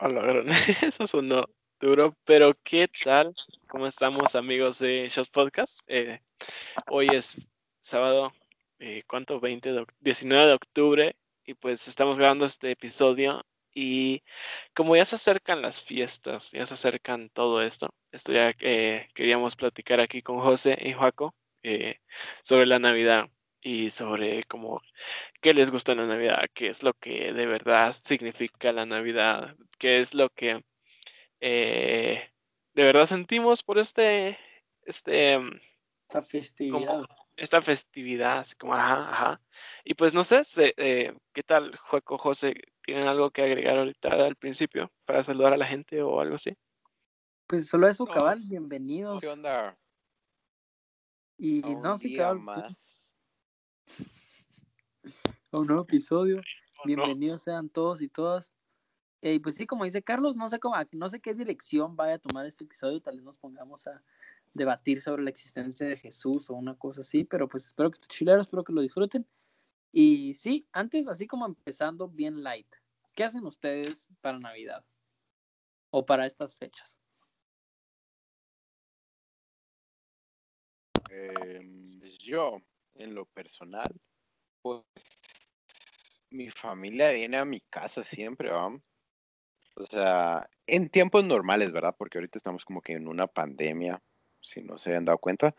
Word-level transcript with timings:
Hola, 0.00 0.44
eso 0.86 1.08
sonó 1.08 1.44
duro, 1.80 2.16
pero 2.24 2.54
¿qué 2.62 2.86
tal? 2.86 3.34
¿Cómo 3.68 3.88
estamos 3.88 4.36
amigos 4.36 4.78
de 4.78 5.08
Shot 5.08 5.28
Podcast? 5.32 5.80
Eh, 5.88 6.20
hoy 6.88 7.08
es 7.12 7.36
sábado, 7.80 8.32
eh, 8.78 9.02
¿cuánto? 9.08 9.40
20 9.40 9.72
de, 9.72 9.84
19 9.98 10.46
de 10.46 10.52
octubre 10.52 11.16
y 11.44 11.54
pues 11.54 11.88
estamos 11.88 12.16
grabando 12.16 12.44
este 12.44 12.70
episodio 12.70 13.44
y 13.74 14.22
como 14.72 14.94
ya 14.94 15.04
se 15.04 15.16
acercan 15.16 15.62
las 15.62 15.82
fiestas, 15.82 16.52
ya 16.52 16.64
se 16.64 16.74
acercan 16.74 17.28
todo 17.30 17.60
esto, 17.60 17.92
esto 18.12 18.32
ya 18.32 18.54
eh, 18.60 19.08
queríamos 19.14 19.56
platicar 19.56 19.98
aquí 19.98 20.22
con 20.22 20.38
José 20.38 20.78
y 20.80 20.92
Joaco 20.92 21.34
sobre 22.44 22.66
la 22.66 22.78
Navidad 22.78 23.28
y 23.60 23.90
sobre 23.90 24.42
cómo 24.44 24.80
qué 25.40 25.52
les 25.52 25.70
gusta 25.70 25.94
la 25.94 26.06
Navidad, 26.06 26.44
qué 26.54 26.68
es 26.68 26.82
lo 26.82 26.94
que 26.94 27.32
de 27.32 27.46
verdad 27.46 27.94
significa 28.02 28.72
la 28.72 28.86
Navidad, 28.86 29.56
qué 29.78 30.00
es 30.00 30.14
lo 30.14 30.30
que 30.30 30.64
eh, 31.40 32.30
de 32.74 32.82
verdad 32.82 33.06
sentimos 33.06 33.62
por 33.62 33.78
este, 33.78 34.38
este, 34.82 35.38
mm, 35.38 35.60
esta 36.08 36.22
festividad. 36.22 37.02
esta 37.36 37.62
festividad, 37.62 38.46
como, 38.58 38.74
ajá, 38.74 39.10
ajá. 39.10 39.40
Y 39.84 39.94
pues 39.94 40.14
no 40.14 40.24
sé, 40.24 40.42
eh, 40.76 41.12
¿qué 41.32 41.42
tal, 41.42 41.76
Juaco, 41.76 42.18
José? 42.18 42.54
¿Tienen 42.82 43.06
algo 43.06 43.30
que 43.30 43.42
agregar 43.42 43.78
ahorita 43.78 44.08
al 44.08 44.36
principio 44.36 44.90
para 45.04 45.22
saludar 45.22 45.52
a 45.52 45.58
la 45.58 45.66
gente 45.66 46.02
o 46.02 46.20
algo 46.20 46.36
así? 46.36 46.56
Pues 47.46 47.68
solo 47.68 47.88
eso, 47.88 48.06
cabal, 48.06 48.42
bienvenidos. 48.46 49.20
¿Qué 49.20 49.28
onda? 49.28 49.78
Y 51.38 51.62
no, 51.62 51.96
sí, 51.96 52.14
cabal. 52.14 52.40
Más 52.40 53.07
un 55.52 55.66
nuevo 55.66 55.82
episodio. 55.82 56.40
Bienvenidos 56.84 57.42
sean 57.42 57.68
todos 57.68 58.02
y 58.02 58.08
todas. 58.08 58.52
Y 59.20 59.40
pues 59.40 59.56
sí, 59.56 59.66
como 59.66 59.84
dice 59.84 60.02
Carlos, 60.02 60.36
no 60.36 60.48
sé 60.48 60.60
cómo, 60.60 60.76
no 60.92 61.08
sé 61.08 61.20
qué 61.20 61.34
dirección 61.34 61.96
vaya 61.96 62.14
a 62.14 62.18
tomar 62.18 62.46
este 62.46 62.64
episodio, 62.64 63.00
tal 63.00 63.16
vez 63.16 63.24
nos 63.24 63.36
pongamos 63.36 63.86
a 63.88 64.02
debatir 64.54 65.00
sobre 65.00 65.22
la 65.24 65.30
existencia 65.30 65.88
de 65.88 65.96
Jesús 65.96 66.50
o 66.50 66.54
una 66.54 66.76
cosa 66.76 67.00
así, 67.00 67.24
pero 67.24 67.48
pues 67.48 67.66
espero 67.66 67.90
que 67.90 67.94
esté 67.94 68.06
chilero, 68.06 68.40
espero 68.40 68.62
que 68.62 68.72
lo 68.72 68.80
disfruten. 68.80 69.26
Y 69.90 70.34
sí, 70.34 70.68
antes, 70.72 71.08
así 71.08 71.26
como 71.26 71.46
empezando 71.46 72.08
bien 72.08 72.42
light, 72.42 72.72
¿qué 73.14 73.24
hacen 73.24 73.44
ustedes 73.44 74.08
para 74.20 74.38
Navidad? 74.38 74.84
O 75.90 76.04
para 76.04 76.26
estas 76.26 76.56
fechas? 76.56 76.98
Em, 81.10 82.00
yo, 82.20 82.62
en 82.98 83.14
lo 83.14 83.26
personal, 83.26 83.88
pues 84.62 84.82
mi 86.30 86.50
familia 86.50 87.12
viene 87.12 87.38
a 87.38 87.44
mi 87.44 87.60
casa 87.60 88.02
siempre. 88.02 88.50
O 88.52 89.84
sea, 89.88 90.48
en 90.66 90.88
tiempos 90.88 91.24
normales, 91.24 91.72
¿verdad? 91.72 91.94
Porque 91.96 92.18
ahorita 92.18 92.38
estamos 92.38 92.64
como 92.64 92.82
que 92.82 92.92
en 92.94 93.08
una 93.08 93.26
pandemia, 93.26 94.02
si 94.40 94.62
no 94.62 94.78
se 94.78 94.94
han 94.94 95.04
dado 95.04 95.18
cuenta. 95.18 95.54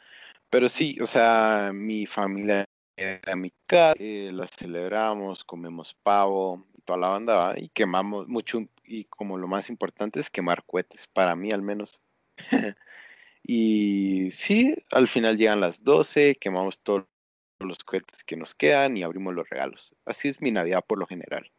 Pero 0.49 0.69
sí, 0.69 0.97
o 1.01 1.05
sea, 1.05 1.71
mi 1.73 2.05
familia 2.05 2.65
a 3.25 3.35
mi 3.35 3.51
casa, 3.65 3.95
eh, 3.99 4.31
la 4.33 4.47
celebramos, 4.47 5.43
comemos 5.43 5.93
pavo 6.03 6.65
toda 6.85 6.99
la 6.99 7.07
banda, 7.09 7.35
¿va? 7.35 7.53
Y 7.57 7.69
quemamos 7.69 8.27
mucho, 8.27 8.67
y 8.83 9.05
como 9.05 9.37
lo 9.37 9.47
más 9.47 9.69
importante 9.69 10.19
es 10.19 10.29
quemar 10.29 10.65
cohetes, 10.65 11.07
para 11.07 11.35
mí 11.35 11.49
al 11.51 11.61
menos. 11.61 12.01
y 13.43 14.29
sí, 14.31 14.75
al 14.91 15.07
final 15.07 15.37
llegan 15.37 15.61
las 15.61 15.83
12, 15.83 16.35
quemamos 16.35 16.79
todo 16.79 17.08
los 17.67 17.83
cohetes 17.83 18.23
que 18.23 18.35
nos 18.35 18.55
quedan 18.55 18.97
y 18.97 19.03
abrimos 19.03 19.33
los 19.33 19.49
regalos. 19.49 19.95
Así 20.05 20.27
es 20.27 20.41
mi 20.41 20.51
Navidad 20.51 20.83
por 20.85 20.97
lo 20.97 21.05
general. 21.05 21.51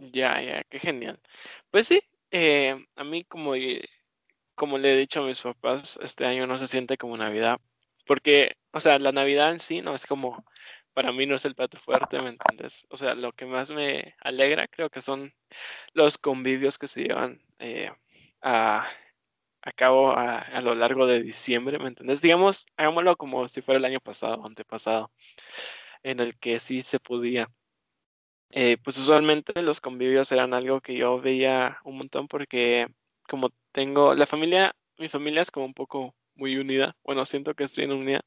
Ya, 0.00 0.40
ya, 0.40 0.62
qué 0.64 0.78
genial. 0.78 1.20
Pues 1.70 1.86
sí, 1.88 2.00
eh, 2.30 2.86
a 2.96 3.04
mí 3.04 3.24
como, 3.24 3.54
como 4.54 4.78
le 4.78 4.92
he 4.92 4.96
dicho 4.96 5.22
a 5.22 5.26
mis 5.26 5.40
papás, 5.40 5.98
este 6.02 6.24
año 6.26 6.46
no 6.46 6.58
se 6.58 6.66
siente 6.66 6.96
como 6.96 7.16
Navidad, 7.16 7.58
porque, 8.06 8.56
o 8.72 8.80
sea, 8.80 8.98
la 8.98 9.12
Navidad 9.12 9.50
en 9.50 9.58
sí 9.58 9.80
no 9.82 9.94
es 9.94 10.06
como, 10.06 10.44
para 10.94 11.12
mí 11.12 11.26
no 11.26 11.36
es 11.36 11.44
el 11.44 11.54
plato 11.54 11.78
fuerte, 11.78 12.20
¿me 12.20 12.30
entiendes? 12.30 12.86
O 12.90 12.96
sea, 12.96 13.14
lo 13.14 13.32
que 13.32 13.46
más 13.46 13.70
me 13.70 14.14
alegra 14.20 14.68
creo 14.68 14.90
que 14.90 15.00
son 15.00 15.32
los 15.92 16.18
convivios 16.18 16.78
que 16.78 16.88
se 16.88 17.02
llevan 17.02 17.40
eh, 17.58 17.90
a 18.42 18.88
a 19.62 19.72
cabo 19.72 20.12
a, 20.16 20.60
lo 20.60 20.74
largo 20.74 21.06
de 21.06 21.22
diciembre, 21.22 21.78
¿me 21.78 21.88
entendés? 21.88 22.22
Digamos, 22.22 22.66
hagámoslo 22.76 23.16
como 23.16 23.48
si 23.48 23.62
fuera 23.62 23.78
el 23.78 23.84
año 23.84 24.00
pasado, 24.00 24.44
antepasado, 24.46 25.10
en 26.02 26.20
el 26.20 26.38
que 26.38 26.58
sí 26.60 26.82
se 26.82 27.00
podía. 27.00 27.48
Eh, 28.50 28.78
pues 28.82 28.98
usualmente 28.98 29.60
los 29.62 29.80
convivios 29.80 30.32
eran 30.32 30.54
algo 30.54 30.80
que 30.80 30.96
yo 30.96 31.20
veía 31.20 31.78
un 31.84 31.98
montón 31.98 32.28
porque 32.28 32.88
como 33.28 33.50
tengo, 33.72 34.14
la 34.14 34.26
familia, 34.26 34.74
mi 34.98 35.08
familia 35.08 35.42
es 35.42 35.50
como 35.50 35.66
un 35.66 35.74
poco 35.74 36.14
muy 36.34 36.56
unida, 36.56 36.96
bueno, 37.04 37.24
siento 37.26 37.54
que 37.54 37.64
estoy 37.64 37.84
en 37.84 37.92
unidad. 37.92 38.22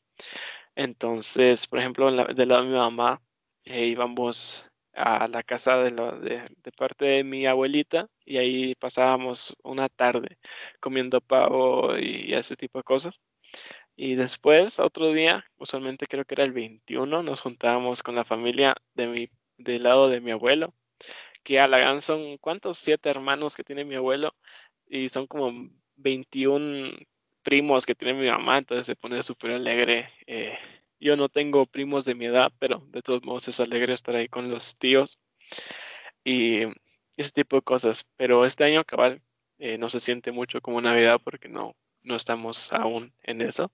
Entonces, 0.75 1.67
por 1.67 1.79
ejemplo, 1.79 2.11
del 2.11 2.49
lado 2.49 2.63
de 2.63 2.69
mi 2.69 2.75
mamá, 2.75 3.21
eh, 3.65 3.87
íbamos 3.87 4.65
a 5.01 5.27
la 5.27 5.43
casa 5.43 5.77
de, 5.77 5.91
de, 5.91 6.71
parte 6.77 7.05
de 7.05 7.23
mi 7.23 7.45
abuelita 7.45 8.07
y 8.25 8.37
ahí 8.37 8.75
pasábamos 8.75 9.55
una 9.63 9.89
tarde 9.89 10.37
comiendo 10.79 11.21
pavo 11.21 11.97
y, 11.97 12.33
ese 12.33 12.55
tipo 12.55 12.79
de 12.79 12.83
cosas. 12.83 13.19
Y 13.95 14.15
después, 14.15 14.79
otro 14.79 15.11
día, 15.13 15.45
usualmente 15.57 16.07
creo 16.07 16.25
que 16.25 16.35
era 16.35 16.43
el 16.43 16.53
21, 16.53 17.23
nos 17.23 17.41
juntábamos 17.41 18.03
con 18.03 18.15
la 18.15 18.25
familia 18.25 18.75
de 18.93 19.07
mi, 19.07 19.29
del 19.57 19.83
lado 19.83 20.09
de 20.09 20.21
mi 20.21 20.31
abuelo, 20.31 20.73
que 21.43 21.59
a 21.59 21.67
la 21.67 21.99
son, 22.01 22.37
¿cuántos? 22.37 22.77
Siete 22.77 23.09
hermanos 23.09 23.55
que 23.55 23.63
tiene 23.63 23.85
mi 23.85 23.95
abuelo 23.95 24.35
y 24.87 25.09
son 25.09 25.27
como 25.27 25.69
21 25.97 26.91
primos 27.43 27.85
que 27.85 27.95
tiene 27.95 28.19
mi 28.19 28.29
mamá, 28.29 28.59
entonces 28.59 28.85
se 28.85 28.95
pone 28.95 29.21
súper 29.23 29.51
alegre. 29.51 30.07
Eh, 30.27 30.57
yo 31.01 31.17
no 31.17 31.29
tengo 31.29 31.65
primos 31.65 32.05
de 32.05 32.15
mi 32.15 32.25
edad, 32.25 32.51
pero 32.59 32.83
de 32.89 33.01
todos 33.01 33.23
modos 33.25 33.47
es 33.47 33.59
alegre 33.59 33.93
estar 33.93 34.15
ahí 34.15 34.29
con 34.29 34.49
los 34.51 34.77
tíos 34.77 35.19
y 36.23 36.61
ese 37.17 37.31
tipo 37.33 37.57
de 37.57 37.63
cosas. 37.63 38.05
Pero 38.17 38.45
este 38.45 38.63
año 38.63 38.85
cabal 38.85 39.21
eh, 39.57 39.77
no 39.77 39.89
se 39.89 39.99
siente 39.99 40.31
mucho 40.31 40.61
como 40.61 40.79
Navidad 40.81 41.19
porque 41.23 41.49
no, 41.49 41.75
no 42.03 42.15
estamos 42.15 42.71
aún 42.71 43.13
en 43.23 43.41
eso. 43.41 43.71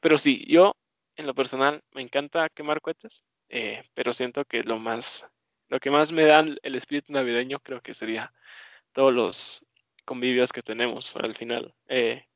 Pero 0.00 0.18
sí, 0.18 0.44
yo 0.48 0.76
en 1.16 1.26
lo 1.26 1.34
personal 1.34 1.82
me 1.92 2.02
encanta 2.02 2.48
quemar 2.48 2.80
cohetes, 2.80 3.24
eh, 3.48 3.82
pero 3.94 4.14
siento 4.14 4.44
que 4.46 4.62
lo 4.62 4.78
más, 4.78 5.26
lo 5.68 5.78
que 5.78 5.90
más 5.90 6.12
me 6.12 6.24
da 6.24 6.40
el 6.40 6.76
espíritu 6.76 7.12
navideño 7.12 7.60
creo 7.60 7.82
que 7.82 7.94
sería 7.94 8.32
todos 8.92 9.12
los 9.12 9.66
convivios 10.04 10.52
que 10.52 10.62
tenemos 10.62 11.14
al 11.16 11.34
final 11.36 11.74
eh, 11.88 12.26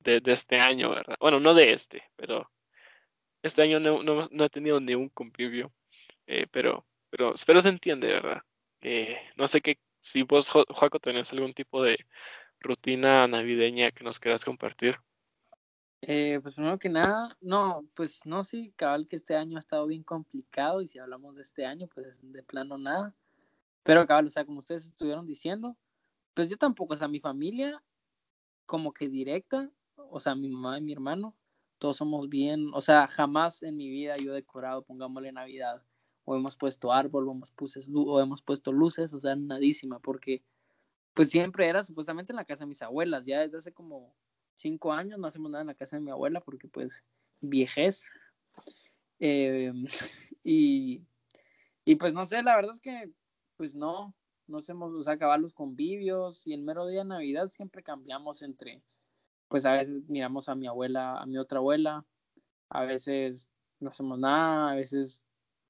de, 0.00 0.20
de, 0.20 0.32
este 0.32 0.60
año, 0.60 0.90
¿verdad? 0.90 1.16
Bueno, 1.20 1.40
no 1.40 1.54
de 1.54 1.72
este, 1.72 2.04
pero 2.16 2.50
este 3.46 3.62
año 3.62 3.80
no, 3.80 4.02
no, 4.02 4.44
he 4.44 4.50
tenido 4.50 4.80
ni 4.80 4.94
un 4.94 5.08
convivio, 5.08 5.72
eh, 6.26 6.46
pero, 6.50 6.86
pero, 7.10 7.34
espero 7.34 7.60
se 7.60 7.68
entiende, 7.68 8.08
¿verdad? 8.08 8.42
Eh, 8.80 9.18
no 9.36 9.48
sé 9.48 9.60
qué, 9.60 9.78
si 10.00 10.22
vos, 10.22 10.48
Joaco, 10.50 11.00
tenés 11.00 11.32
algún 11.32 11.52
tipo 11.52 11.82
de 11.82 11.98
rutina 12.60 13.26
navideña 13.26 13.90
que 13.90 14.04
nos 14.04 14.20
quieras 14.20 14.44
compartir. 14.44 14.96
Eh, 16.02 16.38
pues 16.42 16.54
primero 16.54 16.78
que 16.78 16.88
nada, 16.88 17.36
no, 17.40 17.84
pues 17.94 18.24
no, 18.26 18.42
sí, 18.42 18.72
cabal 18.76 19.08
que 19.08 19.16
este 19.16 19.34
año 19.34 19.56
ha 19.56 19.60
estado 19.60 19.86
bien 19.86 20.02
complicado 20.02 20.82
y 20.82 20.88
si 20.88 20.98
hablamos 20.98 21.34
de 21.34 21.42
este 21.42 21.64
año, 21.64 21.88
pues 21.88 22.20
de 22.22 22.42
plano 22.42 22.78
nada. 22.78 23.14
Pero 23.82 24.06
cabal, 24.06 24.26
o 24.26 24.30
sea, 24.30 24.44
como 24.44 24.58
ustedes 24.60 24.86
estuvieron 24.86 25.26
diciendo, 25.26 25.76
pues 26.34 26.50
yo 26.50 26.56
tampoco, 26.56 26.94
o 26.94 26.96
sea, 26.96 27.08
mi 27.08 27.18
familia 27.18 27.82
como 28.66 28.92
que 28.92 29.08
directa, 29.08 29.70
o 29.96 30.20
sea, 30.20 30.34
mi 30.34 30.48
mamá 30.48 30.78
y 30.78 30.82
mi 30.82 30.92
hermano, 30.92 31.34
todos 31.78 31.96
somos 31.96 32.28
bien, 32.28 32.70
o 32.74 32.80
sea, 32.80 33.06
jamás 33.06 33.62
en 33.62 33.76
mi 33.76 33.88
vida 33.90 34.16
yo 34.16 34.32
he 34.32 34.34
decorado, 34.34 34.82
pongámosle 34.82 35.32
Navidad, 35.32 35.82
o 36.24 36.36
hemos 36.36 36.56
puesto 36.56 36.92
árbol, 36.92 37.28
o 37.28 37.32
hemos, 37.32 37.52
o 37.94 38.20
hemos 38.20 38.42
puesto 38.42 38.72
luces, 38.72 39.12
o 39.12 39.20
sea, 39.20 39.36
nadísima, 39.36 39.98
porque 40.00 40.42
pues 41.14 41.30
siempre 41.30 41.68
era 41.68 41.82
supuestamente 41.82 42.32
en 42.32 42.36
la 42.36 42.44
casa 42.44 42.64
de 42.64 42.68
mis 42.68 42.82
abuelas, 42.82 43.24
ya 43.26 43.40
desde 43.40 43.58
hace 43.58 43.72
como 43.72 44.14
cinco 44.54 44.92
años 44.92 45.18
no 45.18 45.26
hacemos 45.26 45.50
nada 45.50 45.62
en 45.62 45.68
la 45.68 45.74
casa 45.74 45.96
de 45.96 46.02
mi 46.02 46.10
abuela, 46.10 46.40
porque 46.40 46.68
pues 46.68 47.04
viejez. 47.40 48.06
Em, 49.18 49.86
y, 50.44 51.02
y 51.84 51.94
pues 51.96 52.12
no 52.12 52.24
sé, 52.26 52.42
la 52.42 52.56
verdad 52.56 52.72
es 52.72 52.80
que 52.80 53.10
pues 53.56 53.74
no, 53.74 54.14
no 54.46 54.58
hacemos, 54.58 54.92
o 54.92 55.02
sea, 55.02 55.14
acabar 55.14 55.40
los 55.40 55.54
convivios 55.54 56.46
y 56.46 56.52
el 56.52 56.62
mero 56.62 56.86
día 56.86 57.00
de 57.00 57.08
Navidad 57.08 57.48
siempre 57.48 57.82
cambiamos 57.82 58.42
entre 58.42 58.82
pues 59.48 59.66
a 59.66 59.72
veces 59.72 60.08
miramos 60.08 60.48
a 60.48 60.54
mi 60.54 60.66
abuela, 60.66 61.18
a 61.18 61.26
mi 61.26 61.38
otra 61.38 61.58
abuela, 61.58 62.04
a 62.68 62.84
veces 62.84 63.50
no 63.80 63.90
hacemos 63.90 64.18
nada, 64.18 64.72
a 64.72 64.74
veces, 64.74 65.24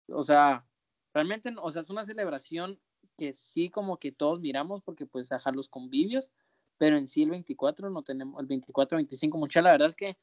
o 0.09 0.23
sea, 0.23 0.67
realmente, 1.13 1.55
o 1.61 1.71
sea, 1.71 1.83
es 1.83 1.91
una 1.91 2.05
celebración 2.05 2.79
que 3.17 3.33
sí 3.33 3.71
como 3.71 3.99
que 3.99 4.13
todos 4.13 4.41
miramos 4.41 4.83
porque 4.83 5.07
pues 5.07 5.29
dejar 5.29 5.55
los 5.55 5.69
convivios, 5.69 6.31
pero 6.79 6.97
en 6.99 7.09
sí 7.09 7.23
el 7.23 7.31
24 7.31 7.91
no 7.91 8.03
tenemos, 8.03 8.41
el 8.41 8.47
24, 8.47 8.97
25, 8.97 9.39
mucha, 9.39 9.63
la 9.63 9.73
verdad 9.73 9.89
es 9.89 9.95
que 9.95 10.17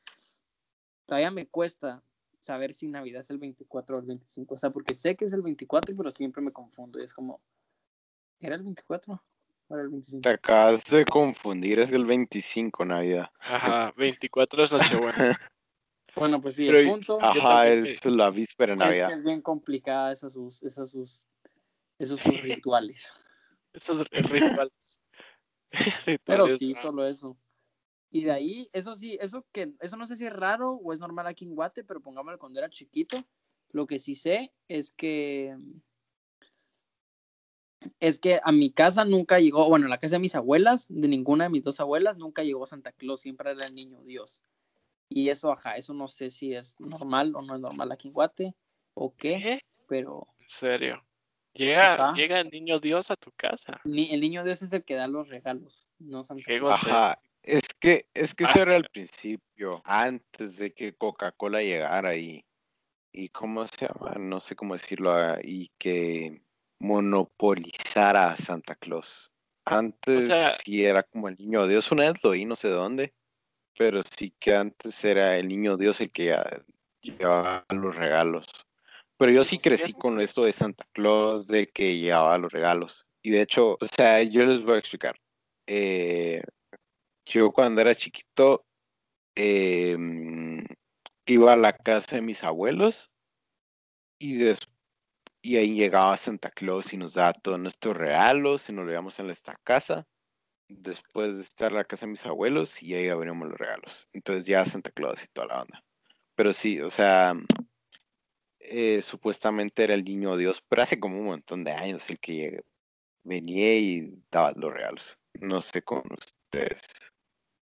todavía 1.05 1.31
me 1.31 1.47
cuesta 1.47 2.03
saber 2.39 2.73
si 2.73 2.87
Navidad 2.87 3.21
es 3.21 3.29
el 3.29 3.37
24 3.37 3.97
o 3.97 3.99
el 3.99 4.05
25, 4.05 4.55
o 4.55 4.57
sea, 4.57 4.69
porque 4.71 4.93
sé 4.93 5.15
que 5.15 5.25
es 5.25 5.33
el 5.33 5.41
24, 5.41 5.95
pero 5.95 6.09
siempre 6.09 6.41
me 6.41 6.51
confundo, 6.51 6.99
y 6.99 7.03
es 7.03 7.13
como, 7.13 7.41
¿Era 8.43 8.55
el 8.55 8.63
24? 8.63 9.23
¿O 9.67 9.75
era 9.75 9.83
el 9.83 9.89
25? 9.89 10.21
Te 10.21 10.29
acabas 10.29 10.83
de 10.85 11.05
confundir, 11.05 11.79
es 11.79 11.91
el 11.91 12.05
25 12.05 12.85
Navidad. 12.85 13.29
Ajá, 13.39 13.93
24 13.97 14.63
es 14.63 14.71
Nochebuena. 14.71 15.15
Bueno, 16.15 16.39
pues 16.39 16.55
sí, 16.55 16.67
Pero 16.67 16.77
el 16.77 16.89
punto 16.89 17.17
Ajá, 17.19 17.67
es 17.67 18.05
la 18.05 18.29
víspera 18.29 18.75
de 18.75 18.75
es 18.75 18.79
que 18.79 18.85
Navidad. 18.85 19.17
es 19.17 19.23
bien 19.23 19.41
complicada 19.41 20.11
esas 20.11 20.33
sus, 20.33 20.61
esas 20.61 20.91
sus, 20.91 21.23
esos 21.97 22.19
sus 22.19 22.41
rituales. 22.43 23.11
Esos 23.73 24.07
rituales. 24.11 25.01
Pero 26.23 26.45
Rituales, 26.45 26.59
sí, 26.59 26.73
ah, 26.77 26.81
solo 26.83 27.07
eso. 27.07 27.35
Y 28.11 28.25
de 28.25 28.31
ahí, 28.31 28.69
eso 28.73 28.95
sí, 28.95 29.17
eso 29.19 29.43
que, 29.51 29.73
eso 29.79 29.97
no 29.97 30.05
sé 30.05 30.15
si 30.15 30.27
es 30.27 30.33
raro 30.33 30.73
o 30.73 30.93
es 30.93 30.99
normal 30.99 31.25
aquí 31.25 31.45
en 31.45 31.55
Guate, 31.55 31.83
pero 31.83 31.99
pongámoslo 31.99 32.37
cuando 32.37 32.59
era 32.59 32.69
chiquito. 32.69 33.25
Lo 33.71 33.87
que 33.87 33.97
sí 33.97 34.13
sé 34.13 34.53
es 34.67 34.91
que 34.91 35.57
es 37.99 38.19
que 38.19 38.39
a 38.43 38.51
mi 38.51 38.71
casa 38.71 39.05
nunca 39.05 39.39
llegó, 39.39 39.67
bueno, 39.69 39.85
a 39.87 39.89
la 39.89 39.99
casa 39.99 40.15
de 40.15 40.19
mis 40.19 40.35
abuelas, 40.35 40.87
de 40.89 41.07
ninguna 41.07 41.45
de 41.45 41.49
mis 41.49 41.63
dos 41.63 41.79
abuelas, 41.79 42.17
nunca 42.17 42.43
llegó 42.43 42.65
Santa 42.65 42.91
Claus, 42.91 43.21
siempre 43.21 43.51
era 43.51 43.65
el 43.65 43.75
niño 43.75 44.03
Dios. 44.03 44.41
Y 45.09 45.29
eso, 45.29 45.51
ajá, 45.51 45.75
eso 45.75 45.93
no 45.93 46.07
sé 46.07 46.29
si 46.29 46.53
es 46.55 46.79
normal 46.79 47.35
o 47.35 47.41
no 47.41 47.55
es 47.55 47.61
normal 47.61 47.91
aquí 47.91 48.07
en 48.07 48.13
Guate 48.13 48.55
o 48.93 49.13
qué, 49.15 49.39
¿Qué? 49.39 49.59
pero 49.87 50.27
En 50.39 50.49
serio. 50.49 51.03
Llega, 51.53 51.93
Ajá. 51.93 52.13
llega 52.15 52.39
el 52.39 52.49
niño 52.49 52.79
Dios 52.79 53.11
a 53.11 53.15
tu 53.15 53.31
casa. 53.35 53.79
ni- 53.83 54.11
el 54.11 54.21
niño 54.21 54.43
Dios 54.43 54.61
es 54.63 54.73
el 54.73 54.83
que 54.83 54.95
da 54.95 55.07
los 55.07 55.29
regalos, 55.29 55.87
no 55.99 56.23
Santa 56.23 56.43
Claus. 56.45 56.71
Ajá, 56.71 57.21
es 57.43 57.61
que, 57.79 58.07
es 58.13 58.33
que 58.33 58.45
Ah, 58.45 58.49
eso 58.49 58.59
era 58.63 58.71
sí. 58.73 58.77
el 58.77 58.89
principio, 58.91 59.81
antes 59.85 60.57
de 60.57 60.73
que 60.73 60.95
Coca-Cola 60.95 61.61
llegara 61.61 62.15
y, 62.15 62.43
y 63.11 63.29
cómo 63.29 63.67
se 63.67 63.87
llama, 63.87 64.15
no 64.17 64.39
sé 64.39 64.55
cómo 64.55 64.73
decirlo, 64.73 65.11
ah, 65.11 65.37
y 65.43 65.69
que 65.77 66.41
monopolizara 66.83 68.31
a 68.31 68.37
Santa 68.37 68.75
Claus. 68.75 69.31
Antes 69.65 70.25
sea- 70.25 70.53
sí 70.63 70.83
era 70.83 71.01
como 71.03 71.29
el 71.29 71.37
niño 71.37 71.65
Dios, 71.65 71.91
una 71.91 72.11
vez 72.11 72.21
lo 72.23 72.31
oí, 72.31 72.43
no 72.45 72.55
sé 72.57 72.67
dónde, 72.67 73.13
pero 73.77 74.01
sí 74.17 74.33
que 74.37 74.53
antes 74.55 75.03
era 75.05 75.37
el 75.37 75.47
niño 75.47 75.77
Dios 75.77 76.01
el 76.01 76.11
que 76.11 76.33
ah, 76.33 76.61
llevaba 77.01 77.65
los 77.69 77.95
regalos. 77.95 78.45
Pero 79.17 79.31
yo 79.31 79.43
sí 79.45 79.57
crecí 79.59 79.93
con 79.93 80.19
esto 80.19 80.43
de 80.43 80.51
Santa 80.51 80.85
Claus, 80.91 81.47
de 81.47 81.67
que 81.67 81.97
llevaba 81.97 82.37
los 82.37 82.51
regalos. 82.51 83.07
Y 83.21 83.29
de 83.31 83.41
hecho, 83.41 83.77
o 83.79 83.85
sea, 83.85 84.21
yo 84.21 84.45
les 84.45 84.63
voy 84.63 84.75
a 84.75 84.79
explicar. 84.79 85.15
Eh, 85.67 86.43
yo 87.25 87.51
cuando 87.51 87.79
era 87.79 87.95
chiquito 87.95 88.65
eh, 89.35 89.95
mm, 89.97 90.63
iba 91.27 91.53
a 91.53 91.55
la 91.55 91.71
casa 91.71 92.17
de 92.17 92.21
mis 92.21 92.43
abuelos 92.43 93.09
y, 94.19 94.35
des- 94.35 94.67
y 95.45 95.57
ahí 95.57 95.75
llegaba 95.75 96.15
Santa 96.15 96.49
Claus 96.49 96.93
y 96.93 96.97
nos 96.97 97.15
daba 97.15 97.33
todos 97.33 97.59
nuestros 97.59 97.97
regalos 97.97 98.69
y 98.69 98.73
nos 98.73 98.85
lo 98.85 98.91
llevamos 98.91 99.19
en 99.19 99.29
esta 99.29 99.59
casa. 99.63 100.07
Después 100.69 101.35
de 101.35 101.43
estar 101.43 101.71
en 101.71 101.77
la 101.77 101.83
casa 101.83 102.05
de 102.05 102.11
mis 102.11 102.25
abuelos 102.25 102.81
y 102.81 102.95
ahí 102.95 103.09
abrimos 103.09 103.49
los 103.49 103.57
regalos. 103.57 104.07
Entonces 104.13 104.45
ya 104.45 104.63
Santa 104.63 104.89
Claus 104.91 105.21
y 105.25 105.27
toda 105.27 105.47
la 105.47 105.61
onda. 105.61 105.83
Pero 106.35 106.53
sí, 106.53 106.79
o 106.79 106.89
sea, 106.89 107.35
eh, 108.59 109.01
supuestamente 109.01 109.83
era 109.83 109.93
el 109.93 110.05
niño 110.05 110.37
Dios, 110.37 110.63
pero 110.67 110.81
hace 110.81 110.97
como 110.97 111.19
un 111.19 111.25
montón 111.25 111.65
de 111.65 111.73
años 111.73 112.09
el 112.09 112.19
que 112.19 112.63
venía 113.23 113.75
y 113.75 114.13
daba 114.31 114.53
los 114.55 114.73
regalos. 114.73 115.19
No 115.33 115.59
sé 115.59 115.81
con 115.81 116.03
ustedes. 116.17 116.81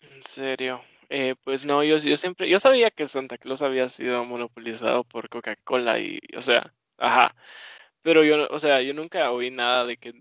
En 0.02 0.24
serio. 0.24 0.82
Eh, 1.10 1.34
pues 1.44 1.66
no, 1.66 1.84
yo, 1.84 1.98
yo 1.98 2.16
siempre, 2.16 2.48
yo 2.48 2.60
sabía 2.60 2.92
que 2.92 3.08
Santa 3.08 3.40
Claus 3.40 3.64
había 3.64 3.90
sido 3.90 4.24
monopolizado 4.24 5.04
por 5.04 5.30
Coca-Cola 5.30 6.00
y, 6.00 6.20
o 6.36 6.42
sea, 6.42 6.72
ajá. 6.98 7.36
Pero 8.02 8.24
yo, 8.24 8.48
o 8.50 8.60
sea, 8.60 8.82
yo 8.82 8.94
nunca 8.94 9.32
oí 9.32 9.52
nada 9.52 9.86
de 9.86 9.98
que 9.98 10.14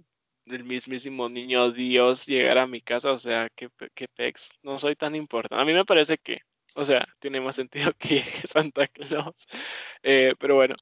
el 0.46 0.64
mismísimo 0.64 1.28
niño 1.28 1.70
Dios 1.72 2.26
llegara 2.26 2.62
a 2.62 2.66
mi 2.66 2.80
casa, 2.80 3.12
o 3.12 3.18
sea, 3.18 3.48
que, 3.54 3.68
que 3.94 4.08
pex, 4.08 4.50
no 4.62 4.78
soy 4.78 4.96
tan 4.96 5.14
importante. 5.14 5.60
A 5.62 5.64
mí 5.64 5.72
me 5.72 5.84
parece 5.84 6.18
que, 6.18 6.40
o 6.74 6.84
sea, 6.84 7.06
tiene 7.20 7.40
más 7.40 7.56
sentido 7.56 7.92
que 7.98 8.20
Santa 8.48 8.86
Claus. 8.88 9.46
Eh, 10.02 10.34
pero 10.38 10.56
bueno, 10.56 10.76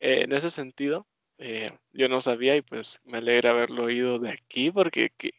eh, 0.00 0.22
en 0.24 0.32
ese 0.32 0.50
sentido, 0.50 1.06
eh, 1.38 1.72
yo 1.92 2.08
no 2.08 2.20
sabía 2.20 2.56
y 2.56 2.62
pues 2.62 3.00
me 3.04 3.18
alegra 3.18 3.50
haberlo 3.50 3.84
oído 3.84 4.18
de 4.18 4.30
aquí 4.30 4.70
porque, 4.70 5.10
que, 5.16 5.32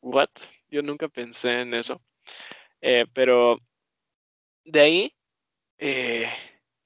what? 0.00 0.30
Yo 0.70 0.82
nunca 0.82 1.08
pensé 1.08 1.62
en 1.62 1.74
eso. 1.74 2.02
Pero 3.14 3.58
de 4.64 4.80
ahí, 4.80 5.14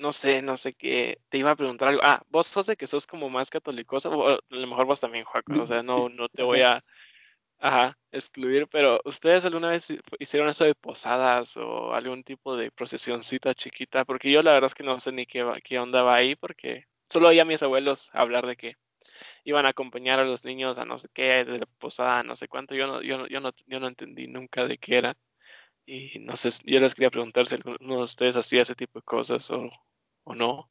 no 0.02 0.12
sé, 0.12 0.42
no 0.42 0.56
sé 0.56 0.74
qué, 0.74 1.20
te 1.30 1.38
iba 1.38 1.52
a 1.52 1.56
preguntar 1.56 1.88
algo. 1.88 2.02
Ah, 2.04 2.22
vos 2.30 2.46
sos 2.48 2.66
de 2.66 2.76
que 2.76 2.86
sos 2.88 3.06
como 3.06 3.30
más 3.30 3.50
católicoso, 3.50 4.10
o 4.10 4.28
a 4.30 4.40
lo 4.50 4.66
mejor 4.66 4.86
vos 4.86 5.00
también, 5.00 5.24
Joaco, 5.24 5.60
o 5.62 5.66
sea, 5.66 5.82
no, 5.82 6.08
no 6.10 6.28
te 6.28 6.42
voy 6.42 6.60
a, 6.62 6.84
ajá, 7.58 7.98
excluir, 8.12 8.68
pero 8.68 9.00
¿ustedes 9.04 9.44
alguna 9.44 9.70
vez 9.70 9.90
hi- 9.90 10.00
hicieron 10.18 10.48
eso 10.48 10.64
de 10.64 10.74
posadas 10.74 11.56
o 11.56 11.94
algún 11.94 12.24
tipo 12.24 12.56
de 12.56 12.70
procesioncita 12.72 13.54
chiquita? 13.54 14.04
Porque 14.04 14.30
yo 14.32 14.42
la 14.42 14.52
verdad 14.54 14.66
es 14.68 14.74
que 14.74 14.84
no 14.84 15.00
sé 15.00 15.12
ni 15.12 15.26
qué, 15.26 15.44
qué 15.64 15.78
onda 15.78 16.02
va 16.02 16.16
ahí, 16.16 16.36
porque 16.36 16.86
solo 17.08 17.28
oía 17.28 17.42
a 17.42 17.44
mis 17.46 17.62
abuelos 17.62 18.10
hablar 18.14 18.46
de 18.46 18.56
que 18.56 18.76
iban 19.44 19.66
a 19.66 19.70
acompañar 19.70 20.20
a 20.20 20.24
los 20.24 20.44
niños 20.44 20.78
a 20.78 20.84
no 20.84 20.98
sé 20.98 21.08
qué, 21.12 21.44
de 21.44 21.58
la 21.60 21.66
posada, 21.78 22.22
no 22.22 22.36
sé 22.36 22.48
cuánto, 22.48 22.74
yo 22.74 22.86
no, 22.86 23.02
yo 23.02 23.18
no, 23.18 23.26
yo 23.28 23.40
no, 23.40 23.52
yo 23.66 23.80
no 23.80 23.88
entendí 23.88 24.26
nunca 24.28 24.66
de 24.66 24.78
qué 24.78 24.98
era. 24.98 25.16
Y 25.86 26.18
no 26.20 26.36
sé, 26.36 26.50
yo 26.64 26.80
les 26.80 26.94
quería 26.94 27.10
preguntar 27.10 27.46
si 27.46 27.56
alguno 27.56 27.98
de 27.98 28.02
ustedes 28.04 28.36
hacía 28.36 28.62
ese 28.62 28.74
tipo 28.74 28.98
de 29.00 29.04
cosas 29.04 29.50
o, 29.50 29.70
o 30.24 30.34
no. 30.34 30.70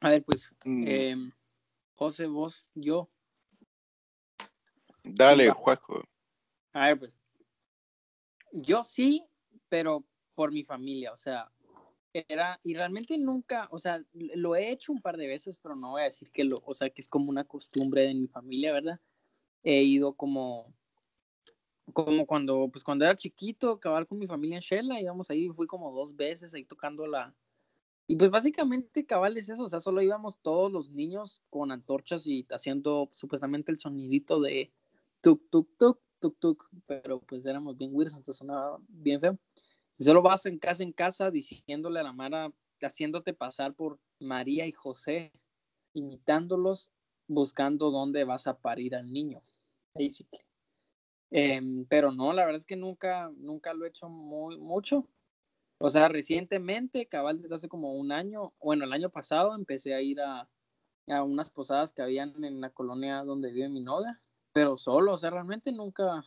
A 0.00 0.10
ver, 0.10 0.24
pues, 0.24 0.54
Mm, 0.64 0.84
em, 0.86 1.32
José, 1.94 2.26
vos, 2.26 2.70
yo, 2.74 3.10
Dale. 5.04 5.50
Juaco. 5.50 6.04
A 6.72 6.88
ver, 6.88 6.98
pues. 6.98 7.18
Yo 8.52 8.82
sí, 8.82 9.24
pero 9.68 10.04
por 10.34 10.52
mi 10.52 10.64
familia, 10.64 11.12
o 11.12 11.16
sea, 11.16 11.50
era, 12.12 12.60
y 12.62 12.74
realmente 12.74 13.16
nunca, 13.18 13.68
o 13.70 13.78
sea, 13.78 14.02
lo 14.12 14.54
he 14.56 14.70
hecho 14.70 14.92
un 14.92 15.00
par 15.00 15.16
de 15.16 15.26
veces, 15.26 15.58
pero 15.58 15.76
no 15.76 15.92
voy 15.92 16.02
a 16.02 16.04
decir 16.04 16.30
que 16.30 16.44
lo, 16.44 16.56
o 16.64 16.74
sea, 16.74 16.90
que 16.90 17.00
es 17.00 17.08
como 17.08 17.30
una 17.30 17.44
costumbre 17.44 18.02
de 18.02 18.14
mi 18.14 18.28
familia, 18.28 18.72
¿verdad? 18.72 19.00
He 19.62 19.82
ido 19.82 20.14
como, 20.14 20.74
como 21.92 22.26
cuando, 22.26 22.68
pues 22.70 22.84
cuando 22.84 23.04
era 23.04 23.16
chiquito, 23.16 23.72
acabar 23.72 24.06
con 24.06 24.18
mi 24.18 24.26
familia 24.26 24.56
en 24.56 24.62
Shela, 24.62 25.00
íbamos 25.00 25.30
ahí, 25.30 25.48
fui 25.50 25.66
como 25.66 25.92
dos 25.92 26.16
veces 26.16 26.54
ahí 26.54 26.64
tocando 26.64 27.06
la, 27.06 27.34
y 28.10 28.16
pues 28.16 28.30
básicamente 28.30 29.04
cabal 29.04 29.36
es 29.36 29.50
eso, 29.50 29.64
o 29.64 29.68
sea, 29.68 29.80
solo 29.80 30.00
íbamos 30.00 30.38
todos 30.40 30.72
los 30.72 30.90
niños 30.90 31.42
con 31.50 31.70
antorchas 31.70 32.26
y 32.26 32.46
haciendo 32.50 33.10
supuestamente 33.12 33.70
el 33.70 33.78
sonidito 33.78 34.40
de 34.40 34.72
tuk, 35.20 35.42
tuk, 35.50 35.68
tuk, 35.78 36.00
tuk, 36.18 36.38
tuk, 36.38 36.70
pero 36.86 37.20
pues 37.20 37.44
éramos 37.44 37.76
bien 37.76 37.90
weirdos, 37.92 38.16
entonces 38.16 38.38
sonaba 38.38 38.78
bien 38.88 39.20
feo. 39.20 39.38
Y 39.98 40.04
solo 40.04 40.22
vas 40.22 40.46
en 40.46 40.58
casa 40.58 40.84
en 40.84 40.92
casa 40.92 41.30
diciéndole 41.30 42.00
a 42.00 42.02
la 42.04 42.14
Mara, 42.14 42.50
haciéndote 42.80 43.34
pasar 43.34 43.74
por 43.74 44.00
María 44.20 44.66
y 44.66 44.72
José, 44.72 45.30
imitándolos, 45.92 46.90
buscando 47.26 47.90
dónde 47.90 48.24
vas 48.24 48.46
a 48.46 48.58
parir 48.58 48.94
al 48.94 49.12
niño. 49.12 49.42
Basically. 49.94 50.47
Em, 51.30 51.84
pero 51.86 52.12
no, 52.12 52.32
la 52.32 52.44
verdad 52.44 52.60
es 52.60 52.66
que 52.66 52.76
nunca, 52.76 53.30
nunca 53.36 53.74
lo 53.74 53.84
he 53.84 53.88
hecho 53.88 54.08
muy, 54.08 54.58
mucho. 54.58 55.06
O 55.78 55.90
sea, 55.90 56.08
recientemente, 56.08 57.06
cabal 57.06 57.40
desde 57.40 57.54
hace 57.54 57.68
como 57.68 57.94
un 57.94 58.10
año, 58.12 58.52
bueno, 58.60 58.84
el 58.84 58.92
año 58.92 59.10
pasado 59.10 59.54
empecé 59.54 59.94
a 59.94 60.00
ir 60.00 60.20
a, 60.20 60.48
a 61.08 61.22
unas 61.22 61.50
posadas 61.50 61.92
que 61.92 62.02
habían 62.02 62.44
en 62.44 62.60
la 62.60 62.70
colonia 62.70 63.22
donde 63.22 63.52
vive 63.52 63.68
mi 63.68 63.80
novia, 63.80 64.20
pero 64.52 64.76
solo, 64.76 65.12
o 65.14 65.18
sea, 65.18 65.30
realmente 65.30 65.70
nunca, 65.70 66.24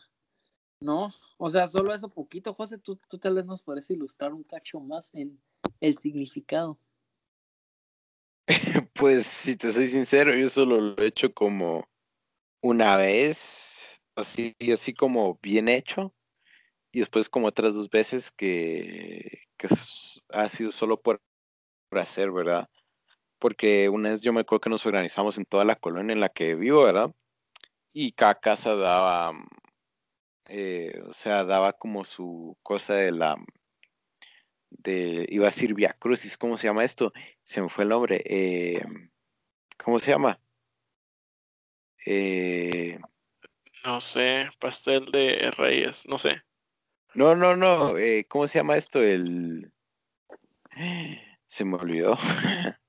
no, 0.80 1.10
o 1.36 1.50
sea, 1.50 1.66
solo 1.66 1.92
eso 1.92 2.08
poquito. 2.08 2.54
José, 2.54 2.78
tú, 2.78 2.98
tú 3.08 3.18
tal 3.18 3.34
vez 3.34 3.46
nos 3.46 3.62
puedes 3.62 3.90
ilustrar 3.90 4.32
un 4.32 4.42
cacho 4.42 4.80
más 4.80 5.12
en 5.14 5.38
el 5.80 5.98
significado. 5.98 6.78
Pues 8.94 9.26
si 9.26 9.56
te 9.56 9.72
soy 9.72 9.86
sincero, 9.86 10.34
yo 10.34 10.48
solo 10.48 10.80
lo 10.80 11.02
he 11.02 11.06
hecho 11.06 11.32
como 11.32 11.88
una 12.62 12.96
vez, 12.96 13.91
así, 14.16 14.54
así 14.72 14.94
como 14.94 15.38
bien 15.42 15.68
hecho, 15.68 16.14
y 16.92 17.00
después 17.00 17.28
como 17.28 17.46
otras 17.48 17.74
dos 17.74 17.90
veces 17.90 18.30
que, 18.32 19.40
que 19.56 19.68
ha 20.30 20.48
sido 20.48 20.70
solo 20.72 21.00
por, 21.00 21.22
por 21.90 21.98
hacer, 22.00 22.30
¿verdad? 22.32 22.68
Porque 23.38 23.88
una 23.88 24.10
vez 24.10 24.22
yo 24.22 24.32
me 24.32 24.40
acuerdo 24.42 24.60
que 24.62 24.70
nos 24.70 24.86
organizamos 24.86 25.38
en 25.38 25.46
toda 25.46 25.64
la 25.64 25.76
colonia 25.76 26.12
en 26.14 26.20
la 26.20 26.28
que 26.30 26.54
vivo, 26.54 26.84
¿verdad? 26.84 27.12
Y 27.94 28.12
cada 28.12 28.36
casa 28.40 28.76
daba, 28.76 29.32
mm, 29.32 29.46
eh, 30.46 31.02
o 31.08 31.12
sea, 31.14 31.44
daba 31.44 31.72
como 31.72 32.04
su 32.04 32.56
cosa 32.62 32.94
de 32.94 33.12
la, 33.12 33.36
de, 34.70 35.26
iba 35.28 35.44
a 35.46 35.50
decir 35.50 35.74
Via 35.74 35.94
Crucis, 35.98 36.36
¿cómo 36.36 36.56
se 36.58 36.66
llama 36.68 36.84
esto? 36.84 37.12
Se 37.42 37.62
me 37.62 37.68
fue 37.68 37.84
el 37.84 37.90
nombre. 37.90 38.22
eh, 38.24 38.82
¿Cómo 39.78 39.98
se 40.00 40.10
llama? 40.12 40.40
Eh, 42.06 42.98
No 43.84 44.00
sé, 44.00 44.48
pastel 44.58 45.06
de 45.06 45.50
Reyes, 45.56 46.06
no 46.08 46.18
sé. 46.18 46.42
no, 47.14 47.34
no, 47.34 47.56
no. 47.56 47.96
eh, 47.98 48.24
¿Cómo 48.28 48.46
se 48.48 48.58
llama 48.58 48.76
esto? 48.76 49.02
El. 49.02 49.72
Se 51.46 51.64
me 51.64 51.76
olvidó. 51.76 52.16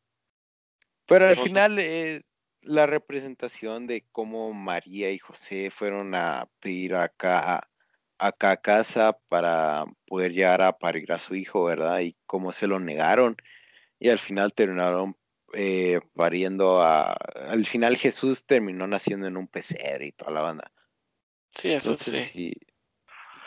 Pero 1.06 1.28
al 1.28 1.36
final, 1.36 1.80
eh, 1.80 2.22
la 2.62 2.86
representación 2.86 3.88
de 3.88 4.06
cómo 4.12 4.54
María 4.54 5.12
y 5.12 5.20
José 5.20 5.70
fueron 5.70 6.16
a 6.16 6.48
pedir 6.62 6.96
acá, 6.96 7.70
acá 8.18 8.52
a 8.52 8.58
casa 8.58 9.20
para 9.28 9.84
poder 10.08 10.32
llegar 10.32 10.62
a 10.62 10.78
parir 10.78 11.12
a 11.12 11.20
su 11.20 11.36
hijo, 11.36 11.66
¿verdad? 11.66 12.00
Y 12.00 12.16
cómo 12.26 12.54
se 12.54 12.68
lo 12.68 12.80
negaron 12.80 13.36
y 14.00 14.10
al 14.10 14.20
final 14.20 14.54
terminaron 14.54 15.16
eh, 15.54 16.02
pariendo 16.14 16.82
a... 16.82 17.14
Al 17.14 17.66
final 17.66 17.96
Jesús 17.96 18.46
terminó 18.46 18.86
naciendo 18.86 19.28
en 19.28 19.38
un 19.38 19.48
pesebre 19.48 20.08
y 20.08 20.12
toda 20.12 20.32
la 20.32 20.42
banda. 20.42 20.72
Sí, 21.54 21.72
eso 21.72 21.94
sí. 21.94 22.12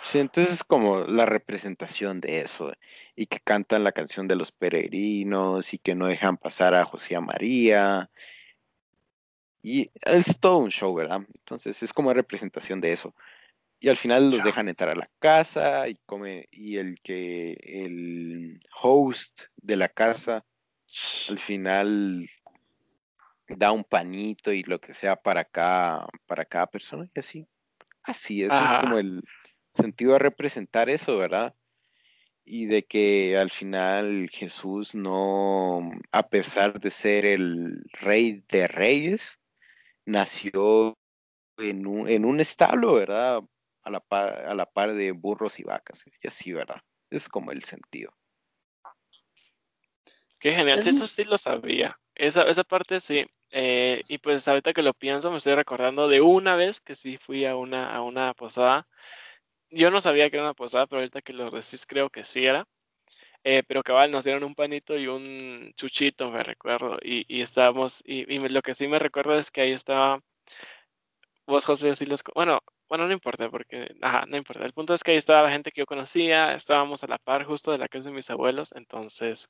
sí. 0.02 0.18
entonces 0.18 0.54
es 0.54 0.64
como 0.64 1.00
la 1.00 1.26
representación 1.26 2.20
de 2.20 2.40
eso, 2.40 2.72
y 3.14 3.26
que 3.26 3.40
cantan 3.40 3.84
la 3.84 3.92
canción 3.92 4.28
de 4.28 4.36
los 4.36 4.52
peregrinos, 4.52 5.74
y 5.74 5.78
que 5.78 5.94
no 5.94 6.06
dejan 6.06 6.36
pasar 6.36 6.74
a 6.74 6.84
José 6.84 7.18
María, 7.20 8.10
y 9.68 9.90
es 10.02 10.38
todo 10.38 10.58
un 10.58 10.70
show, 10.70 10.94
¿verdad? 10.94 11.26
Entonces 11.34 11.82
es 11.82 11.92
como 11.92 12.14
representación 12.14 12.80
de 12.80 12.92
eso. 12.92 13.12
Y 13.80 13.88
al 13.88 13.96
final 13.96 14.30
los 14.30 14.44
dejan 14.44 14.68
entrar 14.68 14.90
a 14.90 14.94
la 14.94 15.10
casa 15.18 15.88
y 15.88 15.96
come, 16.06 16.46
y 16.52 16.76
el 16.76 17.00
que 17.00 17.56
el 17.60 18.60
host 18.80 19.46
de 19.56 19.76
la 19.76 19.88
casa 19.88 20.46
al 21.28 21.38
final 21.40 22.28
da 23.48 23.72
un 23.72 23.82
panito 23.82 24.52
y 24.52 24.62
lo 24.62 24.80
que 24.80 24.94
sea 24.94 25.16
para 25.16 25.44
cada, 25.44 26.06
para 26.26 26.44
cada 26.44 26.68
persona 26.68 27.10
y 27.12 27.18
así. 27.18 27.48
Así, 28.06 28.44
ese 28.44 28.56
es 28.56 28.72
como 28.80 28.98
el 28.98 29.20
sentido 29.74 30.12
de 30.12 30.20
representar 30.20 30.88
eso, 30.88 31.18
¿verdad? 31.18 31.54
Y 32.44 32.66
de 32.66 32.84
que 32.84 33.36
al 33.36 33.50
final 33.50 34.30
Jesús 34.30 34.94
no, 34.94 35.90
a 36.12 36.28
pesar 36.28 36.78
de 36.78 36.90
ser 36.90 37.26
el 37.26 37.82
rey 37.92 38.44
de 38.48 38.68
reyes, 38.68 39.40
nació 40.04 40.96
en 41.58 41.86
un, 41.86 42.08
en 42.08 42.24
un 42.24 42.38
establo, 42.38 42.94
¿verdad? 42.94 43.42
A 43.82 43.90
la, 43.90 44.00
par, 44.00 44.46
a 44.46 44.54
la 44.54 44.66
par 44.66 44.94
de 44.94 45.10
burros 45.10 45.58
y 45.58 45.64
vacas, 45.64 46.04
y 46.22 46.28
así, 46.28 46.52
¿verdad? 46.52 46.80
Es 47.10 47.28
como 47.28 47.50
el 47.50 47.64
sentido. 47.64 48.12
Qué 50.38 50.54
genial, 50.54 50.80
sí, 50.80 50.90
eso 50.90 51.08
sí 51.08 51.24
lo 51.24 51.38
sabía. 51.38 51.98
Esa, 52.14 52.44
esa 52.44 52.62
parte 52.62 53.00
sí. 53.00 53.26
Eh, 53.50 54.02
y 54.08 54.18
pues 54.18 54.46
ahorita 54.48 54.72
que 54.72 54.82
lo 54.82 54.94
pienso, 54.94 55.30
me 55.30 55.38
estoy 55.38 55.54
recordando 55.54 56.08
de 56.08 56.20
una 56.20 56.56
vez 56.56 56.80
que 56.80 56.94
sí 56.94 57.16
fui 57.18 57.44
a 57.44 57.56
una, 57.56 57.94
a 57.94 58.02
una 58.02 58.34
posada. 58.34 58.86
Yo 59.70 59.90
no 59.90 60.00
sabía 60.00 60.30
que 60.30 60.36
era 60.36 60.46
una 60.46 60.54
posada, 60.54 60.86
pero 60.86 61.00
ahorita 61.00 61.22
que 61.22 61.32
lo 61.32 61.50
decís 61.50 61.86
creo 61.86 62.10
que 62.10 62.24
sí 62.24 62.46
era. 62.46 62.66
Eh, 63.44 63.62
pero 63.66 63.82
cabal, 63.82 64.10
nos 64.10 64.24
dieron 64.24 64.44
un 64.44 64.54
panito 64.54 64.96
y 64.98 65.06
un 65.08 65.72
chuchito, 65.76 66.30
me 66.30 66.42
recuerdo. 66.42 66.98
Y, 67.02 67.24
y 67.28 67.42
estábamos, 67.42 68.02
y, 68.06 68.32
y, 68.34 68.38
lo 68.48 68.62
que 68.62 68.74
sí 68.74 68.88
me 68.88 68.98
recuerdo 68.98 69.34
es 69.36 69.50
que 69.50 69.62
ahí 69.62 69.72
estaba 69.72 70.20
vos, 71.46 71.64
José, 71.64 71.94
sí 71.94 72.06
los... 72.06 72.22
Bueno, 72.34 72.60
bueno, 72.88 73.06
no 73.06 73.12
importa, 73.12 73.50
porque, 73.50 73.88
ajá, 74.02 74.26
no 74.26 74.36
importa. 74.36 74.64
El 74.64 74.72
punto 74.72 74.94
es 74.94 75.02
que 75.02 75.12
ahí 75.12 75.16
estaba 75.16 75.42
la 75.42 75.52
gente 75.52 75.70
que 75.72 75.80
yo 75.80 75.86
conocía, 75.86 76.54
estábamos 76.54 77.02
a 77.04 77.08
la 77.08 77.18
par 77.18 77.44
justo 77.44 77.72
de 77.72 77.78
la 77.78 77.88
casa 77.88 78.10
de 78.10 78.14
mis 78.16 78.30
abuelos, 78.30 78.72
entonces 78.76 79.48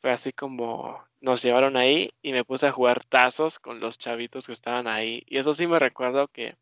fue 0.00 0.10
así 0.10 0.32
como 0.32 1.02
nos 1.20 1.42
llevaron 1.42 1.76
ahí 1.76 2.10
y 2.22 2.32
me 2.32 2.44
puse 2.44 2.66
a 2.66 2.72
jugar 2.72 3.04
tazos 3.04 3.58
con 3.58 3.80
los 3.80 3.98
chavitos 3.98 4.46
que 4.46 4.52
estaban 4.52 4.86
ahí. 4.86 5.22
Y 5.26 5.38
eso 5.38 5.54
sí 5.54 5.66
me 5.66 5.78
recuerdo 5.78 6.28
que, 6.28 6.56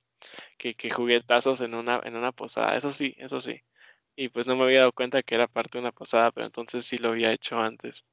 que, 0.58 0.90
jugué 0.90 1.20
tazos 1.20 1.60
en 1.60 1.74
una, 1.74 2.00
en 2.04 2.16
una 2.16 2.32
posada, 2.32 2.76
eso 2.76 2.90
sí, 2.90 3.14
eso 3.18 3.40
sí. 3.40 3.60
Y 4.16 4.30
pues 4.30 4.46
no 4.46 4.56
me 4.56 4.64
había 4.64 4.80
dado 4.80 4.92
cuenta 4.92 5.22
que 5.22 5.34
era 5.34 5.46
parte 5.46 5.72
de 5.74 5.80
una 5.80 5.92
posada, 5.92 6.32
pero 6.32 6.46
entonces 6.46 6.86
sí 6.86 6.96
lo 6.98 7.10
había 7.10 7.32
hecho 7.32 7.58
antes. 7.58 8.04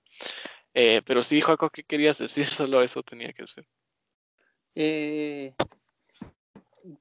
Eh, 0.73 1.01
pero 1.05 1.23
sí, 1.23 1.39
Joaco, 1.39 1.69
¿qué 1.69 1.83
querías 1.83 2.17
decir? 2.17 2.45
Solo 2.67 2.81
eso 2.81 3.03
tenía 3.03 3.31
que 3.31 3.47
ser. 3.47 3.65
Eh, 4.75 5.53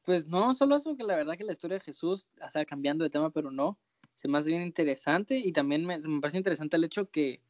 pues 0.04 0.26
no, 0.26 0.54
solo 0.54 0.76
eso, 0.76 0.96
que 0.96 1.04
la 1.04 1.16
verdad 1.16 1.36
que 1.36 1.44
la 1.44 1.52
historia 1.52 1.78
de 1.78 1.84
Jesús, 1.84 2.26
o 2.40 2.50
sea, 2.50 2.64
cambiando 2.64 3.02
de 3.02 3.10
tema, 3.10 3.30
pero 3.30 3.50
no, 3.50 3.78
se 4.14 4.28
me 4.28 4.38
hace 4.38 4.50
bien 4.50 4.62
interesante 4.62 5.38
y 5.38 5.52
también 5.52 5.84
me, 5.86 5.98
me 5.98 6.20
parece 6.20 6.36
interesante 6.36 6.76
el 6.76 6.84
hecho 6.84 7.10
que 7.10 7.40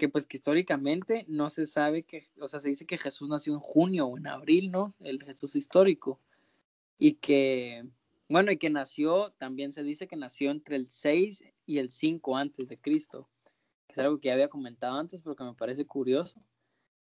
que 0.00 0.08
pues 0.08 0.24
que 0.26 0.38
históricamente 0.38 1.26
no 1.28 1.50
se 1.50 1.66
sabe 1.66 2.04
que, 2.04 2.30
o 2.40 2.48
sea, 2.48 2.58
se 2.58 2.70
dice 2.70 2.86
que 2.86 2.96
Jesús 2.96 3.28
nació 3.28 3.52
en 3.52 3.60
junio 3.60 4.06
o 4.06 4.16
en 4.16 4.28
abril, 4.28 4.70
¿no? 4.70 4.94
El 4.98 5.22
Jesús 5.22 5.54
histórico. 5.56 6.18
Y 6.96 7.16
que, 7.16 7.86
bueno, 8.26 8.50
y 8.50 8.56
que 8.56 8.70
nació, 8.70 9.32
también 9.32 9.74
se 9.74 9.82
dice 9.82 10.08
que 10.08 10.16
nació 10.16 10.52
entre 10.52 10.76
el 10.76 10.86
6 10.88 11.44
y 11.66 11.78
el 11.78 11.90
5 11.90 12.34
antes 12.34 12.66
de 12.66 12.80
Cristo. 12.80 13.28
Que 13.86 13.92
es 13.92 13.98
algo 13.98 14.18
que 14.18 14.28
ya 14.28 14.32
había 14.32 14.48
comentado 14.48 14.98
antes, 14.98 15.20
pero 15.20 15.36
que 15.36 15.44
me 15.44 15.52
parece 15.52 15.86
curioso. 15.86 16.42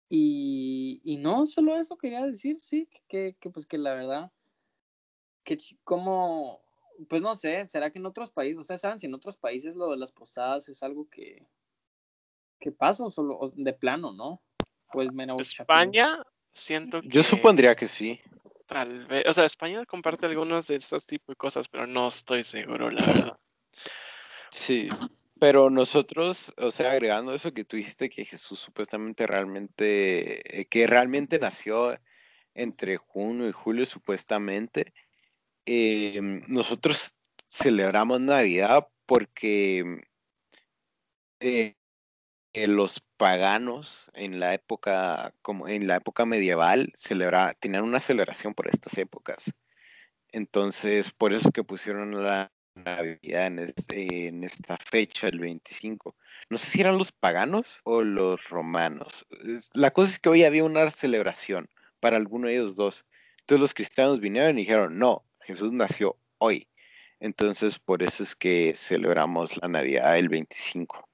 Y, 0.10 1.00
y 1.06 1.16
no 1.16 1.46
solo 1.46 1.78
eso 1.78 1.98
quería 1.98 2.26
decir, 2.26 2.60
sí, 2.60 2.90
que, 3.08 3.38
que 3.40 3.50
pues 3.50 3.66
que 3.66 3.78
la 3.78 3.94
verdad, 3.94 4.30
que 5.46 5.58
como, 5.86 6.62
pues 7.08 7.22
no 7.22 7.34
sé, 7.34 7.64
será 7.64 7.92
que 7.92 8.00
en 8.00 8.08
otros 8.08 8.30
países, 8.30 8.60
ustedes 8.60 8.82
saben 8.82 9.00
si 9.00 9.06
en 9.06 9.14
otros 9.14 9.38
países 9.38 9.74
lo 9.78 9.90
de 9.90 9.98
las 9.98 10.12
posadas 10.12 10.68
es 10.68 10.84
algo 10.84 11.08
que, 11.10 11.48
¿Qué 12.64 12.72
pasa 12.72 13.04
o 13.04 13.10
solo 13.10 13.52
de 13.56 13.74
plano, 13.74 14.14
no? 14.14 14.42
Pues 14.90 15.12
menos 15.12 15.60
España, 15.60 16.24
siento 16.54 17.02
que. 17.02 17.10
Yo 17.10 17.22
supondría 17.22 17.76
que 17.76 17.90
sí. 17.90 18.22
Tal 18.68 19.06
vez. 19.06 19.26
O 19.28 19.34
sea, 19.34 19.44
España 19.44 19.86
comparte 19.86 20.28
algunos 20.28 20.68
de 20.68 20.76
estos 20.78 21.06
tipos 21.06 21.34
de 21.34 21.36
cosas, 21.36 21.68
pero 21.68 21.86
no 21.86 22.08
estoy 22.08 22.46
seguro, 22.46 22.90
la 22.90 23.06
verdad. 23.06 23.38
Sí. 24.50 24.88
Pero 25.42 25.70
nosotros, 25.70 26.54
o 26.56 26.72
sea, 26.72 26.94
agregando 26.94 27.34
eso 27.34 27.54
que 27.54 27.66
tú 27.66 27.76
dijiste 27.76 28.10
que 28.10 28.24
Jesús 28.24 28.60
supuestamente 28.60 29.28
realmente, 29.28 30.62
eh, 30.62 30.66
que 30.68 30.88
realmente 30.88 31.40
nació 31.40 32.00
entre 32.54 32.96
junio 32.96 33.50
y 33.50 33.52
julio 33.52 33.86
supuestamente, 33.86 34.94
em, 35.66 36.44
nosotros 36.48 37.18
celebramos 37.50 38.22
Navidad 38.22 38.88
porque 39.06 40.02
eh, 41.42 41.76
los 42.54 43.02
paganos 43.18 44.12
en 44.14 44.40
la 44.40 44.54
época, 44.54 45.34
como 45.42 45.68
en 45.68 45.88
la 45.88 45.98
época 45.98 46.26
medieval, 46.26 46.92
celebra, 46.96 47.54
tenían 47.60 47.84
una 47.84 48.00
celebración 48.00 48.54
por 48.54 48.68
estas 48.68 48.98
épocas. 48.98 49.54
Entonces, 50.32 51.12
por 51.12 51.34
eso 51.34 51.48
es 51.48 51.54
que 51.54 51.64
pusieron 51.64 52.24
la 52.24 52.52
Navidad 52.76 53.48
en, 53.48 53.74
en 53.90 54.44
esta 54.44 54.78
fecha, 54.78 55.28
el 55.28 55.40
25. 55.40 56.16
No 56.50 56.58
sé 56.58 56.72
si 56.72 56.82
eran 56.82 56.98
los 56.98 57.12
paganos 57.12 57.82
o 57.84 58.04
los 58.04 58.50
romanos. 58.50 59.26
La 59.74 59.92
cosa 59.92 60.12
es 60.12 60.20
que 60.20 60.30
hoy 60.30 60.44
había 60.44 60.64
una 60.64 60.90
celebración 60.92 61.70
para 62.00 62.18
alguno 62.18 62.48
de 62.48 62.56
ellos 62.56 62.76
dos. 62.76 63.06
Entonces 63.42 63.62
los 63.62 63.74
cristianos 63.74 64.20
vinieron 64.20 64.58
y 64.58 64.62
dijeron, 64.62 64.98
no, 64.98 65.26
Jesús 65.42 65.72
nació 65.72 66.18
hoy. 66.38 66.68
Entonces, 67.20 67.80
por 67.80 68.04
eso 68.04 68.24
es 68.24 68.36
que 68.36 68.74
celebramos 68.76 69.58
la 69.62 69.68
Navidad 69.68 70.18
el 70.18 70.30
25. 70.30 71.08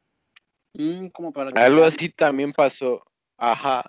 Mm, 0.74 1.08
como 1.08 1.34
para 1.34 1.50
algo 1.64 1.84
así 1.84 2.10
también 2.10 2.52
pasó. 2.52 3.04
Ajá. 3.38 3.84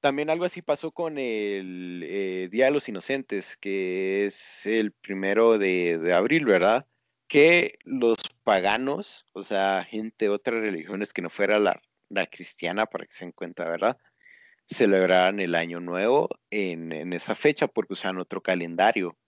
También 0.00 0.30
algo 0.30 0.44
así 0.44 0.62
pasó 0.62 0.92
con 0.92 1.18
el 1.18 2.04
eh, 2.06 2.48
Día 2.50 2.66
de 2.66 2.70
los 2.70 2.88
Inocentes, 2.88 3.56
que 3.56 4.26
es 4.26 4.64
el 4.66 4.92
primero 4.92 5.58
de, 5.58 6.12
abril, 6.14 6.44
¿verdad? 6.44 6.86
Que 7.26 7.78
los 7.84 8.18
paganos, 8.44 9.26
o 9.32 9.42
sea, 9.42 9.84
gente 9.84 10.26
de 10.26 10.30
otras 10.30 10.60
religiones 10.60 11.12
que 11.12 11.22
no 11.22 11.30
fuera 11.30 11.58
la, 11.58 11.80
cristiana, 12.30 12.86
para 12.86 13.06
que 13.06 13.12
se 13.12 13.24
den 13.24 13.32
cuenta, 13.32 13.68
¿verdad? 13.68 13.98
Celebraran 14.66 15.40
el 15.40 15.54
año 15.56 15.80
nuevo 15.80 16.28
en, 16.50 16.92
en 16.92 17.12
esa 17.12 17.34
fecha 17.34 17.66
porque 17.66 17.94
usaban 17.94 18.20
otro 18.20 18.40
calendario 18.42 19.18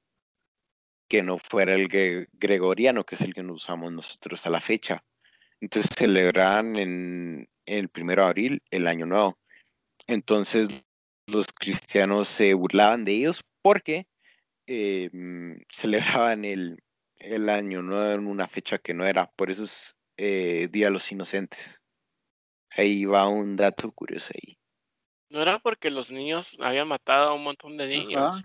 que 1.09 1.23
no 1.23 1.39
fuera 1.39 1.75
el 1.75 1.89
gregoriano, 2.33 3.05
que 3.05 3.17
es 3.17 3.23
el 3.23 3.35
que 3.35 3.43
nos 3.43 3.57
usamos 3.57 3.93
nosotros 3.93 4.47
a 4.47 4.51
la 4.51 4.61
fecha. 4.61 5.05
Entonces 5.61 5.91
celebran 5.97 6.77
en, 6.77 7.49
el 7.67 7.89
primero 7.89 8.23
de 8.23 8.29
abril 8.29 8.63
el 8.71 8.87
año 8.87 9.07
nuevo. 9.07 9.39
Entonces 10.07 10.69
los 11.27 11.47
cristianos 11.49 12.29
se 12.29 12.55
burlaban 12.55 13.05
de 13.05 13.13
ellos 13.13 13.45
porque 13.63 14.07
eh, 14.67 15.11
celebraban 15.71 16.45
el, 16.45 16.83
año 17.49 17.83
nuevo 17.83 18.13
en 18.13 18.27
una 18.27 18.47
fecha 18.47 18.79
que 18.79 18.95
no 18.95 19.05
era. 19.05 19.31
Por 19.37 19.51
eso 19.51 19.65
es 19.65 19.97
eh, 20.17 20.69
Día 20.71 20.87
de 20.87 20.93
los 20.93 21.13
Inocentes. 21.13 21.83
Ahí 22.71 23.05
va 23.05 23.29
un 23.29 23.57
dato 23.57 23.91
curioso 23.93 24.33
ahí. 24.35 24.57
¿No 25.29 25.43
era 25.43 25.59
porque 25.61 25.91
los 25.91 26.11
niños 26.11 26.59
habían 26.61 26.89
matado 26.89 27.29
a 27.29 27.35
un 27.35 27.45
montón 27.45 27.77
de 27.77 27.87
niños? 27.87 28.45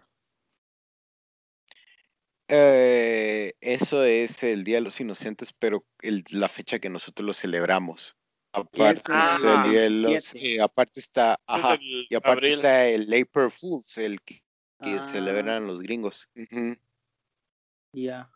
Eh, 2.48 3.54
eso 3.60 4.04
es 4.04 4.44
el 4.44 4.64
Día 4.64 4.78
de 4.78 4.82
los 4.82 5.00
Inocentes, 5.00 5.54
pero 5.54 5.86
la 6.32 6.48
fecha 6.48 6.80
que 6.80 6.90
nosotros 6.90 7.26
lo 7.26 7.34
celebramos. 7.34 8.16
Aparte 8.52 8.94
está 9.12 9.64
el 9.64 9.72
Día 9.72 9.82
de 9.82 9.90
los, 9.90 10.36
eh, 10.36 10.62
aparte 10.62 11.00
está, 11.00 11.40
y 12.10 12.16
aparte 12.16 12.54
está 12.54 12.88
el 12.88 13.08
April 13.14 13.50
Fools, 13.50 13.98
el 13.98 14.22
que, 14.22 14.44
ah. 14.80 15.00
celebran 15.00 15.68
los 15.68 15.82
gringos. 15.82 16.30
Ya. 17.92 18.30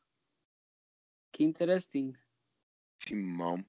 Qué 1.31 1.43
interesting. 1.43 2.13
Sí, 2.97 3.15
mom. 3.15 3.63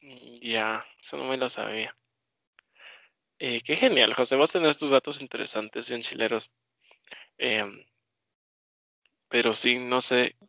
Mm, 0.00 0.40
ya, 0.42 0.84
eso 1.00 1.16
no 1.16 1.24
me 1.24 1.36
lo 1.36 1.48
sabía. 1.48 1.96
Eh, 3.38 3.60
qué 3.60 3.76
genial, 3.76 4.14
José. 4.14 4.36
Vos 4.36 4.50
tenés 4.50 4.78
tus 4.78 4.90
datos 4.90 5.20
interesantes, 5.22 5.88
bien 5.88 6.02
chileros. 6.02 6.50
Em, 7.38 7.84
pero 9.28 9.52
sí, 9.54 9.78
no 9.78 10.00
sé. 10.00 10.36
No 10.40 10.48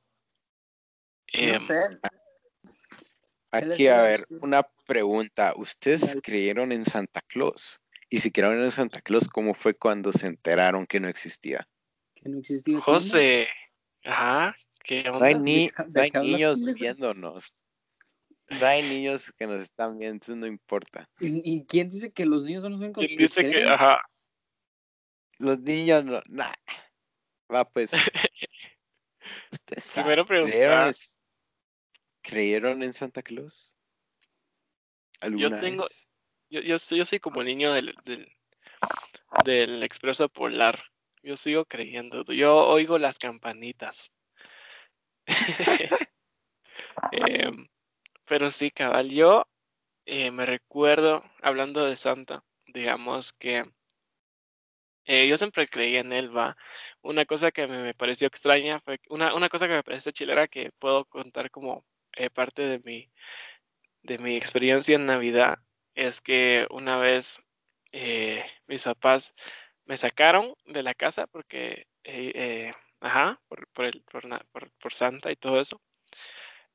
Em, 1.31 1.61
sé. 1.61 1.75
Aquí, 3.51 3.87
a 3.87 4.01
ver, 4.01 4.25
una 4.41 4.63
pregunta. 4.85 5.53
¿Ustedes 5.55 6.17
creyeron 6.23 6.71
en 6.71 6.85
Santa 6.85 7.21
Claus? 7.27 7.81
Y 8.09 8.19
si 8.19 8.31
creyeron 8.31 8.63
en 8.63 8.71
Santa 8.71 9.01
Claus, 9.01 9.27
¿cómo 9.27 9.53
fue 9.53 9.75
cuando 9.75 10.11
se 10.11 10.27
enteraron 10.27 10.85
que 10.87 10.99
no 10.99 11.07
existía? 11.07 11.67
Que 12.15 12.29
no 12.29 12.39
existía. 12.39 12.79
José. 12.81 13.47
Ajá. 14.03 14.55
¿Qué 14.83 15.03
No 15.03 15.21
hay, 15.21 15.33
onda? 15.35 15.43
ni, 15.43 15.69
no 15.93 16.01
hay 16.01 16.11
niños 16.11 16.63
viéndonos. 16.73 17.63
No 18.49 18.65
hay 18.65 18.81
niños 18.81 19.31
que 19.37 19.45
nos 19.45 19.61
están 19.61 19.99
viendo, 19.99 20.13
entonces 20.15 20.37
no 20.37 20.47
importa. 20.47 21.07
¿Y, 21.19 21.41
y 21.57 21.65
quién 21.65 21.89
dice 21.89 22.11
que 22.11 22.25
los 22.25 22.43
niños 22.45 22.63
son 22.63 22.71
los 22.71 22.81
únicos 22.81 23.05
¿Quién 23.05 23.17
dice 23.19 23.47
que, 23.47 23.63
ajá, 23.67 24.01
Los 25.37 25.59
niños 25.59 26.03
no, 26.05 26.19
nah. 26.29 26.51
Va 27.53 27.69
pues. 27.69 27.91
Primero 29.93 30.25
¿creyeron, 30.25 30.27
preguntar. 30.27 30.93
¿Creyeron 32.21 32.83
en 32.83 32.93
Santa 32.93 33.21
Claus? 33.21 33.77
¿Alguna 35.21 35.59
tengo- 35.59 35.83
vez? 35.83 36.07
yo, 36.49 36.61
yo, 36.61 36.79
soy, 36.79 36.97
yo 36.99 37.05
soy 37.05 37.19
como 37.19 37.43
niño 37.43 37.73
del, 37.73 37.95
del, 38.05 38.31
del 39.45 39.83
expreso 39.83 40.29
polar. 40.29 40.79
Yo 41.21 41.35
sigo 41.35 41.65
creyendo. 41.65 42.23
Yo 42.23 42.55
oigo 42.67 42.97
las 42.97 43.17
campanitas. 43.19 44.11
Em, 47.11 47.67
pero 48.25 48.51
sí, 48.51 48.71
cabal, 48.71 49.09
yo 49.09 49.47
eh, 50.05 50.31
me 50.31 50.45
recuerdo, 50.45 51.23
hablando 51.41 51.85
de 51.85 51.95
Santa, 51.97 52.43
digamos 52.67 53.33
que 53.33 53.65
eh, 55.09 55.27
yo 55.27 55.37
siempre 55.37 55.67
creí 55.69 55.97
en 55.97 56.13
él, 56.13 56.35
va. 56.35 56.57
Una 57.03 57.25
cosa 57.25 57.51
que 57.51 57.67
me, 57.67 57.83
me 57.83 57.95
pareció 57.95 58.27
extraña 58.27 58.79
fue, 58.81 58.99
una, 59.09 59.35
una 59.35 59.49
cosa 59.49 59.67
que 59.67 59.73
me 59.75 59.83
parece 59.83 60.13
chilera 60.13 60.47
que 60.49 60.71
puedo 60.79 61.05
contar 61.05 61.51
como 61.51 61.85
eh, 62.13 62.29
parte 62.31 62.63
de 62.63 62.79
mi, 62.81 63.11
de 64.03 64.17
mi 64.19 64.35
experiencia 64.37 64.95
en 64.95 65.05
Navidad, 65.07 65.59
es 65.95 66.21
que 66.21 66.67
una 66.71 66.97
vez 66.97 67.41
eh, 67.91 68.43
mis 68.67 68.83
papás 68.83 69.33
me 69.85 69.97
sacaron 69.97 70.55
de 70.65 70.83
la 70.83 70.93
casa 70.95 71.27
porque, 71.27 71.87
ajá, 73.01 73.41
por, 73.47 73.67
por, 73.69 73.85
el, 73.85 74.03
por, 74.03 74.23
por- 74.79 74.93
Santa 74.93 75.31
y 75.31 75.35
todo 75.35 75.59
eso. 75.59 75.81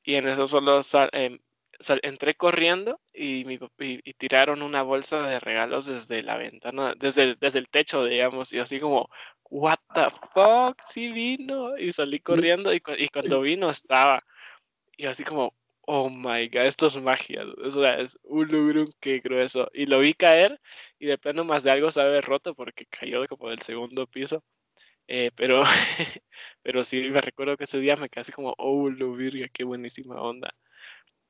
Y 0.05 0.15
en 0.17 0.29
eso 0.29 0.47
solo 0.47 0.81
em, 1.13 1.39
sal- 1.81 2.01
entré 2.03 2.35
corriendo 2.35 3.01
y, 3.13 3.45
mi, 3.45 3.59
pap- 3.59 3.73
y, 3.81 4.01
y 4.09 4.15
tiraron 4.15 4.63
una 4.63 4.83
bolsa 4.83 5.27
de 5.29 5.41
regalos 5.41 5.87
desde 5.87 6.23
la 6.23 6.37
ventana, 6.37 6.95
desde 6.99 7.23
el, 7.25 7.39
desde 7.41 7.59
el 7.61 7.69
techo, 7.69 8.05
digamos, 8.05 8.53
y 8.53 8.59
así 8.61 8.81
como, 8.81 9.09
what 9.51 9.79
the 9.95 10.07
fuck, 10.33 10.81
sí 10.89 11.13
vino. 11.13 11.77
Y 11.79 11.93
salí 11.93 12.19
corriendo 12.21 12.73
y, 12.73 12.81
cu- 12.81 12.93
y 12.99 13.09
cuando 13.09 13.41
vino 13.43 13.71
estaba. 13.71 14.23
Y 14.97 15.07
así 15.07 15.25
como, 15.25 15.55
oh 15.83 16.09
my 16.11 16.49
god, 16.49 16.67
esto 16.67 16.87
es 16.87 16.97
magia. 17.03 17.45
O 17.65 17.71
sea, 17.71 17.99
es 18.01 18.19
un 18.25 18.49
lugrum 18.49 18.87
que 19.01 19.21
grueso. 19.21 19.69
Y 19.75 19.87
lo 19.87 19.99
vi 20.01 20.15
caer 20.15 20.61
y 20.99 21.07
de 21.07 21.19
plano 21.19 21.45
más 21.45 21.63
de 21.63 21.71
algo 21.73 21.91
se 21.91 22.01
había 22.01 22.21
roto 22.21 22.55
porque 22.55 22.87
cayó 22.87 23.27
como 23.27 23.51
del 23.51 23.61
segundo 23.61 24.07
piso. 24.07 24.43
Eh, 25.09 25.31
pero, 25.37 25.63
pero 26.63 26.85
sí 26.85 27.01
me 27.11 27.21
recuerdo 27.21 27.57
que 27.57 27.65
ese 27.65 27.79
día 27.81 27.97
me 27.97 28.09
quedé 28.09 28.23
así 28.23 28.33
como, 28.33 28.55
oh, 28.59 28.89
lo 28.91 29.13
virga, 29.15 29.49
qué 29.53 29.65
buenísima 29.65 30.21
onda. 30.21 30.55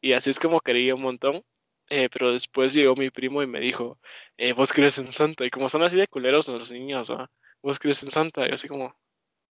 Y 0.05 0.13
así 0.13 0.31
es 0.31 0.39
como 0.41 0.61
creí 0.61 0.93
un 0.93 1.03
montón. 1.03 1.43
eh, 1.89 2.09
pero 2.11 2.33
después 2.33 2.73
llegó 2.75 2.97
mi 2.97 3.11
primo 3.11 3.43
y 3.43 3.47
me 3.47 3.61
dijo, 3.61 3.99
eh, 4.37 4.53
vos 4.55 4.73
crees 4.73 4.99
en 4.99 5.13
Santa. 5.13 5.45
Y 5.47 5.51
como 5.51 5.69
son 5.69 5.83
así 5.83 5.97
de 5.99 6.09
culeros 6.09 6.49
los 6.49 6.73
niños, 6.73 7.11
¿va? 7.11 7.31
Vos 7.63 7.79
crees 7.79 8.03
en 8.03 8.11
Santa. 8.11 8.47
Y 8.47 8.49
yo 8.51 8.55
así 8.55 8.69
como, 8.69 8.97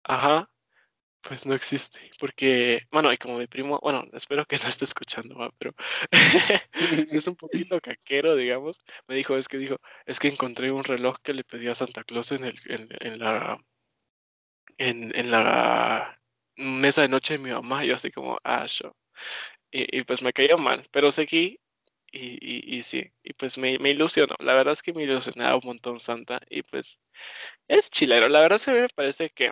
ajá, 0.04 0.50
pues 1.22 1.46
no 1.46 1.54
existe. 1.54 2.00
Porque, 2.20 2.82
bueno, 2.92 3.12
y 3.12 3.18
como 3.18 3.38
mi 3.38 3.46
primo, 3.48 3.80
bueno, 3.82 4.04
espero 4.14 4.46
que 4.46 4.58
no 4.58 4.68
esté 4.68 4.84
escuchando, 4.86 5.36
¿va? 5.38 5.50
Pero 5.58 5.74
es 7.12 7.26
un 7.28 7.36
poquito 7.36 7.80
caquero, 7.80 8.36
digamos. 8.36 8.80
Me 9.08 9.16
dijo, 9.16 9.36
es 9.36 9.48
que 9.48 9.58
dijo, 9.58 9.76
es 10.06 10.20
que 10.20 10.28
encontré 10.28 10.72
un 10.72 10.84
reloj 10.84 11.18
que 11.22 11.34
le 11.34 11.44
pedí 11.44 11.68
a 11.68 11.74
Santa 11.76 12.04
Claus 12.04 12.32
en, 12.32 12.44
el, 12.44 12.54
en, 12.68 12.88
en 13.00 13.18
la 13.20 13.58
en, 14.78 15.30
la 15.30 16.20
mesa 16.56 17.02
de 17.02 17.08
noche 17.08 17.34
de 17.34 17.38
mi 17.44 17.50
mamá, 17.50 17.84
yo 17.84 17.94
así 17.94 18.10
como, 18.10 18.38
ah, 18.44 18.66
yo. 18.66 18.94
Y, 19.72 19.98
y 20.00 20.04
pues 20.04 20.22
me 20.22 20.33
cayó 20.33 20.59
mal, 20.59 20.85
pero 20.92 21.11
seguí 21.11 21.61
y, 22.12 22.38
y, 22.74 22.76
y 22.76 22.83
sí, 22.83 23.04
y 23.22 23.33
pues 23.35 23.59
me, 23.59 23.78
me 23.78 23.90
ilusionó. 23.90 24.35
La 24.40 24.54
verdad 24.54 24.72
es 24.72 24.83
que 24.83 24.92
me 24.92 25.04
ilusionaba 25.04 25.56
un 25.56 25.62
montón 25.66 25.98
Santa 26.00 26.40
y 26.50 26.62
pues 26.62 26.98
es 27.68 27.90
chilero. 27.90 28.28
La 28.28 28.40
verdad 28.40 28.56
es 28.59 28.66
que 28.66 28.70
a 28.72 28.74
mí 28.74 28.80
me 28.83 28.88
parece 28.90 29.30
que, 29.30 29.50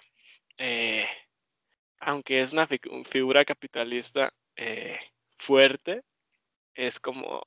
eh, 0.59 1.07
aunque 2.00 2.40
es 2.40 2.52
una 2.52 2.66
fi- 2.66 2.81
figura 3.09 3.44
capitalista 3.44 4.33
eh, 4.57 4.98
fuerte, 5.38 6.02
es 6.74 7.00
como, 7.00 7.42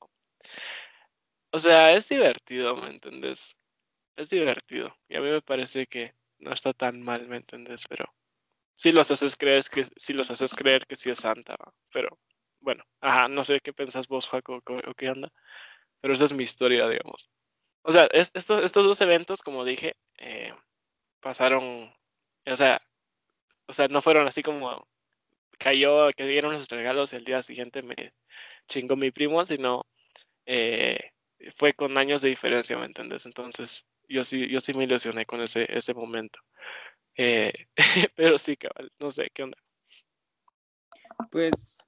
o 1.52 1.58
sea, 1.58 1.92
es 1.94 2.08
divertido, 2.08 2.76
¿me 2.76 2.90
entendés? 2.90 3.56
Es 4.16 4.30
divertido 4.30 4.96
y 5.08 5.16
a 5.16 5.20
mí 5.20 5.30
me 5.30 5.42
parece 5.42 5.86
que 5.86 6.14
no 6.40 6.52
está 6.52 6.72
tan 6.74 7.02
mal, 7.02 7.28
¿me 7.28 7.36
entendés? 7.38 7.86
Pero 7.88 8.06
sí 8.74 8.92
los 8.92 9.10
haces 9.10 9.36
creer 9.36 9.62
que 9.72 9.84
sí 9.96 10.14
los 10.14 10.30
haces 10.30 10.54
creer 10.54 10.86
que 10.86 10.96
sí 10.96 11.10
es 11.10 11.18
santa, 11.20 11.56
pero 11.92 12.18
bueno, 12.62 12.84
ajá, 13.00 13.28
no 13.28 13.44
sé 13.44 13.60
qué 13.60 13.72
pensás 13.72 14.08
vos, 14.08 14.28
Jaco, 14.28 14.62
o, 14.66 14.94
qué 14.94 15.10
onda, 15.10 15.32
pero 16.00 16.14
esa 16.14 16.24
es 16.26 16.32
mi 16.34 16.44
historia, 16.44 16.88
digamos. 16.88 17.30
O 17.82 17.92
sea, 17.92 18.06
es- 18.12 18.32
estos, 18.34 18.64
estos 18.64 18.84
dos 18.86 19.00
eventos, 19.00 19.42
como 19.42 19.64
dije, 19.64 19.96
eh, 20.18 20.54
pasaron, 21.20 21.92
o 22.46 22.56
sea, 22.56 22.80
o 23.66 23.72
sea, 23.72 23.88
no 23.88 24.02
fueron 24.02 24.26
así 24.26 24.42
como 24.42 24.86
cayó, 25.58 26.10
que 26.16 26.26
dieron 26.26 26.52
los 26.54 26.68
regalos 26.68 27.12
el 27.12 27.24
día 27.24 27.42
siguiente 27.42 27.82
me 27.82 28.12
chingó 28.68 28.96
mi 28.96 29.10
primo, 29.10 29.44
sino 29.46 29.84
eh, 30.46 30.98
fue 31.56 31.74
con 31.74 31.98
años 31.98 32.22
de 32.22 32.30
diferencia, 32.30 32.78
¿me 32.78 32.86
entiendes? 32.86 33.26
Entonces, 33.26 33.86
yo 34.08 34.24
sí, 34.24 34.48
yo 34.48 34.60
sí 34.60 34.74
me 34.74 34.84
ilusioné 34.84 35.26
con 35.26 35.40
ese, 35.42 35.66
ese 35.68 35.94
momento. 35.94 36.40
Eh, 37.16 37.52
pero 38.16 38.38
sí, 38.38 38.56
cabal, 38.56 38.90
no 38.98 39.10
sé, 39.10 39.28
¿qué 39.34 39.44
onda? 39.44 39.58
Pues, 41.30 41.81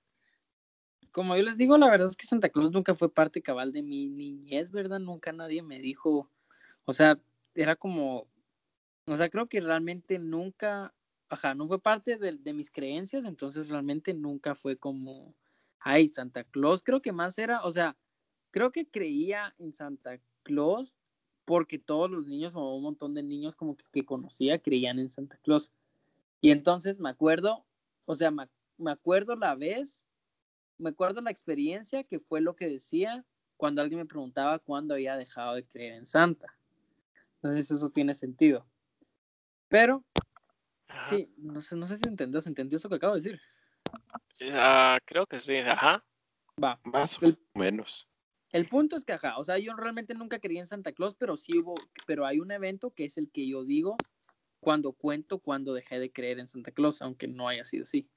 como 1.15 1.37
yo 1.37 1.45
les 1.45 1.57
digo, 1.57 1.79
la 1.79 1.89
verdad 1.89 2.09
es 2.09 2.17
que 2.17 2.27
Santa 2.27 2.49
Claus 2.49 2.73
nunca 2.73 2.93
fue 2.93 3.09
parte 3.09 3.41
cabal 3.41 3.71
de 3.71 3.85
mi 3.85 4.09
niñez, 4.09 4.73
¿verdad? 4.73 4.99
Nunca 4.99 5.31
nadie 5.31 5.63
me 5.63 5.79
dijo, 5.79 6.29
o 6.87 6.93
sea, 6.93 7.21
era 7.55 7.77
como, 7.77 8.27
o 9.07 9.17
sea, 9.17 9.29
creo 9.29 9.47
que 9.47 9.61
realmente 9.61 10.19
nunca, 10.19 10.93
ajá, 11.29 11.55
no 11.55 11.69
fue 11.69 11.81
parte 11.81 12.19
de, 12.19 12.33
de 12.33 12.53
mis 12.53 12.69
creencias, 12.69 13.27
entonces 13.27 13.69
realmente 13.69 14.13
nunca 14.13 14.57
fue 14.57 14.77
como, 14.77 15.37
ay, 15.79 16.09
Santa 16.09 16.43
Claus, 16.43 16.83
creo 16.83 17.01
que 17.01 17.13
más 17.13 17.39
era, 17.39 17.63
o 17.63 17.71
sea, 17.71 17.97
creo 18.51 18.73
que 18.73 18.85
creía 18.85 19.55
en 19.61 19.73
Santa 19.73 20.19
Claus 20.43 20.97
porque 21.45 21.79
todos 21.79 22.11
los 22.11 22.27
niños 22.27 22.57
o 22.57 22.75
un 22.75 22.83
montón 22.83 23.15
de 23.15 23.23
niños 23.23 23.55
como 23.55 23.77
que, 23.77 23.85
que 23.93 24.05
conocía 24.05 24.59
creían 24.59 24.99
en 24.99 25.13
Santa 25.13 25.37
Claus. 25.45 25.71
Y 26.41 26.51
entonces 26.51 26.99
me 26.99 27.11
acuerdo, 27.11 27.65
o 28.05 28.17
sea, 28.17 28.33
me, 28.33 28.49
me 28.79 28.91
acuerdo 28.91 29.37
la 29.37 29.55
vez, 29.55 30.05
me 30.79 30.91
acuerdo 30.91 31.21
la 31.21 31.31
experiencia 31.31 32.05
que 32.05 32.21
fue 32.21 32.41
lo 32.41 32.57
que 32.57 32.69
decía 32.69 33.25
cuando 33.57 33.83
alguien 33.83 34.01
me 34.01 34.07
preguntaba 34.07 34.59
cuándo 34.59 34.95
había 34.95 35.17
dejado 35.17 35.55
de 35.55 35.65
creer 35.65 35.95
en 35.95 36.07
Santa. 36.07 36.57
Entonces 37.37 37.71
eso 37.71 37.91
tiene 37.91 38.15
sentido. 38.15 38.67
Pero, 39.69 40.05
Ajá. 40.89 41.09
sí, 41.09 41.33
no 41.37 41.61
sé, 41.61 41.77
no 41.77 41.87
sé 41.87 41.99
si 41.99 42.09
entendió, 42.09 42.41
¿se 42.41 42.49
entendió 42.49 42.77
eso 42.77 42.89
que 42.89 42.97
acabo 42.97 43.15
de 43.15 43.21
decir? 43.21 43.41
Ah, 44.53 44.99
creo 45.05 45.27
que 45.27 45.41
sí, 45.41 45.57
ajá. 45.57 46.05
Va. 46.63 46.81
Más 46.85 47.21
El- 47.23 47.39
o 47.55 47.59
menos. 47.59 48.09
El 48.53 48.67
punto 48.67 48.97
es 48.97 49.05
que, 49.05 49.13
ajá, 49.13 49.37
o 49.39 49.43
sea, 49.45 49.59
yo 49.59 49.75
realmente 49.75 50.15
nunca 50.15 50.39
creí 50.39 50.59
en 50.59 50.67
Santa 50.67 50.93
Claus, 50.93 51.17
pero 51.17 51.37
sí 51.37 51.59
hubo, 51.59 51.75
pero 52.07 52.25
hay 52.25 52.39
un 52.39 52.53
evento 52.53 52.91
que 52.93 53.05
es 53.05 53.17
el 53.17 53.31
que 53.31 53.49
yo 53.49 53.65
digo 53.65 53.97
cuando 54.61 54.93
cuento 54.93 55.41
cuando 55.41 55.75
dejé 55.75 55.99
de 55.99 56.13
creer 56.13 56.39
en 56.39 56.47
Santa 56.49 56.71
Claus, 56.71 57.03
aunque 57.03 57.27
no 57.27 57.49
haya 57.49 57.65
sido 57.65 57.83
así. 57.83 58.09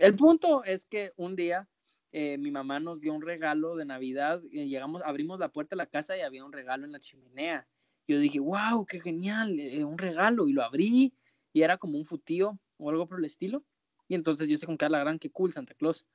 El 0.00 0.14
punto 0.14 0.64
es 0.64 0.86
que 0.86 1.12
un 1.16 1.34
día 1.34 1.68
eh, 2.12 2.38
mi 2.38 2.50
mamá 2.50 2.80
nos 2.80 3.00
dio 3.00 3.12
un 3.12 3.22
regalo 3.22 3.76
de 3.76 3.84
Navidad, 3.84 4.40
y 4.50 4.66
llegamos, 4.66 5.02
abrimos 5.04 5.38
la 5.38 5.50
puerta 5.50 5.74
de 5.74 5.78
la 5.78 5.86
casa 5.86 6.16
y 6.16 6.20
había 6.20 6.44
un 6.44 6.52
regalo 6.52 6.84
en 6.86 6.92
la 6.92 7.00
chimenea. 7.00 7.66
Yo 8.06 8.18
dije, 8.18 8.40
wow, 8.40 8.86
qué 8.86 9.00
genial, 9.00 9.58
eh, 9.60 9.84
un 9.84 9.98
regalo, 9.98 10.48
y 10.48 10.52
lo 10.52 10.62
abrí 10.62 11.12
y 11.52 11.62
era 11.62 11.76
como 11.76 11.98
un 11.98 12.06
futío 12.06 12.58
o 12.78 12.90
algo 12.90 13.06
por 13.06 13.18
el 13.18 13.24
estilo. 13.24 13.64
Y 14.06 14.14
entonces 14.14 14.48
yo 14.48 14.56
sé 14.56 14.66
con 14.66 14.76
cara 14.76 14.92
la 14.92 15.00
gran, 15.00 15.18
qué 15.18 15.30
cool 15.30 15.52
Santa 15.52 15.74
Claus. 15.74 16.06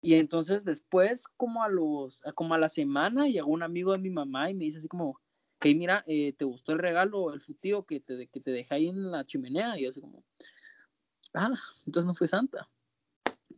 Y 0.00 0.14
entonces 0.14 0.64
después, 0.64 1.28
como 1.36 1.62
a 1.62 1.68
los, 1.68 2.22
como 2.34 2.54
a 2.54 2.58
la 2.58 2.68
semana, 2.68 3.28
llegó 3.28 3.50
un 3.50 3.62
amigo 3.62 3.92
de 3.92 3.98
mi 3.98 4.10
mamá 4.10 4.50
y 4.50 4.54
me 4.54 4.64
dice 4.64 4.78
así 4.78 4.88
como, 4.88 5.20
hey, 5.60 5.74
mira, 5.74 6.04
eh, 6.06 6.32
¿te 6.32 6.44
gustó 6.44 6.72
el 6.72 6.78
regalo, 6.78 7.32
el 7.32 7.40
futío 7.40 7.84
que 7.84 8.00
te, 8.00 8.26
que 8.26 8.40
te 8.40 8.50
dejé 8.50 8.74
ahí 8.74 8.88
en 8.88 9.10
la 9.10 9.24
chimenea? 9.24 9.78
Y 9.78 9.84
yo 9.84 9.90
así 9.90 10.00
como, 10.00 10.24
ah, 11.34 11.54
entonces 11.86 12.06
no 12.06 12.14
fue 12.14 12.26
Santa. 12.26 12.68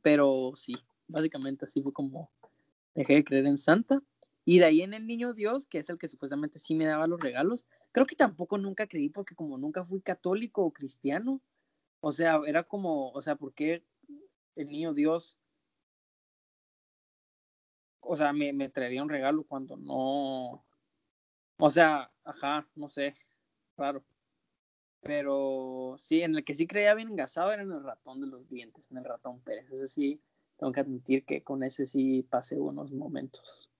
Pero 0.02 0.52
sí, 0.54 0.74
básicamente 1.08 1.64
así 1.64 1.82
fue 1.82 1.92
como 1.92 2.30
dejé 2.94 3.14
de 3.14 3.24
creer 3.24 3.46
en 3.46 3.58
Santa. 3.58 4.02
Y 4.44 4.58
de 4.58 4.64
ahí 4.64 4.82
en 4.82 4.94
el 4.94 5.06
niño 5.06 5.34
Dios, 5.34 5.66
que 5.66 5.78
es 5.78 5.90
el 5.90 5.98
que 5.98 6.08
supuestamente 6.08 6.58
sí 6.58 6.74
me 6.74 6.86
daba 6.86 7.06
los 7.06 7.20
regalos, 7.20 7.66
creo 7.92 8.06
que 8.06 8.16
tampoco 8.16 8.58
nunca 8.58 8.86
creí 8.86 9.08
porque 9.08 9.34
como 9.34 9.58
nunca 9.58 9.84
fui 9.84 10.00
católico 10.00 10.62
o 10.64 10.72
cristiano, 10.72 11.40
o 12.00 12.12
sea, 12.12 12.40
era 12.46 12.64
como, 12.64 13.10
o 13.12 13.22
sea, 13.22 13.36
¿por 13.36 13.52
qué 13.54 13.84
el 14.56 14.68
niño 14.68 14.94
Dios, 14.94 15.38
o 18.00 18.16
sea, 18.16 18.32
me, 18.32 18.52
me 18.52 18.68
traería 18.68 19.02
un 19.02 19.08
regalo 19.08 19.44
cuando 19.44 19.76
no, 19.76 20.64
o 21.58 21.70
sea, 21.70 22.10
ajá, 22.24 22.66
no 22.74 22.88
sé, 22.88 23.14
raro. 23.76 24.04
Pero 25.02 25.94
sí, 25.98 26.22
en 26.22 26.36
el 26.36 26.44
que 26.44 26.54
sí 26.54 26.66
creía 26.66 26.94
bien 26.94 27.08
engasado 27.08 27.52
era 27.52 27.62
en 27.62 27.72
el 27.72 27.82
ratón 27.82 28.20
de 28.20 28.26
los 28.26 28.48
dientes, 28.48 28.90
en 28.90 28.98
el 28.98 29.04
ratón 29.04 29.40
Pérez. 29.40 29.70
Ese 29.70 29.88
sí, 29.88 30.20
tengo 30.58 30.72
que 30.72 30.80
admitir 30.80 31.24
que 31.24 31.42
con 31.42 31.62
ese 31.62 31.86
sí 31.86 32.22
pasé 32.22 32.58
unos 32.58 32.92
momentos. 32.92 33.70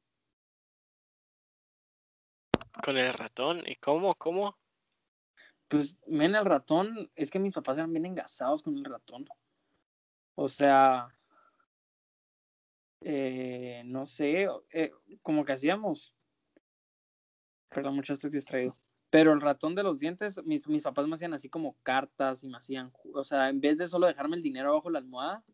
Con 2.83 2.97
el 2.97 3.13
ratón, 3.13 3.63
¿y 3.67 3.77
cómo? 3.77 4.15
¿Cómo? 4.15 4.57
Pues, 5.69 5.99
men, 6.07 6.35
el 6.35 6.45
ratón, 6.45 7.11
es 7.15 7.31
que 7.31 7.39
mis 7.39 7.53
papás 7.53 7.77
eran 7.77 7.93
bien 7.93 8.07
engasados 8.07 8.63
con 8.63 8.77
el 8.77 8.85
ratón. 8.85 9.27
O 10.35 10.49
sea, 10.49 11.07
eh, 13.03 13.83
no 13.85 14.07
sé, 14.07 14.47
eh, 14.73 14.91
como 15.23 15.45
que 15.45 15.53
hacíamos. 15.53 16.15
Perdón, 17.69 17.97
mucho 17.97 18.15
estoy 18.15 18.31
distraído. 18.31 18.75
Pero 19.11 19.33
el 19.33 19.41
ratón 19.41 19.75
de 19.75 19.83
los 19.83 19.99
dientes, 19.99 20.41
mis, 20.45 20.67
mis 20.69 20.85
papás 20.85 21.07
me 21.09 21.15
hacían 21.15 21.35
así 21.35 21.49
como 21.49 21.77
cartas 21.83 22.45
y 22.45 22.49
me 22.49 22.57
hacían, 22.57 22.93
o 23.13 23.25
sea, 23.25 23.49
en 23.49 23.61
vez 23.61 23.77
de 23.77 23.89
solo 23.89 24.07
dejarme 24.07 24.37
el 24.37 24.43
dinero 24.43 24.71
abajo 24.71 24.89
la 24.89 25.01
almohada, 25.01 25.45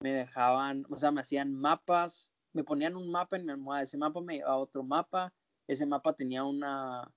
me 0.00 0.12
dejaban, 0.12 0.84
o 0.90 0.96
sea, 0.96 1.12
me 1.12 1.20
hacían 1.20 1.54
mapas, 1.54 2.32
me 2.52 2.64
ponían 2.64 2.96
un 2.96 3.10
mapa 3.10 3.36
en 3.36 3.46
mi 3.46 3.52
almohada, 3.52 3.82
ese 3.82 3.96
mapa 3.96 4.20
me 4.20 4.34
llevaba 4.34 4.54
a 4.54 4.58
otro 4.58 4.82
mapa, 4.82 5.32
ese 5.68 5.86
mapa 5.86 6.14
tenía 6.14 6.42
una, 6.42 7.08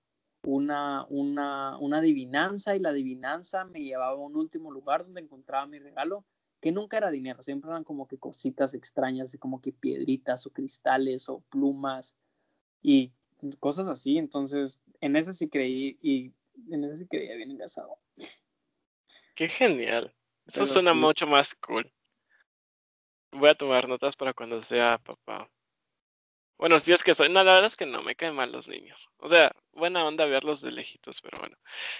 una, 0.45 1.07
una, 1.09 1.77
una 1.79 1.97
adivinanza 1.97 2.75
y 2.75 2.79
la 2.79 2.89
adivinanza 2.89 3.65
me 3.65 3.81
llevaba 3.81 4.13
a 4.13 4.25
un 4.25 4.35
último 4.35 4.71
lugar 4.71 5.03
donde 5.05 5.21
encontraba 5.21 5.65
mi 5.65 5.79
regalo, 5.79 6.23
que 6.61 6.71
nunca 6.71 6.97
era 6.97 7.09
dinero, 7.09 7.41
siempre 7.41 7.71
eran 7.71 7.83
como 7.83 8.07
que 8.07 8.19
cositas 8.19 8.75
extrañas, 8.75 9.35
como 9.39 9.59
que 9.59 9.73
piedritas 9.73 10.45
o 10.45 10.51
cristales 10.51 11.27
o 11.29 11.41
plumas 11.49 12.15
y 12.81 13.11
cosas 13.59 13.87
así, 13.87 14.17
entonces 14.17 14.81
en 15.03 15.17
ese 15.17 15.33
sí 15.33 15.49
creí 15.49 15.97
y 16.01 16.31
en 16.71 16.85
ese 16.85 16.97
sí 16.97 17.07
creía 17.07 17.35
bien 17.35 17.51
engasado. 17.51 17.99
Qué 19.35 19.49
genial. 19.49 20.13
Eso 20.45 20.59
Pero 20.59 20.65
suena 20.67 20.93
sí. 20.93 20.97
mucho 20.97 21.27
más 21.27 21.55
cool. 21.55 21.91
Voy 23.31 23.49
a 23.49 23.55
tomar 23.55 23.87
notas 23.89 24.15
para 24.15 24.33
cuando 24.33 24.61
sea 24.63 24.97
papá. 24.97 25.49
Bueno, 26.57 26.79
si 26.79 26.93
es 26.93 27.03
que 27.03 27.13
soy. 27.13 27.27
No, 27.27 27.43
la 27.43 27.51
verdad 27.53 27.65
es 27.65 27.75
que 27.75 27.85
no 27.85 28.01
me 28.01 28.15
caen 28.15 28.35
mal 28.35 28.51
los 28.51 28.69
niños. 28.69 29.09
O 29.17 29.27
sea, 29.27 29.53
buena 29.73 30.05
onda 30.05 30.25
verlos 30.25 30.61
de 30.61 30.71
lejitos, 30.71 31.21
pero 31.21 31.39
bueno. 31.39 31.57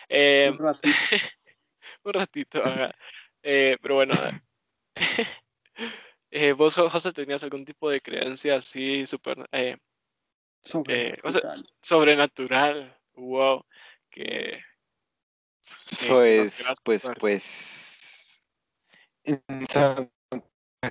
Eh, 0.08 0.50
Un 0.52 0.60
ratito. 0.60 0.96
un 2.04 2.14
ratito, 2.14 2.64
ajá. 2.64 2.96
Eh, 3.42 3.78
pero 3.82 3.96
bueno. 3.96 4.14
eh, 6.32 6.54
¿Vos, 6.54 6.76
Jo- 6.76 6.90
José, 6.90 7.12
tenías 7.12 7.44
algún 7.44 7.66
tipo 7.66 7.90
de 7.90 8.00
creencia 8.00 8.56
así 8.56 9.06
súper 9.06 9.46
eh, 10.64 10.70
Sobre 10.70 11.10
Eh, 11.10 11.20
o 11.24 11.32
sea, 11.32 11.56
sobrenatural? 11.82 12.98
Wow. 13.16 13.66
Que. 14.10 14.62
nos 15.64 16.08
Pues, 16.08 16.74
pues, 16.84 17.10
pues. 17.20 18.44
En 19.24 19.42
Santa 19.70 20.10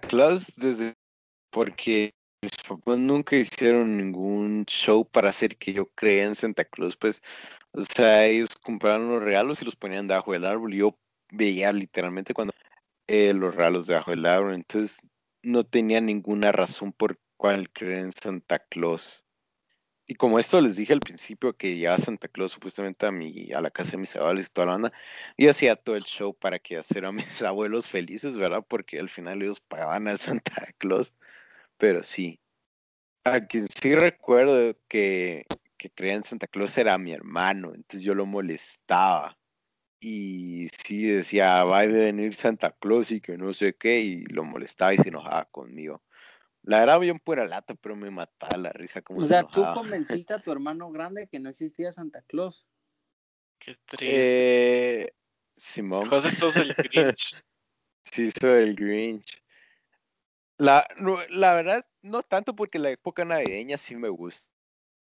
Claus, 0.09 0.57
desde. 0.57 0.95
Porque 1.51 2.15
mis 2.43 2.53
papás 2.67 2.99
nunca 2.99 3.37
hicieron 3.37 3.97
ningún 3.97 4.65
show 4.67 5.05
para 5.05 5.29
hacer 5.29 5.57
que 5.59 5.73
yo 5.73 5.87
creía 5.95 6.25
en 6.25 6.35
Santa 6.35 6.65
Claus, 6.65 6.97
pues. 6.97 7.23
O 7.73 7.81
sea, 7.83 8.27
ellos 8.27 8.57
compraron 8.57 9.11
los 9.11 9.23
regalos 9.23 9.63
y 9.63 9.65
los 9.65 9.77
ponían 9.77 10.09
debajo 10.09 10.33
del 10.33 10.47
árbol. 10.47 10.75
Y 10.75 10.79
yo 10.79 10.99
veía 11.31 11.73
literalmente 11.73 12.35
cuando 12.35 12.55
eh, 13.07 13.33
los 13.35 13.55
regalos 13.55 13.87
debajo 13.87 14.11
del 14.11 14.27
árbol. 14.27 14.55
Entonces, 14.55 15.07
no 15.43 15.65
tenía 15.65 16.01
ninguna 16.01 16.53
razón 16.53 16.93
por 16.93 17.19
cual 17.37 17.71
creer 17.71 17.99
en 17.99 18.13
Santa 18.13 18.59
Claus. 18.59 19.27
Y 20.13 20.15
como 20.15 20.39
esto 20.39 20.61
les 20.61 20.77
dije 20.77 20.93
al 20.93 21.01
principio 21.01 21.57
que 21.57 21.79
ya 21.79 21.97
Santa 21.97 22.29
Claus 22.29 22.53
supuestamente 22.53 23.07
a 23.07 23.11
mi, 23.11 23.51
a 23.55 23.63
la 23.63 23.71
casa 23.71 23.93
de 23.93 23.97
mis 23.97 24.15
abuelos 24.15 24.45
y 24.45 24.51
toda 24.51 24.67
la 24.67 24.73
banda, 24.73 24.93
yo 25.39 25.49
hacía 25.49 25.75
todo 25.75 25.97
el 25.97 26.05
show 26.05 26.35
para 26.35 26.59
que 26.59 26.77
hacer 26.77 27.07
a 27.07 27.13
mis 27.13 27.41
abuelos 27.43 27.89
felices, 27.89 28.37
¿verdad? 28.37 28.63
Porque 28.69 28.99
al 28.99 29.09
final 29.09 29.41
ellos 29.41 29.61
pagaban 29.61 30.09
a 30.09 30.19
Santa 30.19 30.53
Claus. 30.77 31.15
Pero 31.79 32.03
sí. 32.03 32.39
A 33.25 33.47
quien 33.47 33.67
sí 33.69 33.95
recuerdo 33.95 34.77
que, 34.87 35.47
que 35.79 35.89
creía 35.89 36.17
en 36.17 36.25
Santa 36.25 36.47
Claus 36.47 36.77
era 36.77 36.99
mi 36.99 37.13
hermano, 37.13 37.73
entonces 37.75 38.03
yo 38.03 38.15
lo 38.15 38.27
molestaba. 38.27 39.39
Y 39.99 40.67
sí 40.85 41.05
decía, 41.05 41.65
va 41.65 41.81
a 41.81 41.87
venir 41.87 42.35
Santa 42.35 42.77
Claus 42.79 43.11
y 43.13 43.23
que 43.23 43.39
no 43.39 43.55
sé 43.55 43.77
qué, 43.77 44.01
y 44.01 44.25
lo 44.27 44.45
molestaba 44.45 44.93
y 44.93 44.99
se 44.99 45.09
enojaba 45.09 45.47
conmigo. 45.47 46.03
La 46.63 46.81
verdad, 46.81 47.01
bien 47.01 47.19
pura 47.19 47.45
lata, 47.47 47.75
pero 47.75 47.97
me 47.97 48.11
mataba 48.11 48.57
la 48.57 48.71
risa 48.71 49.03
como 49.03 49.21
O 49.21 49.23
se 49.23 49.29
sea, 49.29 49.43
tú 49.45 49.65
convenciste 49.75 50.33
a 50.33 50.41
tu 50.41 50.53
hermano 50.53 50.91
grande 50.91 51.27
que 51.27 51.41
no 51.41 51.51
existía 51.51 51.91
Santa 51.91 52.23
Claus. 52.23 52.67
Qué 53.59 53.77
triste. 53.87 55.03
Eh, 55.03 55.15
Simón, 55.57 56.09
José, 56.09 56.31
sos 56.31 56.57
el 56.57 56.73
Grinch. 56.79 57.43
sí, 58.05 58.31
soy 58.31 58.63
el 58.63 58.75
Grinch. 58.77 59.43
La, 60.59 60.87
no, 60.99 61.17
la 61.31 61.55
verdad, 61.55 61.85
no 62.03 62.23
tanto 62.23 62.55
porque 62.55 62.79
la 62.79 62.91
época 62.91 63.25
navideña 63.25 63.79
sí 63.79 63.97
me 63.97 64.09
gusta. 64.09 64.51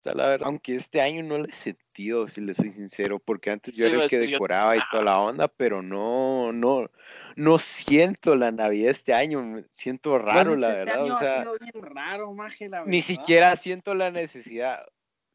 La 0.04 0.26
verdad, 0.28 0.48
aunque 0.48 0.74
este 0.74 1.00
año 1.00 1.22
no 1.22 1.38
lo 1.38 1.46
he 1.46 1.52
sentido, 1.52 2.28
si 2.28 2.42
le 2.42 2.52
soy 2.52 2.68
sincero, 2.70 3.18
porque 3.18 3.50
antes 3.50 3.74
yo 3.74 3.84
Sí, 3.84 3.88
era 3.88 3.94
el 3.96 4.00
pues, 4.02 4.10
que 4.10 4.26
yo- 4.26 4.32
decoraba 4.32 4.76
y 4.76 4.80
toda 4.90 5.02
la 5.02 5.18
onda, 5.18 5.48
pero 5.48 5.80
no, 5.82 6.52
no, 6.52 6.90
no 7.36 7.58
siento 7.58 8.36
la 8.36 8.50
Navidad 8.52 8.90
este 8.90 9.12
año, 9.14 9.42
me 9.42 9.64
siento 9.70 10.18
raro, 10.18 10.56
la 10.56 10.68
este 10.70 10.84
verdad, 10.84 11.02
año 11.04 11.12
o 11.12 11.16
ha 11.16 11.20
sea, 11.20 11.40
sido 11.42 11.56
bien 11.58 11.72
raro, 11.94 12.32
maje, 12.34 12.68
la 12.68 12.80
ni 12.84 12.96
verdad. 12.98 13.06
siquiera 13.06 13.56
siento 13.56 13.94
la 13.94 14.10
necesidad 14.10 14.86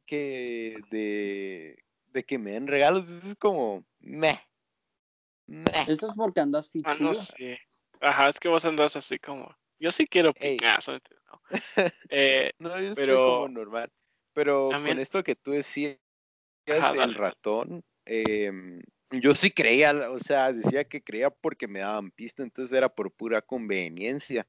que 0.05 0.77
de, 0.89 1.83
de 2.07 2.23
que 2.23 2.37
me 2.39 2.51
den 2.51 2.67
regalos, 2.67 3.09
eso 3.09 3.27
es 3.27 3.35
como, 3.35 3.83
meh, 3.99 4.39
meh. 5.47 5.63
Esto 5.87 6.07
es 6.09 6.13
porque 6.15 6.39
andas 6.39 6.67
Ah, 6.67 6.71
fichudo. 6.71 7.07
no 7.09 7.13
sé. 7.13 7.59
Ajá, 8.01 8.29
es 8.29 8.39
que 8.39 8.47
vos 8.49 8.63
andas 8.65 8.95
así 8.95 9.19
como. 9.19 9.53
Yo 9.79 9.91
sí 9.91 10.07
quiero 10.07 10.31
Ey. 10.39 10.57
Picasso. 10.57 10.93
¿no? 10.93 11.41
Eh, 12.09 12.51
No, 12.59 12.69
yo 12.69 12.89
estoy 12.89 12.95
Pero- 13.05 13.17
como 13.17 13.47
normal. 13.49 13.91
Pero 14.33 14.69
También- 14.69 14.95
con 14.97 15.01
esto 15.01 15.23
que 15.23 15.35
tú 15.35 15.51
decías 15.51 15.97
Ajá, 16.67 16.89
del 16.89 16.97
dale. 16.99 17.13
ratón, 17.15 17.83
em, 18.05 18.81
yo 19.11 19.33
sí 19.33 19.51
creía, 19.51 20.09
o 20.11 20.19
sea, 20.19 20.53
decía 20.53 20.83
que 20.83 21.01
creía 21.01 21.29
porque 21.29 21.67
me 21.67 21.79
daban 21.79 22.11
pista, 22.11 22.43
entonces 22.43 22.77
era 22.77 22.89
por 22.89 23.11
pura 23.11 23.41
conveniencia. 23.41 24.47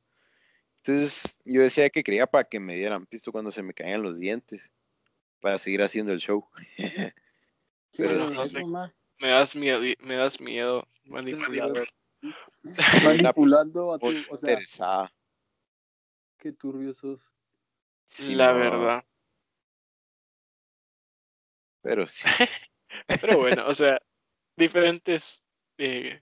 Entonces 0.83 1.39
yo 1.45 1.63
decía 1.63 1.91
que 1.91 2.03
creía 2.03 2.27
para 2.27 2.45
que 2.45 2.61
me 2.61 2.77
dieran 2.77 3.07
pista 3.07 3.31
cuando 3.31 3.51
se 3.51 3.63
me 3.63 3.75
caían 3.75 4.03
los 4.03 4.19
dientes, 4.19 4.71
para 5.41 5.59
seguir 5.59 5.83
haciendo 5.83 6.13
el 6.13 6.21
show. 6.21 6.47
Pero 7.97 8.19
bonito, 8.19 8.47
sí. 8.47 8.65
ma. 8.65 8.95
me 9.19 9.31
das 9.31 9.57
miedo, 9.57 9.81
me 10.01 10.17
das 10.17 10.41
miedo, 10.41 10.87
manipulador. 11.05 11.89
Manipulando 13.05 13.95
a 13.95 13.99
tu, 13.99 14.09
o 14.09 14.37
sea, 14.37 14.51
interesada. 14.51 15.13
qué 16.39 16.53
turbio 16.53 16.93
sos. 16.93 17.33
Sí, 18.05 18.35
la 18.35 18.53
verdad. 18.53 19.05
Pero 21.83 22.07
sí. 22.07 22.29
Pero 23.07 23.39
bueno, 23.39 23.67
o 23.67 23.75
sea, 23.75 24.01
diferentes. 24.61 25.45
eh, 25.79 26.21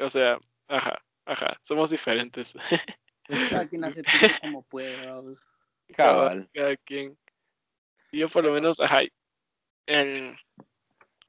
o 0.00 0.08
sea, 0.10 0.38
ajá, 0.68 1.02
ajá, 1.24 1.56
somos 1.62 1.88
diferentes. 1.90 2.54
Cada 3.48 3.66
quien 3.68 3.84
hace 3.84 4.02
pico 4.02 4.26
como 4.40 4.62
puede, 4.64 5.06
vamos. 5.06 5.40
Cada- 5.96 6.12
Cabal. 6.14 6.50
Cada 6.52 6.76
quien. 6.78 7.16
Yo 8.12 8.28
por 8.28 8.44
lo 8.44 8.52
menos, 8.52 8.78
ajá, 8.80 9.00
el 9.86 10.36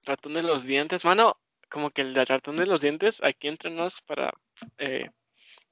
ratón 0.05 0.33
de 0.33 0.43
los 0.43 0.65
dientes, 0.65 1.05
mano, 1.05 1.37
como 1.69 1.91
que 1.91 2.01
el 2.01 2.13
ratón 2.13 2.57
de 2.57 2.65
los 2.65 2.81
dientes 2.81 3.21
aquí 3.23 3.47
entre 3.47 3.69
nos 3.71 4.01
para 4.01 4.33
eh, 4.77 5.09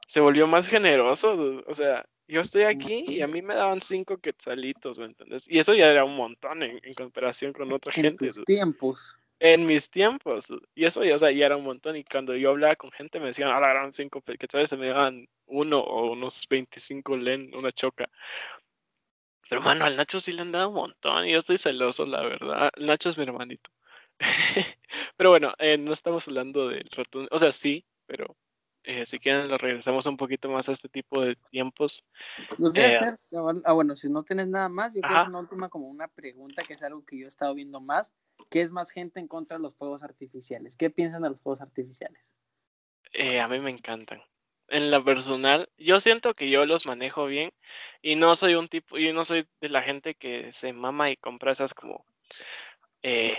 se 0.07 0.19
volvió 0.21 0.47
más 0.47 0.67
generoso, 0.67 1.63
o 1.67 1.73
sea, 1.73 2.05
yo 2.27 2.41
estoy 2.41 2.63
aquí 2.63 3.03
y 3.07 3.21
a 3.21 3.27
mí 3.27 3.41
me 3.41 3.55
daban 3.55 3.81
cinco 3.81 4.17
quetzalitos, 4.17 4.97
¿me 4.99 5.05
entendés? 5.05 5.49
Y 5.49 5.59
eso 5.59 5.73
ya 5.73 5.89
era 5.89 6.05
un 6.05 6.15
montón 6.15 6.63
en, 6.63 6.79
en 6.81 6.93
comparación 6.93 7.51
con 7.53 7.71
otra 7.73 7.91
En 7.95 8.03
gente. 8.03 8.27
tus 8.27 8.43
tiempos. 8.45 9.17
En 9.43 9.65
mis 9.65 9.89
tiempos, 9.89 10.47
y 10.75 10.85
eso 10.85 11.03
ya, 11.03 11.15
o 11.15 11.19
sea, 11.19 11.31
ya 11.31 11.47
era 11.47 11.57
un 11.57 11.63
montón. 11.63 11.95
Y 11.97 12.03
cuando 12.03 12.35
yo 12.35 12.51
hablaba 12.51 12.75
con 12.75 12.91
gente 12.91 13.19
me 13.19 13.27
decían, 13.27 13.49
ah, 13.49 13.59
la 13.59 13.69
gran 13.69 13.91
cinco 13.93 14.21
pe- 14.21 14.37
quetzales, 14.37 14.69
se 14.69 14.77
me 14.77 14.87
daban 14.89 15.27
uno 15.47 15.79
o 15.79 16.11
unos 16.11 16.45
25 16.49 17.17
len, 17.17 17.53
una 17.55 17.71
choca. 17.71 18.07
Pero 19.49 19.61
mano, 19.61 19.85
al 19.85 19.95
Nacho 19.97 20.19
sí 20.19 20.31
le 20.31 20.41
han 20.41 20.51
dado 20.51 20.69
un 20.69 20.75
montón 20.75 21.27
y 21.27 21.31
yo 21.33 21.39
estoy 21.39 21.57
celoso, 21.57 22.05
la 22.05 22.21
verdad. 22.23 22.71
El 22.75 22.85
Nacho 22.85 23.09
es 23.09 23.17
mi 23.17 23.23
hermanito. 23.23 23.69
pero 25.17 25.31
bueno, 25.31 25.53
eh, 25.59 25.77
no 25.77 25.93
estamos 25.93 26.27
hablando 26.27 26.69
del 26.69 26.83
ratón, 26.95 27.27
o 27.31 27.39
sea, 27.39 27.51
sí, 27.51 27.85
pero 28.05 28.37
Eh, 28.83 29.05
si 29.05 29.19
quieren, 29.19 29.47
lo 29.47 29.57
regresamos 29.57 30.05
un 30.07 30.17
poquito 30.17 30.49
más 30.49 30.67
a 30.69 30.71
este 30.71 30.89
tipo 30.89 31.21
de 31.21 31.35
tiempos. 31.51 32.03
Los 32.57 32.73
voy 32.73 32.81
a 32.83 32.87
Eh, 32.87 32.95
hacer, 32.95 33.19
cabal- 33.29 33.61
ah, 33.65 33.73
bueno, 33.73 33.95
si 33.95 34.09
no 34.09 34.23
tienes 34.23 34.47
nada 34.47 34.69
más, 34.69 34.93
yo 34.93 35.01
quiero 35.01 35.15
Ajá. 35.15 35.21
hacer 35.21 35.29
una 35.29 35.39
última 35.39 35.69
como 35.69 35.89
una 35.89 36.07
pregunta 36.07 36.63
que 36.63 36.73
es 36.73 36.83
algo 36.83 37.05
que 37.05 37.19
yo 37.19 37.25
he 37.25 37.29
estado 37.29 37.53
viendo 37.53 37.79
más, 37.79 38.13
que 38.49 38.61
es 38.61 38.71
más 38.71 38.89
gente 38.91 39.19
en 39.19 39.27
contra 39.27 39.57
de 39.57 39.63
los 39.63 39.75
fuegos 39.75 40.03
artificiales. 40.03 40.75
¿Qué 40.75 40.89
piensan 40.89 41.21
de 41.21 41.29
los 41.29 41.41
fuegos 41.41 41.61
artificiales? 41.61 42.33
Eh, 43.13 43.39
a 43.39 43.47
mí 43.47 43.59
me 43.59 43.69
encantan. 43.71 44.21
En 44.67 44.89
la 44.89 45.03
personal, 45.03 45.69
yo 45.77 45.99
siento 45.99 46.33
que 46.33 46.49
yo 46.49 46.65
los 46.65 46.85
manejo 46.85 47.25
bien 47.25 47.51
y 48.01 48.15
no 48.15 48.35
soy 48.37 48.55
un 48.55 48.69
tipo, 48.69 48.97
yo 48.97 49.13
no 49.13 49.25
soy 49.25 49.47
de 49.59 49.69
la 49.69 49.83
gente 49.83 50.15
que 50.15 50.51
se 50.53 50.71
mama 50.71 51.11
y 51.11 51.17
compra 51.17 51.51
esas 51.51 51.73
como, 51.73 52.05
eh, 53.03 53.37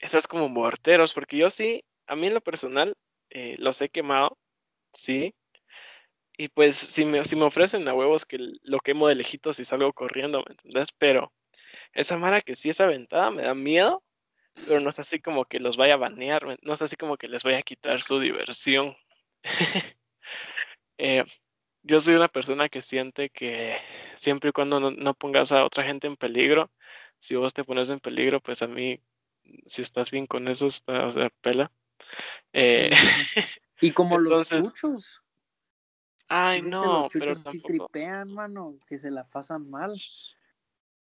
esas 0.00 0.26
como 0.26 0.48
morteros, 0.48 1.14
porque 1.14 1.36
yo 1.36 1.50
sí, 1.50 1.84
a 2.08 2.16
mí 2.16 2.26
en 2.26 2.34
lo 2.34 2.40
personal, 2.40 2.96
eh, 3.30 3.54
los 3.58 3.80
he 3.80 3.88
quemado, 3.90 4.36
sí, 4.94 5.34
y 6.36 6.48
pues 6.48 6.76
si 6.76 7.04
me, 7.04 7.24
si 7.24 7.36
me 7.36 7.44
ofrecen 7.44 7.88
a 7.88 7.94
huevos 7.94 8.24
que 8.26 8.38
lo 8.62 8.78
quemo 8.80 9.08
de 9.08 9.14
lejitos 9.14 9.60
y 9.60 9.64
salgo 9.64 9.92
corriendo, 9.92 10.42
¿me 10.46 10.52
entendés? 10.52 10.88
Pero 10.98 11.32
esa 11.94 12.18
mara 12.18 12.40
que 12.42 12.54
sí 12.56 12.70
es 12.70 12.80
aventada 12.80 13.30
me 13.30 13.42
da 13.44 13.54
miedo, 13.54 14.04
pero 14.64 14.80
no 14.80 14.90
es 14.90 15.00
así 15.00 15.20
como 15.20 15.46
que 15.46 15.60
los 15.60 15.76
vaya 15.78 15.94
a 15.96 15.98
banear, 15.98 16.46
¿me- 16.46 16.58
no 16.62 16.74
es 16.74 16.82
así 16.82 16.96
como 16.96 17.16
que 17.18 17.28
les 17.28 17.44
vaya 17.44 17.58
a 17.60 17.62
quitar 17.64 18.00
su 18.02 18.20
diversión. 18.20 18.96
Eh, 20.98 21.24
yo 21.82 22.00
soy 22.00 22.14
una 22.14 22.28
persona 22.28 22.68
que 22.68 22.82
siente 22.82 23.30
que 23.30 23.76
siempre 24.16 24.50
y 24.50 24.52
cuando 24.52 24.80
no, 24.80 24.90
no 24.90 25.14
pongas 25.14 25.52
a 25.52 25.64
otra 25.64 25.84
gente 25.84 26.06
en 26.06 26.16
peligro, 26.16 26.70
si 27.18 27.36
vos 27.36 27.54
te 27.54 27.64
pones 27.64 27.90
en 27.90 28.00
peligro, 28.00 28.40
pues 28.40 28.62
a 28.62 28.66
mí, 28.68 29.00
si 29.66 29.82
estás 29.82 30.10
bien 30.10 30.26
con 30.26 30.48
eso, 30.48 30.66
está, 30.68 31.06
o 31.06 31.12
sea, 31.12 31.30
pela. 31.42 31.72
Eh, 32.54 32.90
Y 33.82 33.92
como 33.92 34.18
los 34.18 34.48
chuchos. 34.48 35.22
ay, 36.28 36.62
no, 36.62 37.02
los 37.02 37.12
pero 37.12 37.34
chuchos 37.34 37.38
sí 37.52 37.60
tampoco. 37.60 37.88
tripean, 37.88 38.32
mano, 38.32 38.78
que 38.86 38.96
se 38.96 39.10
la 39.10 39.24
pasan 39.26 39.68
mal. 39.68 39.92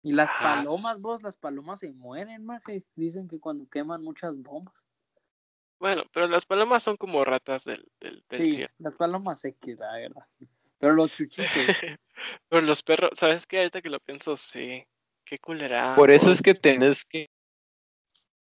Y 0.01 0.11
las 0.11 0.31
Ah, 0.31 0.37
sí. 0.37 0.43
palomas, 0.43 1.01
vos, 1.01 1.23
las 1.23 1.37
palomas 1.37 1.79
se 1.79 1.91
mueren, 1.91 2.45
maje. 2.45 2.83
Dicen 2.95 3.27
que 3.27 3.39
cuando 3.39 3.67
queman 3.69 4.03
muchas 4.03 4.35
bombas. 4.35 4.85
Bueno, 5.79 6.03
pero 6.13 6.27
las 6.27 6.45
palomas 6.45 6.81
son 6.83 6.95
como 6.97 7.23
ratas 7.25 7.65
del, 7.65 7.85
del, 7.99 8.23
del 8.29 8.45
Sí, 8.45 8.53
cielo. 8.53 8.69
las 8.79 8.95
palomas 8.95 9.39
se 9.39 9.53
queda, 9.55 9.91
la 9.91 9.99
verdad. 9.99 10.27
Pero 10.79 10.93
los 10.93 11.11
chuchitos, 11.11 11.47
Pero 12.49 12.61
los 12.61 12.83
perros, 12.83 13.11
¿sabes 13.13 13.45
qué? 13.45 13.57
Ahorita 13.59 13.81
que 13.81 13.89
lo 13.89 13.99
pienso, 13.99 14.35
sí. 14.37 14.83
Qué 15.25 15.37
culera. 15.37 15.95
Por 15.95 16.11
eso 16.11 16.31
es 16.31 16.41
que 16.41 16.53
tenés 16.53 17.05
que 17.05 17.29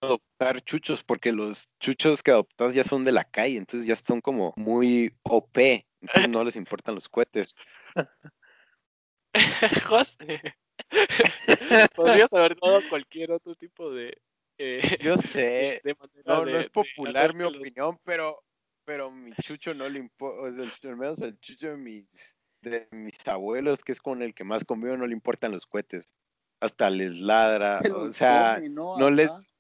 adoptar 0.05 0.61
chuchos, 0.62 1.03
porque 1.05 1.33
los 1.33 1.69
chuchos 1.81 2.23
que 2.23 2.31
adoptas 2.31 2.75
ya 2.75 2.85
son 2.85 3.05
de 3.05 3.12
la 3.12 3.25
calle, 3.25 3.57
entonces 3.59 3.87
ya 3.87 3.97
son 3.97 4.21
como 4.21 4.53
muy 4.57 5.12
OP, 5.23 5.87
entonces 6.01 6.31
no 6.31 6.45
les 6.45 6.57
importan 6.57 6.95
los 6.95 7.09
cohetes. 7.09 7.57
José. 9.88 10.40
Podrías 11.95 12.33
haber 12.33 12.57
dado 12.61 12.81
cualquier 12.88 13.33
otro 13.33 13.55
tipo 13.55 13.90
de. 13.90 14.17
eh, 14.59 14.81
Yo 15.01 15.17
sé, 15.17 15.81
de 15.85 15.97
no, 16.25 16.45
de- 16.45 16.53
no 16.53 16.59
es 16.61 16.69
popular 16.71 17.35
mi 17.35 17.45
los- 17.45 17.57
opinión, 17.57 17.99
pero, 18.05 18.43
pero 18.85 19.11
mi 19.11 19.33
chucho 19.43 19.75
no 19.75 19.88
le 19.88 19.99
importa, 20.01 20.62
al 20.88 20.97
menos 20.97 21.21
el 21.21 21.38
chucho 21.40 21.69
de 21.71 21.77
mis, 21.77 22.37
de 22.61 22.88
mis 22.93 23.27
abuelos, 23.27 23.83
que 23.83 23.93
es 23.93 24.01
con 24.01 24.23
el 24.23 24.35
que 24.35 24.45
más 24.45 24.64
convivo, 24.64 24.97
no 24.97 25.07
le 25.07 25.12
importan 25.14 25.53
los 25.53 25.67
cohetes. 25.67 26.14
Hasta 26.61 26.88
les 26.90 27.19
ladra, 27.21 27.83
o 27.93 28.11
sea, 28.12 28.61
¿no? 28.71 29.11
les... 29.11 29.54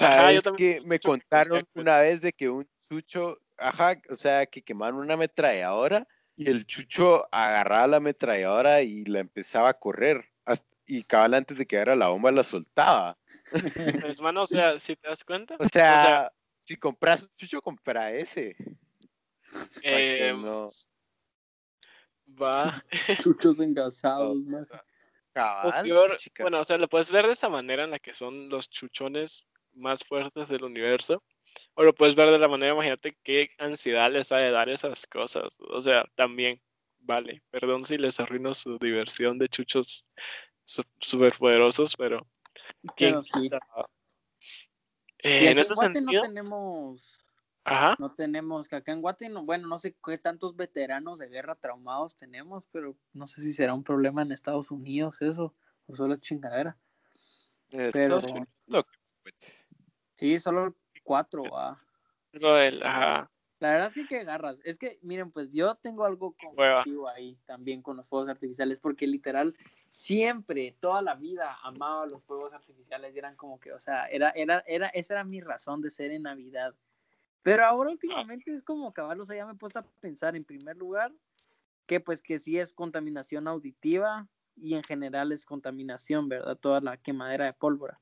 Ajá, 0.00 0.16
Sabes 0.16 0.42
que 0.56 0.80
me 0.84 1.00
contaron 1.00 1.66
con- 1.72 1.82
una 1.82 2.00
vez 2.00 2.20
de 2.20 2.32
que 2.32 2.48
un 2.50 2.68
chucho, 2.80 3.38
ajá, 3.56 4.00
o 4.10 4.16
sea, 4.16 4.44
que 4.46 4.62
quemaron 4.62 5.00
una 5.00 5.14
ametralladora 5.14 6.06
y 6.36 6.48
el 6.50 6.66
chucho 6.66 7.26
agarraba 7.32 7.86
la 7.86 7.96
ametralladora 7.98 8.82
y 8.82 9.04
la 9.04 9.20
empezaba 9.20 9.68
a 9.70 9.74
correr. 9.78 10.26
hasta- 10.44 10.66
y 10.86 11.04
cabal 11.04 11.34
antes 11.34 11.56
de 11.58 11.66
que 11.66 11.76
era 11.76 11.94
la 11.94 12.08
bomba 12.08 12.30
la 12.32 12.42
soltaba. 12.42 13.16
Pues, 14.10 14.20
mano, 14.20 14.42
o 14.42 14.46
sea, 14.46 14.78
si 14.80 14.96
te 14.96 15.08
das 15.08 15.22
cuenta. 15.24 15.56
O 15.58 15.66
sea, 15.72 16.32
si 16.60 16.76
compras 16.76 17.22
un 17.22 17.28
chucho, 17.34 17.62
compra 17.62 18.10
ese. 18.12 18.56
no- 20.34 20.66
Va. 22.40 22.84
Chuchos 23.18 23.60
engasados, 23.60 24.30
Oh, 24.30 24.34
maje. 24.34 24.74
O 24.74 24.78
Cabal, 25.32 25.84
peor, 25.84 26.16
chica. 26.16 26.42
bueno, 26.44 26.60
o 26.60 26.64
sea, 26.64 26.76
lo 26.78 26.88
puedes 26.88 27.10
ver 27.10 27.26
de 27.26 27.32
esa 27.34 27.48
manera 27.48 27.84
en 27.84 27.90
la 27.90 27.98
que 27.98 28.12
son 28.12 28.48
los 28.48 28.68
chuchones 28.68 29.48
más 29.74 30.04
fuertes 30.04 30.48
del 30.48 30.64
universo. 30.64 31.22
O 31.74 31.82
lo 31.82 31.94
puedes 31.94 32.14
ver 32.14 32.30
de 32.30 32.38
la 32.38 32.48
manera, 32.48 32.72
imagínate 32.72 33.16
qué 33.22 33.48
ansiedad 33.58 34.10
les 34.12 34.30
ha 34.32 34.36
de 34.38 34.50
dar 34.50 34.68
esas 34.68 35.06
cosas. 35.06 35.58
O 35.68 35.80
sea, 35.80 36.04
también, 36.14 36.62
vale, 37.00 37.42
perdón 37.50 37.84
si 37.84 37.98
les 37.98 38.20
arruino 38.20 38.54
su 38.54 38.78
diversión 38.78 39.38
de 39.38 39.48
chuchos 39.48 40.06
súper 41.00 41.32
poderosos, 41.36 41.96
pero 41.96 42.26
¿quién 42.96 43.12
Pero 43.14 43.22
sí. 43.22 43.50
Y 45.22 45.28
Eh, 45.28 45.50
en 45.50 45.58
ese 45.58 45.74
Guate 45.74 45.98
sentido, 45.98 46.22
no 46.22 46.28
tenemos, 46.28 47.20
ajá, 47.64 47.96
no 47.98 48.14
tenemos, 48.14 48.68
que 48.68 48.76
acá 48.76 48.92
en 48.92 49.02
Guate, 49.02 49.28
no- 49.28 49.44
bueno, 49.44 49.66
no 49.68 49.76
sé 49.76 49.94
qué 50.04 50.16
tantos 50.18 50.56
veteranos 50.56 51.18
de 51.18 51.28
guerra 51.28 51.56
traumados 51.56 52.16
tenemos, 52.16 52.66
pero 52.72 52.96
no 53.12 53.26
sé 53.26 53.42
si 53.42 53.52
será 53.52 53.74
un 53.74 53.84
problema 53.84 54.22
en 54.22 54.32
Estados 54.32 54.70
Unidos 54.70 55.20
eso, 55.20 55.54
o 55.86 55.96
solo 55.96 56.16
chingadera. 56.16 56.78
Pero- 57.92 58.20
no, 58.66 58.84
Sí, 60.16 60.38
solo 60.38 60.76
cuatro, 61.02 61.44
ah. 61.56 61.76
lo 62.32 62.54
del, 62.54 62.82
ajá, 62.82 63.30
La 63.58 63.70
verdad 63.70 63.86
es 63.88 63.94
que 63.94 64.06
qué 64.06 64.24
garras. 64.24 64.58
Es 64.64 64.78
que, 64.78 64.98
miren, 65.02 65.30
pues 65.32 65.50
yo 65.52 65.74
tengo 65.76 66.04
algo 66.04 66.34
conflictivo 66.40 67.08
ahí 67.08 67.38
también 67.46 67.82
con 67.82 67.96
los 67.96 68.08
fuegos 68.08 68.28
artificiales, 68.28 68.78
porque 68.78 69.06
literal, 69.06 69.56
siempre, 69.90 70.76
toda 70.80 71.02
la 71.02 71.14
vida 71.14 71.58
amaba 71.62 72.06
los 72.06 72.22
fuegos 72.24 72.52
artificiales. 72.52 73.14
y 73.14 73.18
Eran 73.18 73.36
como 73.36 73.58
que, 73.58 73.72
o 73.72 73.80
sea, 73.80 74.06
era, 74.06 74.30
era, 74.30 74.62
era, 74.66 74.88
esa 74.88 75.14
era 75.14 75.24
mi 75.24 75.40
razón 75.40 75.80
de 75.80 75.90
ser 75.90 76.10
en 76.10 76.22
Navidad. 76.22 76.74
Pero 77.42 77.64
ahora 77.64 77.90
últimamente 77.90 78.52
es 78.52 78.62
como 78.62 78.92
caballo, 78.92 79.22
o 79.22 79.26
sea, 79.26 79.36
ya 79.36 79.46
me 79.46 79.52
he 79.52 79.56
puesto 79.56 79.78
a 79.78 79.86
pensar 80.00 80.36
en 80.36 80.44
primer 80.44 80.76
lugar 80.76 81.12
que 81.86 81.98
pues 81.98 82.22
que 82.22 82.38
sí 82.38 82.58
es 82.58 82.72
contaminación 82.72 83.48
auditiva 83.48 84.28
y 84.54 84.74
en 84.74 84.82
general 84.84 85.32
es 85.32 85.44
contaminación, 85.44 86.28
¿verdad? 86.28 86.56
Toda 86.56 86.80
la 86.80 86.96
quemadera 86.98 87.46
de 87.46 87.52
pólvora. 87.52 87.98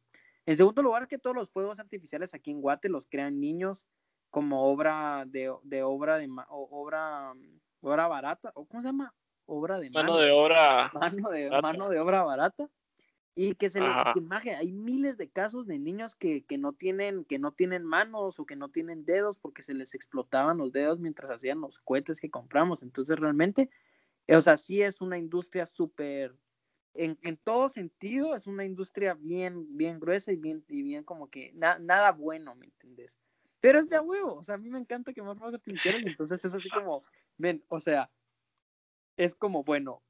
En 0.49 0.57
segundo 0.57 0.83
lugar, 0.83 1.09
que 1.09 1.19
todos 1.19 1.37
los 1.37 1.51
fuegos 1.51 1.79
artificiales 1.79 2.33
aquí 2.33 2.51
en 2.51 2.63
Guate 2.63 2.89
los 2.89 3.07
crean 3.07 3.39
niños 3.39 3.87
como 4.31 4.65
obra 4.65 5.27
de, 5.27 5.55
de 5.63 5.83
obra 5.83 6.17
de 6.17 6.27
obra, 6.49 7.35
obra 7.83 8.09
barata, 8.09 8.51
o 8.55 8.65
¿cómo 8.65 8.81
se 8.81 8.89
llama? 8.89 9.15
Obra 9.45 9.79
de 9.79 9.91
Mano 9.91 10.17
de 10.17 10.31
obra, 10.31 10.91
mano 10.95 11.29
de, 11.29 11.51
barata. 11.51 11.61
mano 11.61 11.91
de 11.91 12.01
obra 12.01 12.23
barata 12.23 12.71
y 13.35 13.57
que 13.57 13.69
se 13.69 13.81
le 13.81 13.89
Ajá. 13.89 14.15
que, 14.15 14.23
maje, 14.23 14.57
hay 14.57 14.73
miles 14.73 15.19
de 15.19 15.29
casos 15.29 15.67
de 15.67 15.79
niños 15.79 16.15
que, 16.15 16.47
que 16.47 16.57
no 16.57 16.73
tienen 16.73 17.27
que 17.27 17.39
no 17.39 17.53
tienen 17.53 17.85
manos 17.85 18.41
o 18.41 18.47
que 18.47 18.57
no 18.57 18.71
tienen 18.71 19.05
dedos 19.05 19.39
porque 19.39 19.61
se 19.61 19.75
les 19.75 19.95
explotaban 19.95 20.57
los 20.57 20.73
dedos 20.73 20.99
mientras 20.99 21.31
hacían 21.31 21.61
los 21.61 21.79
cohetes 21.79 22.21
que 22.21 22.31
compramos 22.31 22.83
entonces 22.83 23.19
realmente 23.19 23.69
o 24.27 24.41
sea 24.41 24.57
sí 24.57 24.81
es 24.81 25.03
una 25.03 25.19
industria 25.19 25.67
súper 25.67 26.35
en, 26.99 27.19
en 27.23 27.39
todo 27.39 27.69
sentido 27.71 28.35
es 28.35 28.47
una 28.49 28.65
industria 28.67 29.15
bien 29.15 29.77
bien 29.77 30.01
gruesa 30.01 30.33
y 30.33 30.37
bien 30.37 30.65
y 30.69 30.83
bien 30.83 31.05
como 31.05 31.31
que 31.31 31.53
na- 31.55 31.79
nada 31.79 32.13
bueno 32.13 32.57
me 32.57 32.67
entendés 32.67 33.19
pero 33.61 33.79
es 33.81 33.89
de 33.89 33.97
a 33.97 34.03
huevo 34.03 34.37
o 34.37 34.43
sea 34.45 34.57
a 34.57 34.59
mí 34.59 34.71
me 34.71 34.79
encanta 34.81 35.15
quemar 35.15 35.37
fuegos 35.39 35.55
artificiales 35.55 36.05
entonces 36.05 36.45
es 36.45 36.55
así 36.55 36.71
como 36.71 37.05
ven 37.39 37.65
o 37.69 37.81
sea 37.81 38.11
es 39.17 39.35
como 39.35 39.65
bueno 39.65 40.03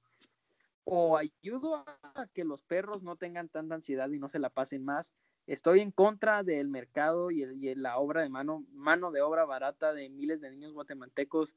o 0.85 1.19
ayudo 1.19 1.85
a 2.03 2.29
que 2.35 2.45
los 2.45 2.63
perros 2.63 3.03
no 3.03 3.17
tengan 3.17 3.49
tanta 3.51 3.75
ansiedad 3.77 4.11
y 4.11 4.19
no 4.19 4.29
se 4.29 4.39
la 4.39 4.51
pasen 4.51 4.85
más. 4.85 5.15
Estoy 5.47 5.81
en 5.81 5.93
contra 5.93 6.43
del 6.43 6.69
mercado 6.69 7.31
y, 7.31 7.43
el- 7.43 7.63
y 7.63 7.75
la 7.75 7.99
obra 7.99 8.23
de 8.23 8.31
mano, 8.31 8.67
mano 8.71 9.11
de 9.13 9.23
obra 9.23 9.45
barata 9.45 9.93
de 9.93 10.11
miles 10.11 10.41
de 10.41 10.51
niños 10.51 10.73
guatemaltecos 10.73 11.57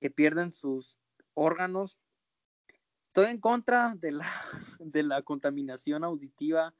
que 0.00 0.10
pierden 0.10 0.52
sus 0.52 0.98
órganos. 1.34 1.98
Estoy 3.20 3.34
en 3.34 3.40
contra 3.40 3.94
de 3.96 4.12
la, 4.12 4.26
de 4.78 5.02
la 5.02 5.22
contaminación 5.22 6.04
auditiva 6.04 6.74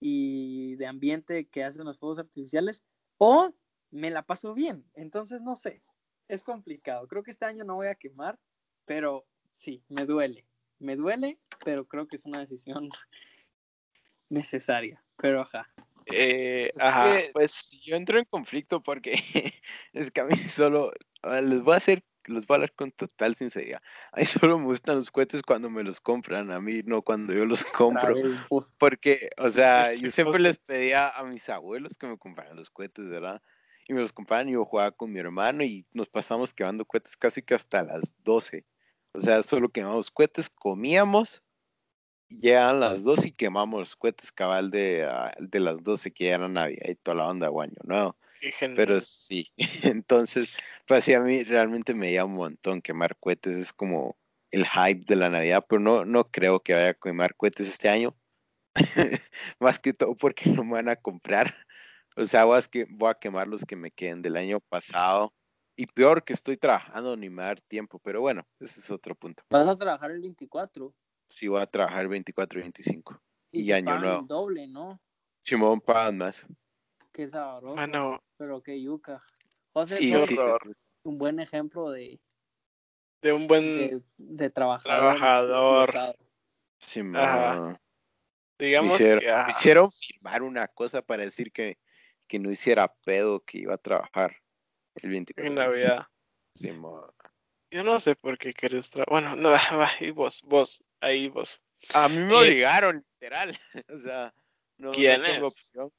y 0.00 0.76
de 0.76 0.86
ambiente 0.86 1.46
que 1.48 1.64
hacen 1.64 1.84
los 1.84 1.98
fuegos 1.98 2.18
artificiales. 2.18 2.84
O 3.18 3.54
me 3.90 4.10
la 4.10 4.22
paso 4.22 4.52
bien. 4.52 4.84
Entonces, 4.94 5.42
no 5.42 5.54
sé. 5.54 5.82
Es 6.28 6.42
complicado. 6.42 7.06
Creo 7.06 7.22
que 7.22 7.30
este 7.30 7.44
año 7.44 7.64
no 7.64 7.76
voy 7.76 7.86
a 7.86 7.94
quemar, 7.94 8.38
pero 8.84 9.24
sí, 9.52 9.84
me 9.88 10.04
duele 10.06 10.44
me 10.78 10.96
duele, 10.96 11.38
pero 11.64 11.86
creo 11.86 12.06
que 12.06 12.16
es 12.16 12.24
una 12.24 12.40
decisión 12.40 12.88
necesaria. 14.28 15.02
Pero 15.16 15.42
ajá. 15.42 15.66
eh, 16.06 16.70
ajá, 16.78 17.04
que 17.04 17.30
pues, 17.32 17.70
yo 17.82 17.96
entro 17.96 18.18
en 18.18 18.24
conflicto 18.24 18.82
porque 18.82 19.14
es 19.92 20.10
que 20.10 20.20
a 20.20 20.24
mí 20.24 20.36
solo 20.36 20.92
ah, 21.22 21.40
les 21.40 21.62
voy 21.62 21.74
a 21.74 21.78
hacer, 21.78 22.02
les 22.32 22.46
voy 22.46 22.54
a 22.54 22.56
hablar 22.56 22.74
con 22.74 22.92
total 22.92 23.34
sinceridad. 23.34 23.80
A 24.12 24.20
mí 24.20 24.26
solo 24.26 24.58
me 24.58 24.66
gustan 24.66 24.96
los 24.96 25.10
cohetes 25.10 25.42
cuando 25.42 25.70
me 25.70 25.82
los 25.82 26.00
compran, 26.00 26.50
a 26.50 26.60
mí 26.60 26.82
no 26.84 27.02
cuando 27.02 27.32
yo 27.32 27.46
los 27.46 27.64
compro. 27.72 28.14
Pues, 28.48 28.70
Porque, 28.78 29.30
o 29.38 29.48
sea, 29.50 29.94
yo 29.94 30.10
siempre 30.10 30.40
les 30.40 30.56
pedía 30.56 31.08
a 31.08 31.24
mis 31.24 31.48
abuelos 31.48 31.96
que 31.98 32.06
me 32.06 32.18
compraran 32.18 32.56
los 32.56 32.70
cohetes, 32.70 33.08
¿verdad? 33.08 33.42
y 33.88 33.94
me 33.94 34.00
los 34.00 34.12
compraban 34.12 34.48
y 34.48 34.52
yo 34.52 34.64
jugaba 34.64 34.90
con 34.90 35.12
mi 35.12 35.20
hermano 35.20 35.62
y 35.62 35.86
nos 35.92 36.08
pasamos 36.08 36.52
quemando 36.52 36.84
cohetes 36.84 37.16
casi 37.16 37.42
que 37.42 37.54
hasta 37.54 37.84
las 37.84 38.16
12. 38.24 38.66
O 39.12 39.20
sea, 39.20 39.42
solo 39.42 39.68
quemamos 39.68 40.10
cohetes, 40.10 40.50
comíamos, 40.50 41.42
llegan 42.28 42.80
las 42.80 43.04
12 43.04 43.28
y 43.28 43.32
quemamos 43.32 43.80
los 43.80 43.96
cohetes 43.96 44.32
cabal 44.32 44.70
de, 44.70 45.04
ah, 45.04 45.32
de 45.38 45.60
las 45.60 45.82
12 45.84 46.12
que 46.12 46.24
ya 46.24 46.34
era 46.34 46.48
Navidad 46.48 46.88
y 46.88 46.96
toda 46.96 47.18
la 47.18 47.28
onda 47.28 47.48
guaño, 47.48 47.78
¿no? 47.84 48.16
Pero 48.74 49.00
sí, 49.00 49.52
entonces, 49.84 50.56
pues 50.86 51.04
sí, 51.04 51.14
a 51.14 51.20
mí 51.20 51.42
realmente 51.44 51.94
me 51.94 52.12
llama 52.12 52.32
un 52.32 52.38
montón 52.38 52.80
quemar 52.80 53.16
cohetes, 53.16 53.58
es 53.58 53.72
como 53.72 54.16
el 54.50 54.66
hype 54.66 55.04
de 55.06 55.16
la 55.16 55.28
Navidad, 55.28 55.64
pero 55.68 55.80
no, 55.80 56.04
no 56.04 56.30
creo 56.30 56.60
que 56.60 56.74
vaya 56.74 56.90
a 56.90 56.94
quemar 56.94 57.34
cohetes 57.36 57.68
este 57.68 57.88
año. 57.88 58.16
Más 59.60 59.78
que 59.78 59.92
todo 59.92 60.14
porque 60.14 60.50
no 60.50 60.64
me 60.64 60.72
van 60.72 60.88
a 60.88 60.96
comprar. 60.96 61.54
O 62.16 62.24
sea, 62.24 62.44
voy 62.44 62.58
a, 62.58 62.62
que, 62.62 62.86
voy 62.88 63.10
a 63.10 63.14
quemar 63.14 63.48
los 63.48 63.64
que 63.64 63.76
me 63.76 63.90
queden 63.90 64.22
del 64.22 64.36
año 64.36 64.60
pasado. 64.60 65.34
Y 65.78 65.86
peor 65.86 66.24
que 66.24 66.32
estoy 66.32 66.56
trabajando, 66.56 67.16
ni 67.16 67.28
me 67.28 67.42
dar 67.42 67.60
tiempo. 67.60 67.98
Pero 67.98 68.22
bueno, 68.22 68.46
ese 68.60 68.80
es 68.80 68.90
otro 68.90 69.14
punto. 69.14 69.42
¿Vas 69.50 69.66
a 69.66 69.76
trabajar 69.76 70.10
el 70.10 70.22
24? 70.22 70.94
Sí, 71.28 71.48
voy 71.48 71.60
a 71.60 71.66
trabajar 71.66 72.02
el 72.02 72.08
24 72.08 72.60
y 72.60 72.62
25. 72.62 73.20
Y, 73.52 73.72
año 73.72 73.98
nuevo. 73.98 74.22
doble, 74.22 74.66
¿no? 74.66 75.00
Simón, 75.42 75.80
pagan 75.80 76.18
más. 76.18 76.46
Qué 77.16 77.26
sabroso. 77.26 77.76
Mano. 77.76 78.22
Pero 78.36 78.62
qué 78.62 78.78
yuca. 78.80 79.22
José, 79.72 79.96
Sí, 79.96 80.10
sos 80.12 80.26
sí. 80.26 80.36
un 81.04 81.16
buen 81.16 81.40
ejemplo 81.40 81.90
de, 81.90 82.20
De 83.22 83.32
un 83.32 83.48
buen, 83.48 83.62
de, 83.62 84.02
de 84.18 84.50
trabajador. 84.50 85.16
Trabajador. 85.16 86.16
Simón. 86.78 87.16
Ajá. 87.16 87.80
Me 88.58 88.66
digamos 88.66 88.94
hicieron, 89.00 89.20
que... 89.20 89.30
ah, 89.30 89.46
hicieron 89.48 89.90
firmar 89.90 90.42
una 90.42 90.68
cosa 90.68 91.00
para 91.00 91.24
decir 91.24 91.52
que, 91.52 91.78
que 92.26 92.38
no 92.38 92.50
hiciera 92.50 92.94
pedo 93.06 93.40
que 93.40 93.58
iba 93.60 93.72
a 93.74 93.78
trabajar 93.78 94.36
el 94.96 95.08
24. 95.10 95.48
en 95.50 95.54
Navidad. 95.54 96.06
Simón. 96.54 97.10
Yo 97.70 97.82
no 97.82 97.98
sé 97.98 98.14
por 98.14 98.36
qué 98.36 98.52
quieres 98.52 98.90
trabajar. 98.90 99.10
Bueno, 99.10 99.36
no, 99.36 99.54
y 100.00 100.10
vos, 100.10 100.42
vos, 100.44 100.84
ahí 101.00 101.28
vos. 101.30 101.62
A 101.94 102.08
mí 102.10 102.18
me 102.18 102.34
Y- 102.34 102.36
obligaron, 102.36 103.02
literal. 103.14 103.56
O 103.88 103.98
sea, 103.98 104.34
no, 104.76 104.88
no 104.88 104.92
¿Quién 104.92 105.22
tengo 105.22 105.46
es? 105.46 105.52
opción. 105.54 105.90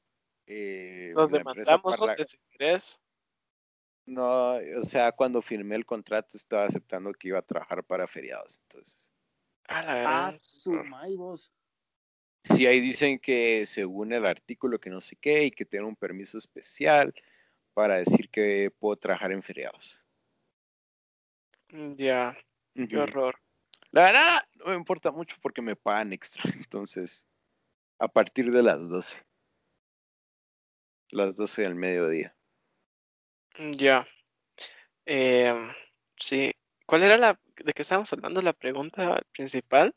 Eh, 0.50 1.12
empresa 1.14 1.38
demandamos, 1.38 1.82
para 1.82 2.06
la- 2.06 2.12
José, 2.14 2.24
si 2.26 2.38
querés. 2.50 2.98
No, 4.06 4.52
o 4.54 4.80
sea, 4.80 5.12
cuando 5.12 5.42
firmé 5.42 5.76
el 5.76 5.84
contrato 5.84 6.38
estaba 6.38 6.64
aceptando 6.64 7.12
que 7.12 7.28
iba 7.28 7.38
a 7.38 7.42
trabajar 7.42 7.84
para 7.84 8.06
feriados. 8.06 8.60
Entonces, 8.62 9.12
A 9.68 9.82
la 9.82 9.92
Ah, 9.92 10.02
gran- 10.30 10.40
su 10.40 10.72
may, 10.72 11.14
vos. 11.16 11.52
sí, 12.44 12.66
ahí 12.66 12.80
dicen 12.80 13.18
que 13.18 13.66
según 13.66 14.14
el 14.14 14.24
artículo 14.24 14.80
que 14.80 14.88
no 14.88 15.02
sé 15.02 15.16
qué 15.16 15.44
y 15.44 15.50
que 15.50 15.66
tengo 15.66 15.86
un 15.86 15.96
permiso 15.96 16.38
especial 16.38 17.12
para 17.74 17.96
decir 17.98 18.30
que 18.30 18.70
puedo 18.78 18.96
trabajar 18.96 19.30
en 19.32 19.42
feriados. 19.42 20.02
Mm, 21.72 21.94
Ya, 21.96 22.34
qué 22.74 22.96
Ujú. 22.96 23.02
horror. 23.02 23.38
La 23.90 24.04
verdad, 24.04 24.38
no 24.54 24.70
me 24.70 24.76
importa 24.76 25.12
mucho 25.12 25.36
porque 25.42 25.60
me 25.60 25.76
pagan 25.76 26.14
extra. 26.14 26.42
Entonces, 26.66 27.26
a 27.98 28.08
partir 28.08 28.50
de 28.50 28.62
las 28.62 28.88
12. 28.88 29.22
Las 31.12 31.36
12 31.36 31.62
del 31.62 31.74
mediodía. 31.74 32.34
Mm, 33.58 33.72
Ya. 33.72 34.06
Em, 35.06 35.72
sí. 36.16 36.52
¿Cuál 36.86 37.02
era 37.02 37.16
la 37.18 37.38
de 37.56 37.72
qué 37.72 37.82
estábamos 37.82 38.12
hablando? 38.12 38.40
La 38.42 38.52
pregunta 38.52 39.20
principal. 39.32 39.94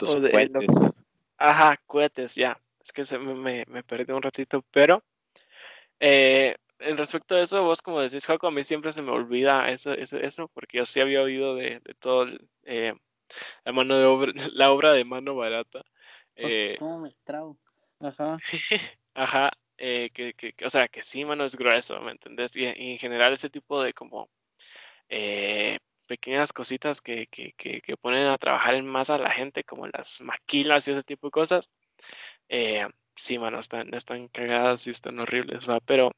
Los 0.00 0.16
O 0.16 0.20
de- 0.20 0.28
lo- 0.48 0.60
cohetes. 0.60 0.94
Ajá, 1.38 1.76
cohetes, 1.86 2.34
ya. 2.34 2.60
Es 2.80 2.92
que 2.92 3.04
se 3.04 3.18
me, 3.18 3.34
me, 3.34 3.64
me 3.66 3.82
perdí 3.82 4.12
un 4.12 4.22
ratito, 4.22 4.64
pero 4.70 5.02
eh, 5.98 6.56
en 6.78 6.96
respecto 6.96 7.34
a 7.34 7.40
eso, 7.42 7.62
vos 7.62 7.82
como 7.82 8.00
decís, 8.00 8.24
Joco, 8.26 8.46
a 8.46 8.50
mí 8.50 8.62
siempre 8.62 8.92
se 8.92 9.02
me 9.02 9.10
olvida 9.10 9.68
eso, 9.70 9.92
eso, 9.92 10.18
eso 10.18 10.48
porque 10.48 10.78
yo 10.78 10.84
sí 10.84 11.00
había 11.00 11.22
oído 11.22 11.54
de, 11.54 11.80
de 11.80 11.94
todo 11.94 12.22
el, 12.22 12.48
eh, 12.64 12.94
la 13.64 13.72
mano 13.72 13.96
de 13.98 14.04
obra, 14.04 14.32
la 14.54 14.70
obra 14.72 14.92
de 14.92 15.04
mano 15.04 15.34
barata. 15.34 15.82
Pues, 16.34 16.52
Eh, 16.52 16.76
¿Cómo 16.78 17.00
me 17.00 17.14
trago? 17.24 17.58
Ajá. 18.00 18.38
Ajá, 19.14 19.50
eh, 19.80 20.10
que, 20.12 20.34
que, 20.34 20.54
o 20.64 20.70
sea, 20.70 20.88
que 20.88 21.02
sí, 21.02 21.24
mano, 21.24 21.44
es 21.44 21.56
grueso, 21.56 22.00
¿me 22.02 22.12
entendés? 22.12 22.54
Y, 22.56 22.64
y 22.64 22.92
en 22.92 22.98
general 22.98 23.32
ese 23.32 23.50
tipo 23.50 23.82
de 23.82 23.94
como 23.94 24.30
eh, 25.08 25.78
pequeñas 26.06 26.52
cositas 26.52 27.00
que, 27.00 27.26
que, 27.28 27.54
que, 27.56 27.80
que 27.80 27.96
ponen 27.96 28.26
a 28.26 28.38
trabajar 28.38 28.74
en 28.74 28.86
masa 28.86 29.14
a 29.16 29.18
la 29.18 29.30
gente, 29.32 29.64
como 29.64 29.86
las 29.88 30.20
maquilas 30.20 30.86
y 30.88 30.92
ese 30.92 31.02
tipo 31.02 31.28
de 31.28 31.32
cosas, 31.32 31.70
eh, 32.48 32.86
sí, 33.14 33.38
mano, 33.38 33.58
están, 33.60 33.92
están 33.94 34.28
cagadas 34.28 34.86
y 34.86 34.90
están 34.90 35.18
horribles, 35.18 35.68
¿va? 35.68 35.80
Pero 35.80 36.12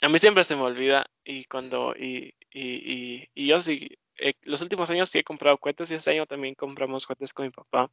a 0.00 0.08
mí 0.08 0.18
siempre 0.18 0.44
se 0.44 0.56
me 0.56 0.62
olvida 0.62 1.06
y 1.24 1.44
cuando, 1.44 1.94
y, 1.96 2.34
y, 2.50 2.62
y, 2.94 3.30
y 3.34 3.46
yo 3.48 3.60
sí, 3.60 3.90
eh, 4.18 4.34
los 4.42 4.62
últimos 4.62 4.90
años 4.90 5.10
sí 5.10 5.18
he 5.18 5.24
comprado 5.24 5.58
cohetes 5.58 5.90
y 5.90 5.94
este 5.94 6.12
año 6.12 6.26
también 6.26 6.54
compramos 6.54 7.06
cohetes 7.06 7.34
con 7.34 7.46
mi 7.46 7.50
papá. 7.50 7.90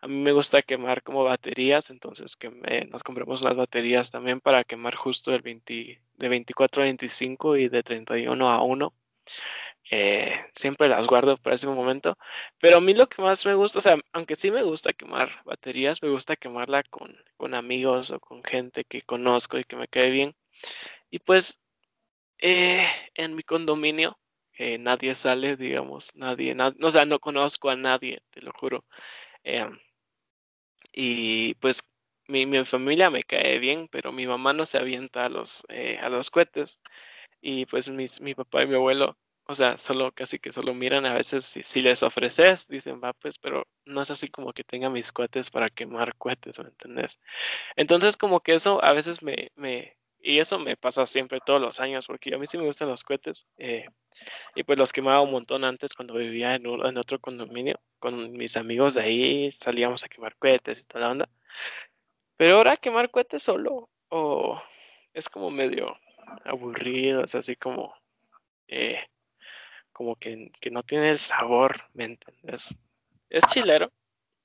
A 0.00 0.06
mí 0.08 0.14
me 0.16 0.32
gusta 0.32 0.62
quemar 0.62 1.02
como 1.02 1.24
baterías, 1.24 1.90
entonces 1.90 2.36
que 2.36 2.50
nos 2.90 3.02
compramos 3.02 3.42
las 3.42 3.56
baterías 3.56 4.10
también 4.10 4.40
para 4.40 4.62
quemar 4.64 4.94
justo 4.94 5.34
el 5.34 5.42
20, 5.42 6.00
de 6.14 6.28
24 6.28 6.82
a 6.82 6.86
25 6.86 7.56
y 7.56 7.68
de 7.68 7.82
31 7.82 8.50
a 8.50 8.62
1. 8.62 8.94
Eh, 9.90 10.32
siempre 10.54 10.88
las 10.88 11.06
guardo 11.08 11.36
para 11.38 11.54
ese 11.56 11.66
momento. 11.68 12.16
Pero 12.60 12.78
a 12.78 12.80
mí 12.80 12.94
lo 12.94 13.08
que 13.08 13.22
más 13.22 13.46
me 13.46 13.54
gusta, 13.54 13.78
o 13.80 13.82
sea, 13.82 13.98
aunque 14.12 14.36
sí 14.36 14.50
me 14.50 14.62
gusta 14.64 14.92
quemar 14.92 15.30
baterías, 15.44 16.02
me 16.02 16.10
gusta 16.10 16.36
quemarla 16.36 16.82
con, 16.84 17.16
con 17.36 17.54
amigos 17.54 18.10
o 18.12 18.20
con 18.20 18.42
gente 18.44 18.84
que 18.84 19.02
conozco 19.02 19.58
y 19.58 19.64
que 19.64 19.76
me 19.76 19.88
cae 19.88 20.10
bien. 20.10 20.36
Y 21.10 21.20
pues 21.20 21.58
eh, 22.38 22.86
en 23.14 23.34
mi 23.36 23.42
condominio 23.42 24.18
eh, 24.58 24.78
nadie 24.78 25.14
sale, 25.14 25.56
digamos, 25.56 26.10
nadie, 26.14 26.54
na- 26.54 26.74
o 26.82 26.90
sea, 26.90 27.04
no 27.06 27.18
conozco 27.20 27.70
a 27.70 27.76
nadie, 27.76 28.22
te 28.30 28.42
lo 28.42 28.52
juro. 28.52 28.84
Em, 29.44 29.78
y 30.92 31.54
pues 31.56 31.82
mi, 32.28 32.46
mi 32.46 32.64
familia 32.64 33.10
me 33.10 33.22
cae 33.24 33.58
bien, 33.58 33.88
pero 33.90 34.12
mi 34.12 34.26
mamá 34.26 34.52
no 34.52 34.66
se 34.66 34.78
avienta 34.78 35.24
a 35.26 35.28
los, 35.28 35.64
eh, 35.70 35.98
a 36.00 36.08
los 36.10 36.30
cohetes. 36.30 36.78
Y 37.40 37.66
pues 37.66 37.88
mis, 37.90 38.20
mi 38.20 38.34
papá 38.34 38.62
y 38.64 38.66
mi 38.68 38.74
abuelo, 38.76 39.18
o 39.46 39.54
sea, 39.54 39.76
solo 39.76 40.12
casi 40.12 40.38
que 40.38 40.52
solo 40.52 40.74
miran 40.74 41.06
a 41.06 41.14
veces 41.14 41.44
si, 41.46 41.62
si 41.62 41.80
les 41.82 42.02
ofreces, 42.02 42.68
dicen, 42.68 43.00
va, 43.02 43.12
pues, 43.14 43.38
pero 43.38 43.66
no 43.86 44.02
es 44.02 44.10
así 44.10 44.28
como 44.28 44.52
que 44.52 44.64
tenga 44.64 44.90
mis 44.90 45.12
cohetes 45.12 45.50
para 45.50 45.70
quemar 45.70 46.16
cohetes, 46.16 46.58
¿me 46.60 46.68
entendés? 46.68 47.20
Entonces 47.76 48.16
como 48.18 48.40
que 48.42 48.54
eso 48.54 48.84
a 48.84 48.94
veces 48.94 49.22
me, 49.24 49.50
me, 49.56 49.97
y 50.20 50.38
eso 50.38 50.58
me 50.58 50.76
pasa 50.76 51.06
siempre 51.06 51.40
todos 51.44 51.60
los 51.60 51.80
años, 51.80 52.06
porque 52.06 52.34
a 52.34 52.38
mí 52.38 52.46
sí 52.46 52.58
me 52.58 52.64
gustan 52.64 52.88
los 52.88 53.04
cohetes. 53.04 53.46
eh, 53.58 53.86
y 54.54 54.64
pues 54.64 54.78
los 54.78 54.92
quemaba 54.92 55.20
un 55.20 55.30
montón 55.30 55.64
antes 55.64 55.94
cuando 55.94 56.14
vivía 56.14 56.54
en, 56.56 56.66
otro 56.66 57.20
condominio. 57.20 57.80
Con 57.98 58.32
mis 58.32 58.56
amigos 58.56 58.94
de 58.94 59.02
ahí 59.02 59.50
salíamos 59.50 60.04
a 60.04 60.08
quemar 60.08 60.36
cohetes 60.36 60.80
y 60.80 60.84
toda 60.86 61.04
la 61.06 61.10
onda. 61.12 61.28
Pero 62.36 62.56
ahora 62.56 62.76
quemar 62.76 63.10
cohetes 63.10 63.42
solo 63.42 63.90
es 65.12 65.28
como 65.28 65.50
medio 65.50 65.98
aburrido, 66.44 67.24
es 67.24 67.34
así 67.34 67.56
como, 67.56 67.94
eh, 68.68 69.00
como 69.92 70.16
que, 70.16 70.50
que 70.60 70.70
no 70.70 70.82
tiene 70.82 71.08
el 71.08 71.18
sabor, 71.18 71.84
¿me 71.94 72.04
entiendes? 72.04 72.74
Es 73.30 73.44
chilero, 73.46 73.92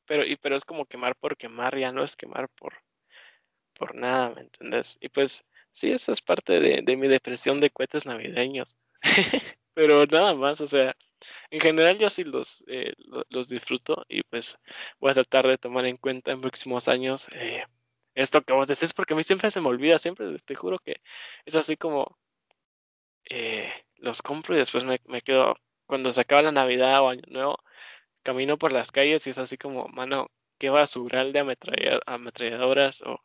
pero, 0.06 0.26
y, 0.26 0.36
pero 0.38 0.56
es 0.56 0.66
como 0.66 0.86
quemar 0.86 1.16
por 1.16 1.38
quemar, 1.38 1.78
ya 1.78 1.92
no 1.92 2.04
es 2.04 2.16
quemar 2.16 2.50
por, 2.50 2.74
por 3.74 3.96
nada, 3.96 4.30
¿me 4.32 4.42
entiendes? 4.42 4.98
Y 5.02 5.10
pues 5.10 5.46
sí, 5.74 5.92
eso 5.94 6.14
es 6.14 6.22
parte 6.22 6.62
de, 6.62 6.82
de 6.84 6.98
mi 6.98 7.10
depresión 7.10 7.62
de 7.62 7.72
cohetes 7.72 8.08
navideños. 8.08 8.78
Pero 9.76 10.06
nada 10.08 10.36
más, 10.36 10.62
o 10.62 10.68
sea, 10.68 10.96
en 11.52 11.60
general 11.62 11.98
yo 12.00 12.10
sí 12.10 12.24
los, 12.26 12.64
eh, 12.68 12.94
lo- 13.00 13.26
los 13.30 13.50
disfruto 13.50 14.06
y 14.10 14.22
pues 14.24 14.60
voy 15.00 15.12
a 15.12 15.16
tratar 15.16 15.48
de 15.48 15.58
tomar 15.60 15.86
en 15.88 15.98
cuenta 15.98 16.32
en 16.32 16.42
próximos 16.42 16.88
años 16.90 17.30
eh, 17.34 17.64
esto 18.16 18.42
que 18.44 18.54
vos 18.54 18.68
decís, 18.70 18.94
porque 18.94 19.14
a 19.16 19.18
mí 19.18 19.24
siempre 19.24 19.52
se 19.52 19.62
me 19.62 19.70
olvida, 19.70 20.00
siempre 20.00 20.38
te 20.46 20.56
juro 20.56 20.80
que 20.80 21.02
es 21.46 21.56
así 21.56 21.78
como 21.78 22.18
eh, 23.30 23.70
los 23.98 24.22
compro 24.22 24.56
y 24.56 24.60
después 24.60 24.84
me, 24.84 25.00
me 25.06 25.22
quedo, 25.22 25.56
cuando 25.86 26.12
se 26.14 26.22
acaba 26.22 26.42
la 26.42 26.52
Navidad 26.52 27.02
o 27.02 27.10
Año 27.10 27.24
Nuevo, 27.28 27.58
camino 28.24 28.58
por 28.58 28.72
las 28.74 28.92
calles 28.94 29.28
y 29.28 29.32
es 29.32 29.38
así 29.40 29.58
como, 29.58 29.88
mano, 29.90 30.28
qué 30.60 30.70
basural 30.72 31.34
de 31.34 31.42
ametralla- 31.42 32.02
ametralladoras 32.06 33.02
o, 33.04 33.20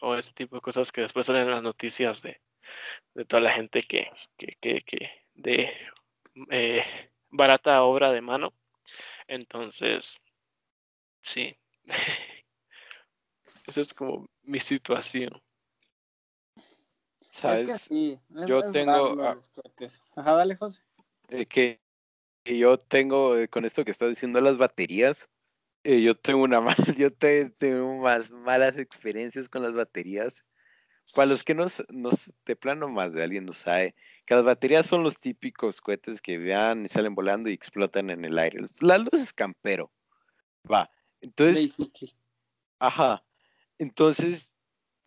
o 0.00 0.14
ese 0.14 0.32
tipo 0.32 0.56
de 0.56 0.62
cosas 0.62 0.90
que 0.92 1.00
después 1.02 1.26
salen 1.26 1.42
en 1.42 1.50
las 1.50 1.62
noticias 1.62 2.22
de, 2.22 2.40
de 3.14 3.24
toda 3.24 3.42
la 3.42 3.52
gente 3.52 3.82
que, 3.82 4.10
que, 4.36 4.56
que, 4.60 4.80
que 4.82 5.10
de 5.34 5.70
eh, 6.50 6.84
barata 7.30 7.82
obra 7.82 8.12
de 8.12 8.20
mano. 8.20 8.52
Entonces, 9.28 10.20
sí. 11.22 11.56
Esa 13.66 13.80
es 13.80 13.94
como 13.94 14.28
mi 14.42 14.60
situación. 14.60 15.32
Es 16.56 16.62
que 17.30 17.30
¿Sabes? 17.30 17.80
sí. 17.80 18.20
es- 18.36 18.46
yo 18.48 18.60
es 18.60 18.72
tengo, 18.72 19.22
ah. 19.22 19.38
Ajá, 20.16 20.32
dale, 20.32 20.56
José. 20.56 20.82
Eh, 21.28 21.46
que, 21.46 21.80
que 22.44 22.58
yo 22.58 22.76
tengo, 22.78 23.36
eh, 23.36 23.48
con 23.48 23.64
esto 23.64 23.84
que 23.84 23.90
estás 23.90 24.10
diciendo 24.10 24.40
las 24.40 24.58
baterías, 24.58 25.30
eh, 25.84 26.02
yo 26.02 26.16
tengo 26.16 26.42
una 26.42 26.60
mal, 26.60 26.76
yo 26.96 27.12
te- 27.12 27.50
tengo 27.50 27.98
más 27.98 28.30
malas 28.30 28.76
experiencias 28.78 29.48
con 29.48 29.62
las 29.62 29.72
baterías, 29.72 30.44
para 31.14 31.26
los 31.26 31.44
que 31.44 31.54
no, 31.54 31.64
s- 31.64 31.84
no 31.90 32.08
s- 32.10 32.32
de 32.46 32.56
plano 32.56 32.88
más 32.88 33.12
de 33.12 33.22
alguien 33.22 33.44
no 33.44 33.52
sabe, 33.52 33.94
que 34.26 34.34
las 34.34 34.44
baterías 34.44 34.86
son 34.86 35.02
los 35.02 35.18
típicos 35.20 35.80
cohetes 35.80 36.20
que 36.22 36.38
vean 36.38 36.84
y 36.84 36.88
salen 36.88 37.14
volando 37.14 37.50
y 37.50 37.52
explotan 37.52 38.10
en 38.10 38.24
el 38.24 38.38
aire. 38.38 38.58
La 38.80 38.98
luz 38.98 39.12
es 39.14 39.32
campero. 39.32 39.92
Va. 40.70 40.90
Entonces, 41.20 41.76
Basically. 41.76 42.14
Ajá. 42.78 43.24
Entonces, 43.78 44.54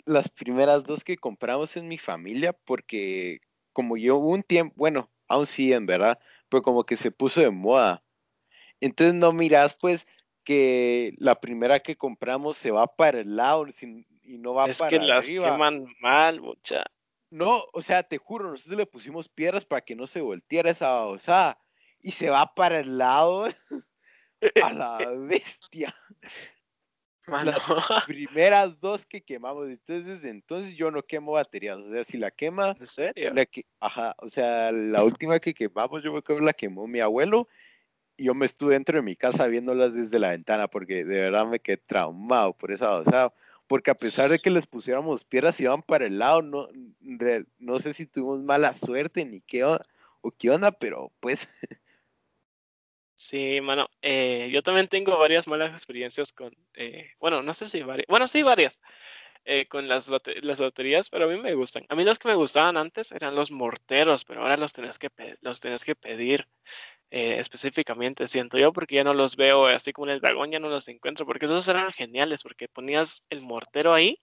las 0.05 0.29
primeras 0.29 0.83
dos 0.83 1.03
que 1.03 1.17
compramos 1.17 1.77
en 1.77 1.87
mi 1.87 1.97
familia, 1.97 2.53
porque 2.53 3.39
como 3.73 3.97
yo 3.97 4.17
hubo 4.17 4.29
un 4.29 4.43
tiempo, 4.43 4.73
bueno, 4.77 5.11
aún 5.27 5.45
sí, 5.45 5.73
en 5.73 5.85
verdad, 5.85 6.19
pero 6.49 6.61
como 6.63 6.85
que 6.85 6.95
se 6.95 7.11
puso 7.11 7.41
de 7.41 7.49
moda. 7.49 8.03
Entonces 8.79 9.15
no 9.15 9.33
miras, 9.33 9.75
pues, 9.75 10.07
que 10.47 11.13
la 11.17 11.35
primera 11.41 11.81
que 11.81 11.97
compramos 11.97 12.55
se 12.55 12.71
va 12.71 12.87
para 12.87 13.19
el 13.19 13.35
lado 13.35 13.65
sin- 13.69 14.07
y 14.23 14.37
no 14.37 14.53
va 14.53 14.69
Es 14.69 14.77
para 14.77 14.91
que 14.91 14.99
las 14.99 15.27
arriba. 15.27 15.51
queman 15.51 15.85
mal, 15.99 16.39
mucha. 16.39 16.85
No, 17.29 17.65
o 17.73 17.81
sea, 17.81 18.01
te 18.03 18.17
juro, 18.17 18.49
nosotros 18.49 18.77
le 18.77 18.85
pusimos 18.85 19.27
piedras 19.27 19.65
para 19.65 19.81
que 19.81 19.93
no 19.93 20.07
se 20.07 20.21
volteara 20.21 20.71
esa 20.71 20.87
babosada. 20.89 21.59
Y 21.99 22.11
se 22.11 22.29
va 22.29 22.53
para 22.55 22.79
el 22.79 22.97
lado 22.97 23.47
a 24.63 24.71
la 24.71 25.11
bestia. 25.27 25.93
Mano. 27.27 27.51
primeras 28.05 28.79
dos 28.79 29.05
que 29.05 29.21
quemamos. 29.21 29.67
Entonces, 29.67 30.23
entonces 30.23 30.77
yo 30.77 30.91
no 30.91 31.03
quemo 31.03 31.33
baterías. 31.33 31.75
O 31.75 31.91
sea, 31.91 32.05
si 32.05 32.17
la 32.17 32.31
quema, 32.31 32.73
¿En 32.79 32.87
serio? 32.87 33.33
la 33.33 33.45
que, 33.45 33.65
ajá, 33.81 34.15
o 34.19 34.29
sea, 34.29 34.71
la 34.71 35.03
última 35.03 35.39
que 35.41 35.53
quemamos, 35.53 36.01
yo 36.01 36.13
me 36.13 36.19
acuerdo 36.19 36.41
la 36.43 36.53
quemó 36.53 36.87
mi 36.87 37.01
abuelo. 37.01 37.49
Yo 38.17 38.33
me 38.33 38.45
estuve 38.47 38.73
dentro 38.73 38.97
de 38.97 39.03
mi 39.03 39.15
casa 39.15 39.47
viéndolas 39.47 39.93
desde 39.93 40.19
la 40.19 40.31
ventana 40.31 40.67
porque 40.67 41.05
de 41.05 41.21
verdad 41.21 41.45
me 41.47 41.59
quedé 41.59 41.77
traumado 41.77 42.53
por 42.57 42.71
esa 42.71 42.99
o 42.99 43.33
Porque 43.67 43.91
a 43.91 43.95
pesar 43.95 44.29
de 44.29 44.39
que 44.39 44.49
les 44.49 44.65
pusiéramos 44.67 45.23
piedras, 45.25 45.59
iban 45.61 45.81
para 45.83 46.07
el 46.07 46.19
lado. 46.19 46.41
No, 46.41 46.67
de- 46.99 47.45
no 47.59 47.79
sé 47.79 47.93
si 47.93 48.07
tuvimos 48.07 48.41
mala 48.43 48.73
suerte 48.73 49.25
ni 49.25 49.41
qué 49.41 49.63
o, 49.65 49.79
o 50.21 50.31
qué 50.31 50.49
onda, 50.51 50.71
pero 50.71 51.11
pues 51.19 51.47
Sí, 53.15 53.61
mano. 53.61 53.89
eh, 54.01 54.49
yo 54.53 54.61
también 54.61 54.87
tengo 54.87 55.17
varias 55.17 55.47
malas 55.47 55.71
experiencias 55.73 56.31
con, 56.31 56.55
eh, 56.75 57.11
bueno, 57.19 57.41
no 57.41 57.53
sé 57.53 57.65
si 57.65 57.81
varias, 57.81 58.05
bueno, 58.07 58.27
sí, 58.27 58.43
varias, 58.43 58.79
eh, 59.45 59.67
con 59.67 59.87
las, 59.87 60.09
bate- 60.11 60.41
las 60.43 60.61
baterías, 60.61 61.09
pero 61.09 61.25
a 61.25 61.29
mí 61.29 61.37
me 61.41 61.55
gustan. 61.55 61.85
A 61.89 61.95
mí 61.95 62.03
los 62.05 62.19
que 62.19 62.29
me 62.29 62.35
gustaban 62.35 62.77
antes 62.77 63.11
eran 63.11 63.35
los 63.35 63.51
morteros, 63.51 64.25
pero 64.25 64.41
ahora 64.43 64.57
los 64.57 64.73
tenés 64.73 64.99
que, 64.99 65.09
pe- 65.09 65.37
los 65.41 65.59
tenés 65.61 65.83
que 65.85 65.95
pedir 65.95 66.47
eh, 67.11 67.39
específicamente, 67.39 68.27
siento 68.27 68.57
yo, 68.57 68.73
porque 68.73 68.95
ya 68.95 69.03
no 69.03 69.13
los 69.13 69.35
veo 69.37 69.67
así 69.67 69.93
como 69.93 70.07
en 70.07 70.13
el 70.15 70.21
dragón, 70.21 70.51
ya 70.51 70.59
no 70.59 70.69
los 70.69 70.87
encuentro, 70.87 71.25
porque 71.25 71.45
esos 71.45 71.67
eran 71.67 71.91
geniales, 71.91 72.43
porque 72.43 72.67
ponías 72.67 73.23
el 73.29 73.41
mortero 73.41 73.93
ahí, 73.93 74.19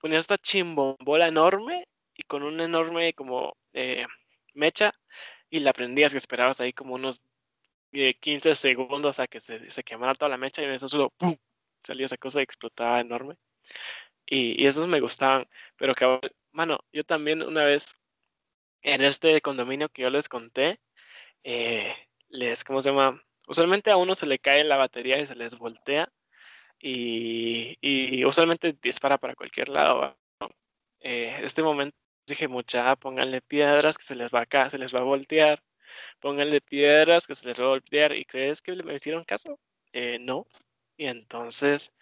ponías 0.00 0.20
esta 0.20 0.38
chimbombola 0.38 1.28
enorme 1.28 1.86
y 2.14 2.22
con 2.24 2.42
un 2.42 2.60
enorme 2.60 3.14
como 3.14 3.56
eh, 3.72 4.06
mecha 4.54 4.92
y 5.50 5.60
la 5.60 5.72
prendías 5.72 6.12
que 6.12 6.18
esperabas 6.18 6.60
ahí 6.60 6.72
como 6.72 6.94
unos 6.94 7.22
eh, 7.92 8.14
15 8.14 8.54
segundos 8.54 9.20
a 9.20 9.26
que 9.26 9.40
se, 9.40 9.70
se 9.70 9.82
quemara 9.84 10.14
toda 10.14 10.30
la 10.30 10.38
mecha 10.38 10.62
y 10.62 10.66
en 10.66 10.72
eso 10.72 10.88
solo 10.88 11.10
¡pum! 11.16 11.36
salía 11.82 12.06
esa 12.06 12.16
cosa 12.18 12.40
y 12.40 12.44
explotaba 12.44 13.00
enorme. 13.00 13.36
Y, 14.26 14.62
y 14.62 14.66
esos 14.66 14.86
me 14.88 15.00
gustaban, 15.00 15.48
pero 15.76 15.94
que, 15.94 16.20
mano, 16.52 16.80
yo 16.92 17.04
también 17.04 17.42
una 17.42 17.64
vez 17.64 17.94
en 18.82 19.02
este 19.02 19.40
condominio 19.40 19.88
que 19.88 20.02
yo 20.02 20.10
les 20.10 20.28
conté, 20.28 20.80
eh, 21.44 21.92
les, 22.30 22.64
¿cómo 22.64 22.80
se 22.82 22.90
llama? 22.90 23.22
Usualmente 23.48 23.90
a 23.90 23.96
uno 23.96 24.14
se 24.14 24.26
le 24.26 24.38
cae 24.38 24.64
la 24.64 24.76
batería 24.76 25.18
y 25.18 25.26
se 25.26 25.34
les 25.34 25.58
voltea 25.58 26.10
y, 26.78 27.76
y 27.80 28.24
usualmente 28.24 28.76
dispara 28.80 29.18
para 29.18 29.34
cualquier 29.34 29.68
lado. 29.68 30.16
Eh, 31.00 31.40
este 31.42 31.62
momento 31.62 31.96
dije, 32.26 32.48
mucha, 32.48 32.96
pónganle 32.96 33.40
piedras 33.42 33.98
que 33.98 34.04
se 34.04 34.14
les 34.14 34.32
va 34.32 34.42
acá, 34.42 34.70
se 34.70 34.78
les 34.78 34.94
va 34.94 35.00
a 35.00 35.02
voltear, 35.04 35.62
pónganle 36.20 36.60
piedras 36.60 37.26
que 37.26 37.34
se 37.34 37.48
les 37.48 37.60
va 37.60 37.64
a 37.64 37.68
voltear. 37.68 38.14
¿Y 38.16 38.24
crees 38.24 38.62
que 38.62 38.74
me 38.74 38.94
hicieron 38.94 39.24
caso? 39.24 39.58
Eh, 39.92 40.18
no. 40.20 40.46
Y 40.96 41.06
entonces, 41.06 41.92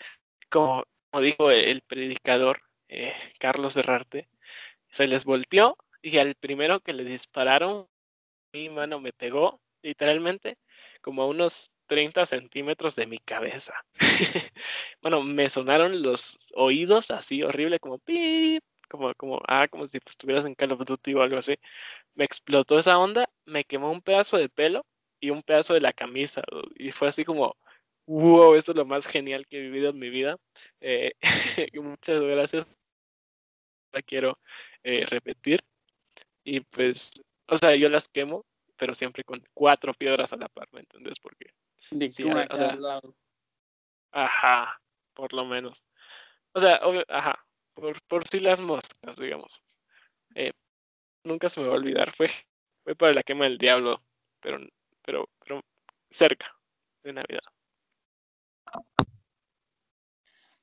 como, 0.51 0.85
como 1.11 1.23
dijo 1.23 1.51
el 1.51 1.83
predicador 1.83 2.63
eh, 2.89 3.15
Carlos 3.39 3.77
Herrarte, 3.77 4.29
se 4.91 5.07
les 5.07 5.25
volteó 5.25 5.77
y 6.03 6.19
al 6.19 6.35
primero 6.35 6.81
que 6.81 6.93
le 6.93 7.05
dispararon, 7.05 7.89
mi 8.53 8.69
mano 8.69 9.01
me 9.01 9.13
pegó 9.13 9.61
literalmente 9.83 10.59
como 11.03 11.23
a 11.23 11.27
unos 11.27 11.71
30 11.87 12.27
centímetros 12.27 12.95
de 12.97 13.07
mi 13.07 13.19
cabeza. 13.19 13.75
bueno, 15.03 15.23
me 15.23 15.49
sonaron 15.49 16.03
los 16.03 16.39
oídos 16.55 17.11
así 17.11 17.43
horrible, 17.43 17.81
como 17.81 17.99
pip, 17.99 18.63
como, 18.89 19.15
como, 19.15 19.41
ah, 19.49 19.69
como 19.69 19.87
si 19.87 19.99
estuvieras 20.07 20.45
en 20.45 20.55
Call 20.55 20.73
of 20.73 20.85
Duty 20.85 21.15
o 21.15 21.23
algo 21.23 21.39
así. 21.39 21.57
Me 22.15 22.25
explotó 22.25 22.79
esa 22.79 22.99
onda, 22.99 23.29
me 23.47 23.65
quemó 23.65 23.91
un 23.91 24.03
pedazo 24.03 24.39
de 24.39 24.49
pelo 24.49 24.87
y 25.21 25.31
un 25.31 25.43
pedazo 25.43 25.75
de 25.75 25.81
la 25.81 25.93
camisa. 25.93 26.43
Y 26.77 26.91
fue 26.93 27.09
así 27.09 27.25
como, 27.25 27.57
wow, 28.07 28.55
esto 28.55 28.73
es 28.73 28.79
lo 28.79 28.85
más 28.87 29.07
genial 29.07 29.47
que 29.47 29.59
he 29.59 29.61
vivido 29.63 29.91
en 29.91 29.99
mi 29.99 30.11
vida. 30.11 30.37
Eh, 30.81 31.13
muchas 31.75 32.21
gracias. 32.21 32.67
La 33.93 34.03
quiero 34.03 34.39
eh, 34.83 35.07
repetir. 35.07 35.61
Y 36.45 36.61
pues, 36.61 37.11
o 37.49 37.57
sea, 37.59 37.77
yo 37.77 37.89
las 37.89 38.09
quemo, 38.09 38.45
pero 38.79 38.95
siempre 38.95 39.25
con 39.25 39.43
cuatro 39.53 39.93
piedras 39.93 40.33
a 40.33 40.37
la 40.37 40.49
par, 40.49 40.69
¿me 40.73 40.81
entendés? 40.81 41.19
Porque, 41.21 41.53
De 41.91 42.11
Sí, 42.11 42.23
una 42.25 42.47
o 42.51 42.57
sea, 42.57 42.75
lado. 42.77 43.15
ajá, 44.13 44.81
por 45.15 45.33
lo 45.35 45.45
menos. 45.45 45.85
O 46.53 46.61
sea, 46.61 46.79
obvio- 46.83 47.05
ajá, 47.09 47.45
por, 47.75 48.01
por 48.07 48.27
si 48.27 48.41
las 48.41 48.61
moscas, 48.61 49.17
digamos. 49.17 49.63
Eh, 50.35 50.53
nunca 51.25 51.49
se 51.49 51.61
me 51.61 51.67
va 51.69 51.75
a 51.75 51.77
olvidar, 51.79 52.11
fue, 52.11 52.29
fue 52.85 52.95
para 52.95 53.13
la 53.13 53.23
quema 53.23 53.45
del 53.45 53.59
diablo, 53.59 54.03
pero, 54.41 54.59
pero, 55.03 55.29
pero 55.41 55.63
cerca 56.11 56.55
de 57.03 57.13
Navidad. 57.13 57.43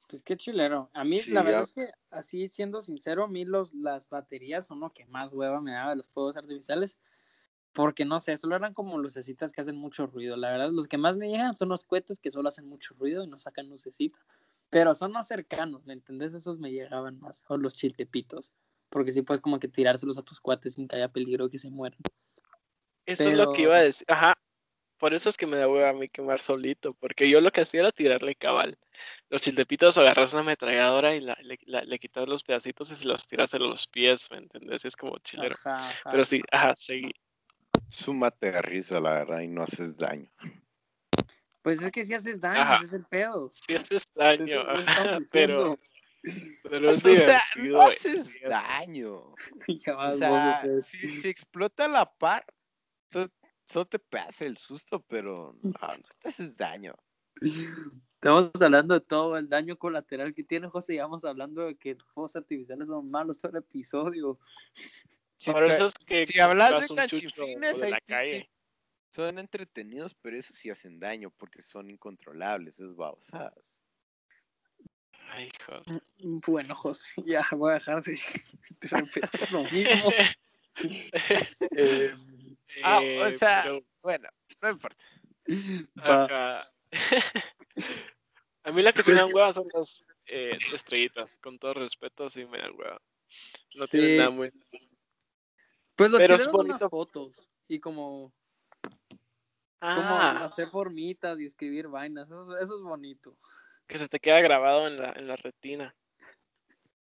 Pues 0.07 0.22
qué 0.22 0.38
chilero. 0.38 0.89
A 0.93 1.03
mí, 1.03 1.18
Sí, 1.18 1.32
la 1.32 1.41
verdad 1.41 1.59
ya- 1.59 1.63
es 1.63 1.74
que, 1.74 1.91
así 2.11 2.47
siendo 2.47 2.82
sincero, 2.82 3.24
a 3.24 3.28
mí 3.28 3.43
los, 3.43 3.74
las 3.74 4.07
baterías 4.09 4.68
son 4.68 4.80
lo 4.80 4.93
que 4.93 5.05
más 5.07 5.34
hueva 5.34 5.59
me 5.61 5.72
daba 5.72 5.89
de 5.91 5.95
los 5.97 6.09
fuegos 6.09 6.38
artificiales. 6.38 6.99
Porque 7.76 8.05
no 8.05 8.21
sé, 8.21 8.38
solo 8.38 8.55
eran 8.55 8.73
como 8.73 8.97
lucecitas 8.97 9.51
que 9.51 9.59
hacen 9.61 9.76
mucho 9.76 10.07
ruido. 10.07 10.38
La 10.38 10.49
verdad, 10.49 10.71
los 10.71 10.88
que 10.88 10.97
más 10.97 11.17
me 11.17 11.30
llegan 11.30 11.55
son 11.55 11.67
los 11.69 11.84
cohetes 11.84 12.19
que 12.21 12.32
solo 12.32 12.47
hacen 12.47 12.65
mucho 12.65 12.95
ruido 12.97 13.23
y 13.23 13.28
no 13.28 13.38
sacan 13.38 13.69
lucecita. 13.69 14.17
Pero 14.69 14.95
son 14.95 15.11
más 15.11 15.28
cercanos, 15.28 15.86
¿me 15.86 15.93
entendés? 15.93 16.34
Esos 16.34 16.57
me 16.57 16.71
llegaban 16.71 17.19
más. 17.19 17.43
O 17.49 17.57
los 17.57 17.76
chiltepitos. 17.76 18.53
Porque 18.89 19.11
sí 19.11 19.21
puedes 19.23 19.41
como 19.41 19.59
que 19.59 19.67
tirárselos 19.67 20.17
a 20.17 20.21
tus 20.23 20.39
cuates 20.39 20.76
sin 20.76 20.88
que 20.88 20.95
haya 20.95 21.09
peligro 21.09 21.49
que 21.49 21.57
se 21.57 21.69
mueran. 21.69 21.99
Eso 23.05 23.30
es 23.30 23.36
lo 23.36 23.51
que 23.53 23.63
iba 23.63 23.76
a 23.76 23.82
decir, 23.84 24.05
ajá. 24.09 24.36
Por 24.97 25.13
eso 25.13 25.28
es 25.28 25.36
que 25.36 25.45
me 25.45 25.57
da 25.57 25.67
hueva 25.67 25.89
a 25.89 25.93
mí 25.93 26.07
quemar 26.07 26.39
solito, 26.39 26.93
porque 26.93 27.30
yo 27.30 27.41
lo 27.41 27.51
que 27.51 27.59
hacía 27.61 27.82
era 27.82 27.91
tirarle 27.91 28.36
cabal. 28.36 28.78
Los 29.30 29.41
chiltepitos 29.41 29.97
agarras 29.97 30.32
una 30.32 30.41
ametralladora 30.43 31.13
y 31.13 31.19
la- 31.19 31.38
le, 31.43 31.59
la- 31.65 31.84
le 31.84 31.99
quitas 31.99 32.30
los 32.30 32.41
pedacitos 32.43 32.89
y 32.91 32.95
se 32.95 33.05
los 33.05 33.28
tiras 33.28 33.53
a 33.53 33.59
los 33.59 33.86
pies, 33.88 34.32
¿me 34.32 34.38
entendés? 34.38 34.86
Es 34.86 34.95
como 34.95 35.17
chilero. 35.17 35.53
Ajá, 35.55 35.76
ajá. 35.89 36.09
Pero 36.11 36.23
sí, 36.23 36.41
ajá, 36.49 36.73
seguí. 36.78 37.11
Súmate 37.89 38.51
de 38.51 38.61
risa, 38.61 38.99
la 38.99 39.13
verdad, 39.13 39.41
y 39.41 39.47
no 39.47 39.63
haces 39.63 39.97
daño. 39.97 40.29
Pues 41.61 41.81
es 41.81 41.91
que 41.91 42.05
si 42.05 42.13
haces 42.13 42.39
daño, 42.39 42.61
Ajá. 42.61 42.75
ese 42.75 42.86
es 42.86 42.93
el 42.93 43.05
pedo. 43.05 43.51
Sí 43.53 43.75
haces 43.75 44.05
daño, 44.13 44.61
pero, 45.31 45.77
O 46.88 46.93
sea, 46.93 47.41
no 47.57 47.81
haces 47.81 48.31
daño. 48.47 49.33
O 49.97 50.11
sea, 50.11 50.61
pues. 50.63 50.86
si, 50.86 51.21
si 51.21 51.27
explota 51.29 51.88
la 51.88 52.05
par, 52.05 52.45
eso, 53.09 53.27
eso 53.67 53.86
te 53.86 53.99
pasa 53.99 54.45
el 54.45 54.57
susto, 54.57 55.03
pero 55.07 55.55
no, 55.61 55.71
no 55.71 56.09
te 56.19 56.29
haces 56.29 56.55
daño. 56.55 56.93
Estamos 58.15 58.51
hablando 58.59 58.93
de 58.93 59.01
todo 59.01 59.38
el 59.38 59.49
daño 59.49 59.77
colateral 59.77 60.33
que 60.33 60.43
tiene 60.43 60.67
José 60.67 60.95
y 60.95 60.97
vamos 60.97 61.25
hablando 61.25 61.65
de 61.65 61.75
que 61.75 61.93
los 61.95 62.11
fuegos 62.11 62.36
artificiales 62.36 62.88
son 62.88 63.09
malos 63.11 63.38
todo 63.38 63.51
el 63.51 63.57
episodio. 63.59 64.39
Si, 65.46 65.84
es 66.10 66.32
que 66.32 66.41
hablas 66.41 66.88
de 66.88 66.96
canchiflines, 66.96 67.80
de 67.80 67.89
la 67.91 68.00
sí 68.26 68.50
son 69.16 69.39
entretenidos, 69.39 70.14
pero 70.14 70.38
eso 70.38 70.54
sí 70.54 70.70
hacen 70.70 71.00
daño 71.00 71.32
porque 71.32 71.62
son 71.62 71.89
incontrolables, 71.89 72.76
esas 72.76 72.98
babosadas. 72.98 73.80
Ay, 75.30 75.48
hijos. 75.48 75.88
Bueno, 76.20 76.76
José, 76.76 77.10
ya 77.26 77.48
voy 77.52 77.72
a 77.72 77.74
dejar 77.76 78.04
de 78.04 78.20
repetir 78.82 79.52
lo 79.52 79.64
mismo. 79.64 80.12
Eh, 81.72 82.14
Ah, 82.84 83.00
o 83.00 83.28
Eh, 83.28 83.38
sea, 83.38 83.62
pero, 83.64 83.86
Bueno, 84.02 84.30
no 84.62 84.70
importa. 84.70 85.06
A 88.64 88.72
mí 88.72 88.82
la 88.82 88.91
que 88.91 89.02
sí 89.02 89.12
me 89.12 89.18
dan 89.20 89.34
hueva 89.34 89.54
son 89.54 89.68
las 89.74 90.04
eh, 90.26 90.58
estrellitas. 90.74 91.38
Con 91.38 91.58
todo 91.58 91.76
respeto, 91.76 92.30
sí 92.30 92.46
me 92.46 92.58
dan 92.58 92.78
hueva. 92.78 93.02
No 93.76 93.88
tienen 93.88 94.12
Sí. 94.12 94.18
nada 94.18 94.30
muy. 94.30 94.52
Pues 95.96 96.12
lo 96.12 96.18
Pero 96.18 96.36
es 96.36 96.43
son 96.43 96.54
las 96.54 96.68
bonito. 96.68 96.89
fotos 96.89 97.50
y 97.68 97.80
como, 97.80 98.34
como 99.80 100.20
Ah, 100.20 100.46
hacer 100.46 100.70
formitas 100.70 101.39
y 101.39 101.46
escribir 101.46 101.88
vainas, 101.88 102.28
eso, 102.28 102.58
eso 102.58 102.76
es 102.78 102.82
bonito. 102.84 103.38
que 103.88 103.98
se 104.00 104.08
te 104.08 104.20
queda 104.20 104.41
grabado 104.41 104.88
en 104.88 104.98
la, 104.98 105.12
en 105.14 105.28
la 105.28 105.36
retina. 105.36 105.96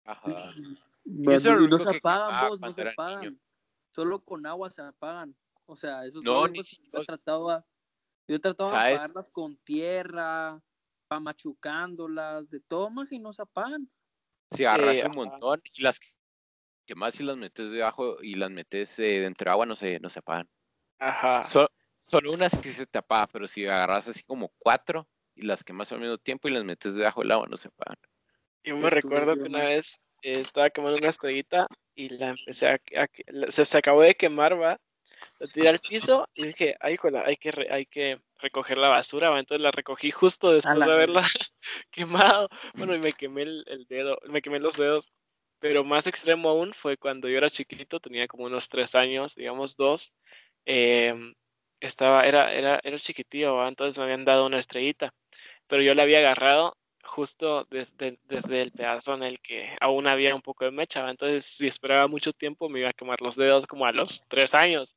Ajá. 0.06 0.54
Eso 1.28 1.56
no 1.56 1.78
se 1.78 1.90
que 1.92 1.98
apagan, 1.98 2.28
quemaba 2.28 2.48
vos, 2.50 2.60
no 2.60 2.74
se 2.74 2.90
apagan. 2.90 3.22
niño. 3.22 3.38
Solo 3.92 4.20
con 4.24 4.46
agua 4.46 4.70
se 4.72 4.82
apagan. 4.82 5.36
O 5.66 5.76
sea, 5.76 6.06
eso 6.06 6.22
No, 6.24 6.48
ni 6.48 6.64
si- 6.64 6.78
yo 6.84 6.90
he 6.94 6.98
o 6.98 7.02
s- 7.02 7.08
tratado, 7.08 7.50
a- 7.50 7.66
yo 8.28 8.36
he 8.36 8.40
tratado 8.40 8.70
de 8.72 8.76
¿Sabes? 8.78 8.94
apagarlas 9.02 9.30
con 9.30 9.58
tierra, 9.58 10.60
pa 11.08 11.20
machucándolas, 11.20 12.50
de 12.50 12.60
todo, 12.62 12.90
más 12.90 13.12
y 13.12 13.20
no 13.20 13.34
se 13.34 13.42
apagan. 13.42 13.90
Si 14.52 14.66
agarras 14.66 14.98
Eh, 14.98 15.02
un 15.06 15.12
ajá. 15.12 15.16
montón 15.16 15.62
y 15.74 15.82
las 15.84 16.00
quemas 16.90 17.20
y 17.20 17.24
las 17.24 17.38
metes 17.38 17.70
debajo 17.70 18.18
y 18.22 18.34
las 18.36 18.50
metes 18.50 18.98
eh, 18.98 19.20
dentro 19.20 19.46
de 19.46 19.52
agua, 19.52 19.66
no 19.68 19.76
se, 19.76 20.00
no 20.00 20.10
se 20.10 20.20
apagan. 20.20 20.50
Ajá. 20.98 21.44
So- 21.44 21.70
solo 22.02 22.32
una 22.34 22.50
sí 22.50 22.72
se 22.72 22.88
te 22.88 22.98
apaga, 22.98 23.28
pero 23.28 23.48
si 23.48 23.68
agarras 23.68 24.08
así 24.08 24.24
como 24.24 24.50
cuatro 24.58 25.08
y 25.36 25.44
las 25.44 25.64
quemas 25.64 25.92
al 25.92 26.00
mismo 26.00 26.18
tiempo 26.18 26.48
y 26.48 26.52
las 26.52 26.64
metes 26.64 26.96
debajo 26.96 27.22
del 27.22 27.32
agua, 27.32 27.48
no 27.48 27.58
se 27.58 27.68
apagan. 27.68 27.98
Yo 28.64 28.76
me 28.76 28.90
recuerdo 28.90 29.36
que 29.36 29.44
una 29.44 29.66
vez 29.66 30.02
eh, 30.24 30.40
estaba 30.40 30.72
quemando 30.72 30.98
una 30.98 31.10
estrellita 31.10 31.68
y 31.94 32.10
la 32.10 32.30
empecé 32.30 32.68
a, 32.68 32.80
que- 32.80 33.24
se, 33.50 33.66
se 33.66 33.78
acabó 33.78 34.02
de 34.02 34.16
quemar, 34.16 34.60
va. 34.60 34.80
La 35.40 35.48
tiré 35.48 35.70
al 35.70 35.80
piso 35.80 36.28
y 36.34 36.48
dije, 36.48 36.76
ay, 36.80 36.98
jola, 36.98 37.24
hay 37.26 37.36
que, 37.38 37.52
re- 37.52 37.72
hay 37.72 37.86
que 37.86 38.20
recoger 38.40 38.80
la 38.80 38.90
basura, 38.90 39.30
va. 39.30 39.40
Entonces 39.40 39.62
la 39.62 39.72
recogí 39.72 40.10
justo 40.10 40.52
después 40.52 40.76
de 40.80 40.92
haberla 40.92 41.22
quemado. 41.92 42.50
Bueno, 42.74 42.96
y 42.96 43.00
me 43.00 43.14
quemé 43.14 43.44
el, 43.44 43.64
el 43.68 43.86
dedo, 43.86 44.18
me 44.28 44.42
quemé 44.42 44.60
los 44.60 44.76
dedos. 44.76 45.12
Pero 45.60 45.84
más 45.84 46.07
extremo 46.07 46.49
aún 46.49 46.74
fue 46.74 46.97
cuando 46.97 47.28
yo 47.30 47.38
era 47.38 47.49
chiquito, 47.49 47.99
tenía 47.99 48.28
como 48.28 48.45
unos 48.45 48.70
tres 48.70 48.95
años, 48.95 49.36
digamos 49.36 49.76
dos. 49.76 50.14
em, 50.66 51.34
estaba, 51.82 52.26
era, 52.28 52.53
era, 52.53 52.80
era 52.84 52.97
chiquitillo, 52.99 53.55
¿va? 53.55 53.68
entonces 53.70 53.97
me 53.97 54.03
habían 54.05 54.26
dado 54.26 54.45
una 54.45 54.60
estrellita, 54.60 55.14
pero 55.68 55.82
yo 55.82 55.93
la 55.93 56.03
había 56.03 56.20
agarrado 56.20 56.78
justo 57.03 57.66
desde, 57.72 58.20
desde 58.26 58.62
el 58.62 58.72
pedazo 58.72 59.14
en 59.16 59.24
el 59.24 59.39
que 59.41 59.76
aún 59.82 60.07
había 60.07 60.36
un 60.36 60.41
poco 60.41 60.66
de 60.66 60.72
mecha, 60.72 61.03
¿va? 61.03 61.12
entonces 61.12 61.45
si 61.45 61.68
esperaba 61.68 62.07
mucho 62.07 62.34
tiempo 62.34 62.70
me 62.70 62.80
iba 62.82 62.89
a 62.89 62.93
quemar 62.93 63.22
los 63.22 63.36
dedos 63.38 63.66
como 63.68 63.86
a 63.86 63.91
los 63.93 64.24
tres 64.28 64.53
años. 64.55 64.95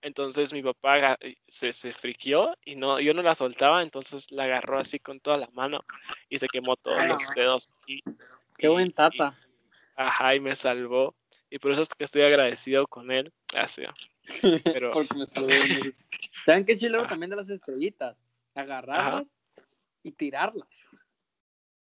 Entonces 0.00 0.52
mi 0.52 0.62
papá 0.62 1.18
se, 1.48 1.72
se 1.72 1.90
friquió 1.92 2.54
y 2.64 2.76
no, 2.76 3.00
yo 3.00 3.14
no 3.14 3.22
la 3.22 3.34
soltaba, 3.34 3.82
entonces 3.82 4.30
la 4.30 4.44
agarró 4.44 4.78
así 4.78 5.00
con 5.00 5.18
toda 5.18 5.38
la 5.38 5.48
mano 5.48 5.80
y 6.28 6.38
se 6.38 6.46
quemó 6.46 6.76
todos 6.76 7.04
los 7.08 7.34
dedos. 7.34 7.68
Y, 7.86 8.00
Qué 8.56 8.66
y- 8.68 8.70
buen 8.70 8.88
y- 8.88 8.92
tata. 8.92 9.36
Ajá, 9.98 10.34
y 10.34 10.40
me 10.40 10.54
salvó. 10.54 11.14
Y 11.50 11.58
por 11.58 11.72
eso 11.72 11.82
es 11.82 11.94
que 11.94 12.04
estoy 12.04 12.22
agradecido 12.22 12.86
con 12.86 13.10
él. 13.10 13.32
Así. 13.56 13.82
Pero 14.64 14.90
Porque 14.92 15.18
me 15.18 15.26
salvó. 15.26 15.48
¿Saben 16.46 16.64
qué 16.64 16.76
chilero 16.76 17.00
Ajá. 17.00 17.10
también 17.10 17.30
de 17.30 17.36
las 17.36 17.50
estrellitas? 17.50 18.24
Agarrarlas 18.54 19.34
y 20.02 20.12
tirarlas. 20.12 20.88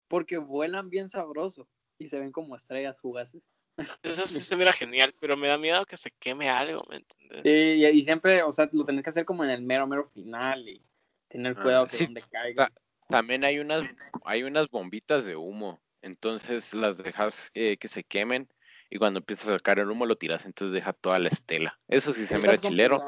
Porque 0.07 0.37
vuelan 0.37 0.89
bien 0.89 1.09
sabroso 1.09 1.67
y 1.97 2.09
se 2.09 2.19
ven 2.19 2.31
como 2.31 2.55
estrellas 2.55 2.99
fugaces. 2.99 3.43
eso 4.03 4.25
sí 4.25 4.41
se 4.41 4.55
mira 4.55 4.73
genial, 4.73 5.13
pero 5.19 5.37
me 5.37 5.47
da 5.47 5.57
miedo 5.57 5.85
que 5.85 5.97
se 5.97 6.11
queme 6.11 6.49
algo, 6.49 6.83
¿me 6.89 6.97
entiendes? 6.97 7.41
Sí, 7.43 7.49
y, 7.49 7.85
y 7.85 8.03
siempre, 8.03 8.41
o 8.41 8.51
sea, 8.51 8.69
lo 8.71 8.85
tenés 8.85 9.03
que 9.03 9.09
hacer 9.09 9.25
como 9.25 9.43
en 9.43 9.51
el 9.51 9.61
mero, 9.61 9.85
mero 9.85 10.05
final 10.07 10.67
y 10.67 10.81
tener 11.27 11.55
Ah, 11.57 11.61
cuidado 11.61 11.85
que 11.85 11.97
sí, 11.97 12.05
donde 12.05 12.23
caiga. 12.23 12.71
También 13.09 13.43
hay 13.43 13.59
unas, 13.59 13.93
hay 14.25 14.43
unas 14.43 14.69
bombitas 14.69 15.25
de 15.25 15.35
humo, 15.35 15.79
entonces 16.07 16.73
las 16.73 16.97
dejas 16.97 17.51
eh, 17.53 17.77
que 17.77 17.87
se 17.87 18.03
quemen 18.03 18.49
y 18.89 18.97
cuando 18.97 19.19
empieza 19.19 19.49
a 19.53 19.57
sacar 19.57 19.77
el 19.79 19.91
humo 19.91 20.05
lo 20.05 20.15
tiras, 20.15 20.45
entonces 20.45 20.73
deja 20.73 20.93
toda 20.93 21.19
la 21.19 21.27
estela. 21.27 21.79
Eso 21.87 22.13
sí 22.13 22.25
se 22.25 22.35
Estas 22.35 22.41
mira 22.41 22.57
chilero. 22.57 22.99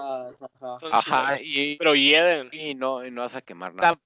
ajá. 0.91 1.38
Y, 1.41 1.78
Pero 1.78 1.95
hieden. 1.95 2.50
y 2.52 2.76
no, 2.76 3.06
y 3.06 3.12
no 3.12 3.22
vas 3.22 3.36
a 3.36 3.41
quemar 3.41 3.74
nada. 3.74 4.00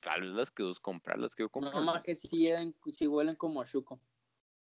Tal 0.00 0.22
vez 0.22 0.30
las 0.30 0.50
que 0.50 0.62
vos 0.62 0.80
compras, 0.80 1.18
las 1.18 1.34
que 1.34 1.42
yo 1.42 1.50
compro. 1.50 1.72
No 1.72 1.82
más 1.82 2.02
que 2.02 2.14
si, 2.14 2.28
hieden- 2.28 2.74
si 2.92 3.06
huelen 3.06 3.36
como 3.36 3.60
a 3.60 3.66
chuco. 3.66 4.00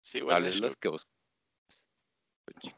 Sí, 0.01 0.21
Tal 0.27 0.43
vez 0.45 0.61
las 0.61 0.75
que 0.75 0.89
vos. 0.89 1.07
Pues, 2.45 2.75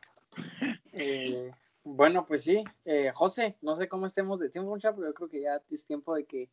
Eh, 0.93 1.53
bueno, 1.85 2.27
pues 2.27 2.43
sí. 2.43 2.62
Eh, 2.85 3.11
José, 3.14 3.57
no 3.62 3.75
sé 3.77 3.89
cómo 3.89 4.07
estemos 4.07 4.41
de 4.41 4.51
tiempo, 4.51 4.71
mucha, 4.71 4.95
pero 4.95 5.07
yo 5.09 5.14
creo 5.14 5.29
que 5.29 5.41
ya 5.41 5.62
es 5.71 5.87
tiempo 5.87 6.14
de 6.14 6.25
que 6.27 6.51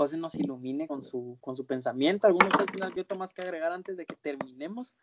José 0.00 0.16
nos 0.16 0.34
ilumine 0.34 0.88
con 0.88 1.02
su, 1.02 1.36
con 1.42 1.54
su 1.54 1.66
pensamiento. 1.66 2.26
¿Alguno 2.26 2.46
de 2.46 2.52
ustedes 2.52 2.70
tiene 2.70 2.86
algo 2.86 3.16
más 3.16 3.34
que 3.34 3.42
agregar 3.42 3.70
antes 3.70 3.98
de 3.98 4.06
que 4.06 4.16
terminemos? 4.16 4.94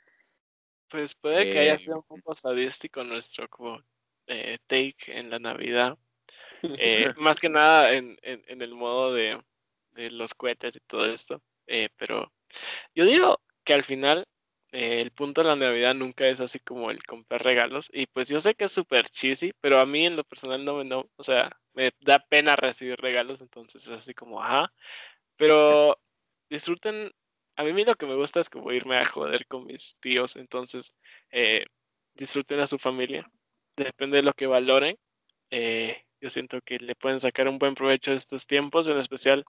Pues 0.89 1.13
puede 1.13 1.51
que 1.51 1.59
haya 1.59 1.75
Eh, 1.75 1.77
sido 1.77 1.97
un 1.97 2.03
poco 2.03 2.33
sadístico 2.33 3.03
nuestro 3.03 3.47
como 3.47 3.79
eh, 4.25 4.57
take 4.65 4.95
en 5.15 5.29
la 5.29 5.37
Navidad. 5.37 5.99
Eh, 6.63 7.05
más 7.19 7.39
que 7.39 7.47
nada 7.47 7.93
en, 7.93 8.17
en- 8.23 8.43
en 8.47 8.59
el 8.63 8.73
modo 8.73 9.13
de, 9.13 9.39
de 9.91 10.09
los 10.09 10.33
cohetes 10.33 10.75
y 10.75 10.79
todo 10.87 11.05
esto. 11.05 11.43
Eh, 11.67 11.89
pero 11.95 12.31
yo 12.95 13.05
digo 13.05 13.39
que 13.63 13.75
al 13.75 13.83
final 13.83 14.25
eh, 14.71 15.01
el 15.01 15.11
punto 15.11 15.41
de 15.43 15.49
la 15.49 15.55
Navidad 15.55 15.95
nunca 15.95 16.27
es 16.27 16.39
así 16.41 16.59
como 16.59 16.91
el 16.91 17.03
comprar 17.05 17.43
regalos. 17.43 17.89
Y 17.93 18.07
pues 18.07 18.29
yo 18.29 18.39
sé 18.39 18.55
que 18.55 18.65
es 18.65 18.71
súper 18.73 19.07
cheesy, 19.09 19.53
pero 19.61 19.79
a 19.79 19.85
mí 19.85 20.05
en 20.05 20.15
lo 20.17 20.23
personal 20.23 20.63
no 20.65 20.75
me, 20.77 20.85
no, 20.85 21.09
o 21.17 21.23
sea, 21.23 21.49
me 21.73 21.91
da 22.01 22.19
pena 22.19 22.55
recibir 22.55 22.97
regalos, 22.99 23.41
entonces 23.41 23.83
es 23.85 23.89
así 23.91 24.13
como, 24.13 24.41
ajá. 24.43 24.73
Pero 25.37 25.97
disfruten, 26.49 27.11
a 27.55 27.63
mí 27.63 27.85
lo 27.85 27.95
que 27.95 28.05
me 28.05 28.15
gusta 28.15 28.39
es 28.39 28.49
como 28.49 28.71
irme 28.71 28.97
a 28.97 29.05
joder 29.05 29.45
con 29.47 29.65
mis 29.65 29.95
tíos, 29.99 30.35
entonces 30.35 30.95
eh, 31.31 31.65
disfruten 32.15 32.59
a 32.59 32.67
su 32.67 32.77
familia, 32.79 33.29
depende 33.75 34.17
de 34.17 34.23
lo 34.23 34.33
que 34.33 34.47
valoren. 34.47 34.97
eh, 35.51 36.03
yo 36.21 36.29
siento 36.31 36.61
que 36.61 36.77
le 36.79 36.95
pueden 36.95 37.19
sacar 37.19 37.47
un 37.47 37.59
buen 37.59 37.75
provecho 37.75 38.11
de 38.11 38.17
estos 38.17 38.47
tiempos, 38.47 38.87
en 38.89 38.97
especial 38.99 39.45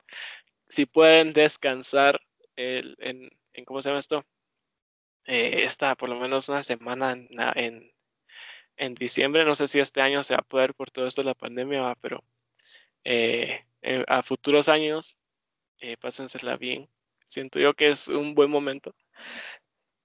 si 0.68 0.86
pueden 0.86 1.32
descansar 1.32 2.20
el- 2.56 2.96
en, 3.00 3.30
en, 3.54 3.64
¿cómo 3.66 3.82
se 3.82 3.90
llama 3.90 4.00
esto? 4.00 4.24
Eh, 5.24 5.64
esta, 5.64 5.94
por 5.94 6.08
lo 6.08 6.16
menos 6.16 6.48
una 6.48 6.62
semana 6.62 7.12
en, 7.12 7.28
en, 7.54 7.92
en 8.76 8.94
diciembre. 8.94 9.44
No 9.44 9.54
sé 9.54 9.66
si 9.66 9.80
este 9.80 10.00
año 10.00 10.22
se 10.24 10.34
va 10.34 10.40
a 10.40 10.48
poder 10.48 10.74
por 10.74 10.90
todo 10.90 11.06
esto 11.06 11.22
de 11.22 11.26
la 11.26 11.34
pandemia, 11.34 11.82
va, 11.82 11.94
pero 11.96 12.24
eh, 13.04 13.64
eh, 13.82 14.04
a 14.08 14.22
futuros 14.22 14.68
años, 14.68 15.18
eh, 15.80 15.96
pásensela 15.96 16.56
bien. 16.56 16.88
Siento 17.24 17.58
yo 17.58 17.74
que 17.74 17.88
es 17.88 18.08
un 18.08 18.34
buen 18.34 18.50
momento. 18.50 18.94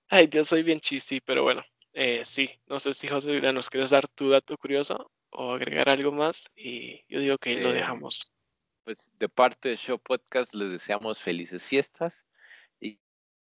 Ay, 0.09 0.27
Dios, 0.27 0.47
soy 0.47 0.61
bien 0.63 0.79
chisi, 0.79 1.21
pero 1.21 1.43
bueno, 1.43 1.63
eh, 1.93 2.23
sí, 2.25 2.49
no 2.67 2.79
sé 2.79 2.93
si 2.93 3.07
José 3.07 3.39
nos 3.53 3.69
quieres 3.69 3.89
dar 3.89 4.07
tu 4.07 4.29
dato 4.29 4.57
curioso 4.57 5.11
o 5.29 5.53
agregar 5.53 5.89
algo 5.89 6.11
más 6.11 6.49
y 6.55 7.03
yo 7.07 7.19
digo 7.19 7.37
que 7.37 7.51
ahí 7.51 7.61
lo 7.61 7.71
dejamos. 7.71 8.31
Pues 8.83 9.11
de 9.17 9.29
parte 9.29 9.69
de 9.69 9.77
Show 9.77 9.97
Podcast 9.97 10.53
les 10.53 10.71
deseamos 10.71 11.19
felices 11.19 11.65
fiestas 11.65 12.25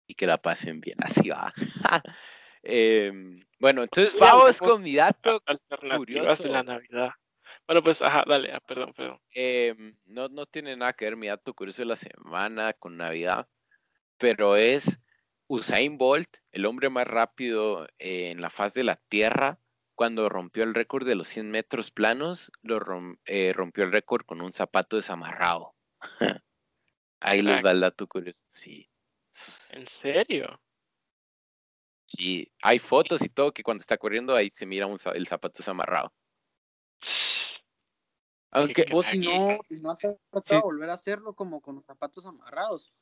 y 0.08 0.14
que 0.16 0.28
la 0.28 0.38
pasen 0.38 0.80
bien. 0.82 0.98
Así 1.24 1.30
va. 1.30 1.54
Em, 2.66 3.46
bueno, 3.60 3.84
entonces 3.84 4.18
vamos 4.18 4.58
con 4.60 4.82
mi 4.82 4.96
dato. 4.96 5.42
Alternativas 5.46 6.40
de 6.42 6.50
la 6.50 6.64
curioso. 6.64 6.64
Navidad. 6.64 7.10
Bueno, 7.68 7.84
pues, 7.84 8.02
ajá, 8.02 8.24
dale, 8.26 8.54
ah, 8.54 8.62
perdón, 8.66 8.94
perdón. 8.94 9.20
Em, 9.32 9.98
no, 10.06 10.30
no 10.30 10.46
tiene 10.46 10.76
nada 10.78 10.94
que 10.94 11.06
ver 11.06 11.18
mi 11.18 11.28
dato 11.28 11.54
curioso 11.54 11.82
de 11.82 11.88
la 11.88 11.96
semana 11.98 12.72
con 12.74 12.96
Navidad, 12.96 13.48
pero 14.18 14.56
es 14.56 15.00
Usain 15.48 15.98
Bolt, 15.98 16.38
el 16.52 16.66
hombre 16.66 16.90
más 16.90 17.06
rápido 17.06 17.86
eh, 18.00 18.32
en 18.32 18.40
la 18.42 18.50
faz 18.50 18.74
de 18.74 18.84
la 18.86 18.96
Tierra, 18.96 19.60
cuando 19.96 20.30
rompió 20.30 20.64
el 20.64 20.74
récord 20.74 21.06
de 21.06 21.16
los 21.16 21.28
100 21.28 21.52
metros 21.52 21.92
planos, 21.92 22.50
lo 22.62 22.80
rom- 22.80 23.20
eh, 23.26 23.52
rompió 23.54 23.84
el 23.84 23.92
récord 23.92 24.26
con 24.26 24.42
un 24.42 24.54
zapato 24.54 24.96
desamarrado. 24.96 25.76
Ahí 27.20 27.42
les 27.42 27.56
Crack. 27.56 27.66
va 27.66 27.72
el 27.72 27.80
dato 27.82 28.08
curioso. 28.08 28.46
Sí. 28.50 28.90
¿En 29.72 29.88
serio? 29.88 30.62
Sí, 32.06 32.52
hay 32.62 32.78
fotos 32.80 33.22
y 33.24 33.30
todo 33.30 33.52
que 33.52 33.64
cuando 33.64 33.82
está 33.82 33.98
corriendo 33.98 34.36
ahí 34.36 34.50
se 34.50 34.66
mira 34.66 34.86
un 34.86 34.98
el 35.16 35.28
zapato 35.28 35.60
desamarrado. 35.60 36.14
Aunque 38.52 38.86
Vos 38.92 39.06
no, 39.16 39.60
no 39.70 39.92
has 39.92 40.00
tratado 40.00 40.42
Sí. 40.44 40.56
de 40.56 40.62
volver 40.62 40.90
a 40.90 40.94
hacerlo 40.94 41.34
como 41.34 41.60
con 41.60 41.76
los 41.76 41.86
zapatos 41.86 42.26
amarrados. 42.26 42.94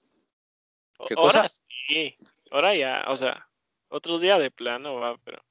¿Qué 1.08 1.16
Ahora 1.16 1.44
cosa? 1.44 1.50
sí, 1.88 2.18
ahora 2.52 2.76
ya, 2.76 3.04
o 3.08 3.18
sea, 3.18 3.50
otro 3.90 4.20
día 4.20 4.40
de 4.40 4.52
plano 4.52 4.96
va, 4.96 5.18
pero 5.18 5.44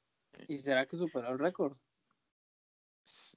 ¿Y 0.48 0.58
será 0.58 0.86
que 0.86 0.96
superó 0.96 1.30
el 1.30 1.38
récord? 1.38 1.76